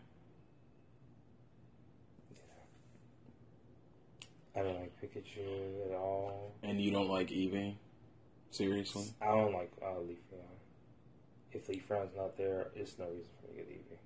I 4.56 4.62
don't 4.62 4.80
like 4.80 4.92
Pikachu 5.02 5.90
at 5.90 5.94
all. 5.94 6.54
And 6.62 6.80
you 6.80 6.90
don't 6.90 7.10
like 7.10 7.28
Eevee? 7.28 7.74
Seriously? 8.50 9.12
I 9.20 9.26
don't 9.26 9.52
like 9.52 9.70
uh, 9.82 10.00
Leafeon. 10.00 10.56
If 11.52 11.68
Leafeon's 11.68 12.16
not 12.16 12.36
there, 12.38 12.68
it's 12.74 12.98
no 12.98 13.06
reason 13.06 13.30
for 13.40 13.52
me 13.52 13.58
to 13.58 13.64
get 13.64 13.70
Eevee. 13.70 13.98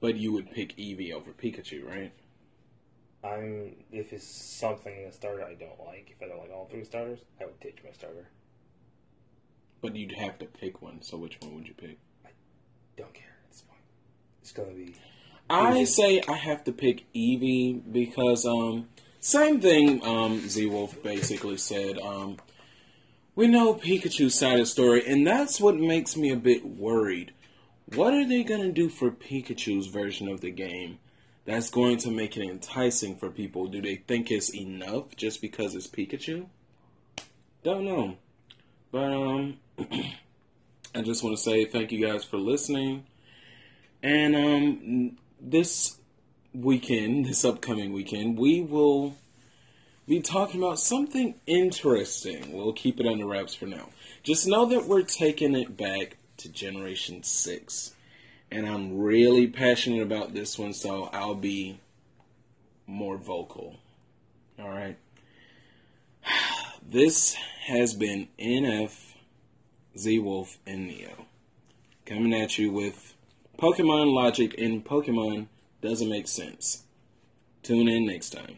But 0.00 0.16
you 0.16 0.32
would 0.32 0.50
pick 0.50 0.76
Eevee 0.76 1.12
over 1.12 1.30
Pikachu, 1.30 1.88
right? 1.88 2.12
I'm 3.22 3.74
if 3.90 4.12
it's 4.12 4.26
something 4.26 4.94
in 4.94 5.08
a 5.08 5.12
starter 5.12 5.44
I 5.44 5.54
don't 5.54 5.80
like. 5.86 6.10
If 6.14 6.22
I 6.22 6.28
don't 6.28 6.40
like 6.40 6.50
all 6.52 6.66
three 6.70 6.84
starters, 6.84 7.20
I 7.40 7.46
would 7.46 7.58
ditch 7.60 7.78
my 7.82 7.90
starter. 7.92 8.28
But 9.80 9.96
you'd 9.96 10.12
have 10.12 10.38
to 10.40 10.44
pick 10.44 10.82
one, 10.82 11.02
so 11.02 11.16
which 11.16 11.38
one 11.40 11.54
would 11.54 11.66
you 11.66 11.74
pick? 11.74 11.98
I 12.24 12.30
don't 12.98 13.14
care. 13.14 13.34
at 13.44 13.50
this 13.50 13.62
point. 13.62 13.80
it's 14.42 14.52
gonna 14.52 14.72
be. 14.72 14.94
I 15.48 15.84
say 15.84 16.22
I 16.28 16.36
have 16.36 16.64
to 16.64 16.72
pick 16.72 17.04
Eevee 17.14 17.80
because 17.92 18.44
um 18.44 18.88
same 19.24 19.58
thing 19.58 20.04
um 20.04 20.38
Z 20.46 20.66
Wolf 20.66 21.02
basically 21.02 21.56
said. 21.56 21.98
Um 21.98 22.36
we 23.34 23.46
know 23.46 23.74
Pikachu's 23.74 24.38
side 24.38 24.54
of 24.54 24.58
the 24.60 24.66
story, 24.66 25.06
and 25.06 25.26
that's 25.26 25.58
what 25.58 25.76
makes 25.76 26.14
me 26.14 26.30
a 26.30 26.36
bit 26.36 26.64
worried. 26.64 27.32
What 27.94 28.12
are 28.12 28.26
they 28.26 28.44
gonna 28.44 28.70
do 28.70 28.90
for 28.90 29.10
Pikachu's 29.10 29.86
version 29.86 30.28
of 30.28 30.42
the 30.42 30.50
game 30.50 30.98
that's 31.46 31.70
going 31.70 31.96
to 31.98 32.10
make 32.10 32.36
it 32.36 32.46
enticing 32.46 33.16
for 33.16 33.30
people? 33.30 33.66
Do 33.66 33.80
they 33.80 33.96
think 33.96 34.30
it's 34.30 34.54
enough 34.54 35.16
just 35.16 35.40
because 35.40 35.74
it's 35.74 35.86
Pikachu? 35.86 36.46
Don't 37.62 37.86
know. 37.86 38.18
But 38.92 39.10
um 39.10 39.56
I 40.94 41.00
just 41.00 41.24
want 41.24 41.34
to 41.34 41.42
say 41.42 41.64
thank 41.64 41.92
you 41.92 42.06
guys 42.06 42.24
for 42.24 42.36
listening. 42.36 43.06
And 44.02 44.36
um, 44.36 45.16
this 45.40 45.96
weekend, 46.54 47.26
this 47.26 47.44
upcoming 47.44 47.92
weekend, 47.92 48.38
we 48.38 48.60
will 48.60 49.16
be 50.06 50.20
talking 50.20 50.62
about 50.62 50.78
something 50.78 51.34
interesting. 51.46 52.52
We'll 52.52 52.72
keep 52.72 53.00
it 53.00 53.06
under 53.06 53.26
wraps 53.26 53.54
for 53.54 53.66
now. 53.66 53.88
Just 54.22 54.46
know 54.46 54.66
that 54.66 54.86
we're 54.86 55.02
taking 55.02 55.54
it 55.54 55.76
back 55.76 56.16
to 56.38 56.48
Generation 56.48 57.22
6. 57.22 57.94
And 58.50 58.66
I'm 58.66 58.98
really 58.98 59.46
passionate 59.48 60.02
about 60.02 60.34
this 60.34 60.58
one, 60.58 60.72
so 60.72 61.08
I'll 61.12 61.34
be 61.34 61.80
more 62.86 63.16
vocal. 63.16 63.76
Alright? 64.58 64.96
This 66.86 67.34
has 67.62 67.94
been 67.94 68.28
NF, 68.38 68.94
Z 69.96 70.18
Wolf, 70.18 70.58
and 70.66 70.86
Neo. 70.86 71.24
Coming 72.04 72.34
at 72.34 72.58
you 72.58 72.70
with 72.70 73.14
Pokemon 73.58 74.12
logic 74.12 74.56
and 74.58 74.84
Pokemon 74.84 75.46
doesn't 75.84 76.08
make 76.08 76.26
sense. 76.26 76.82
Tune 77.62 77.88
in 77.88 78.06
next 78.06 78.30
time. 78.30 78.56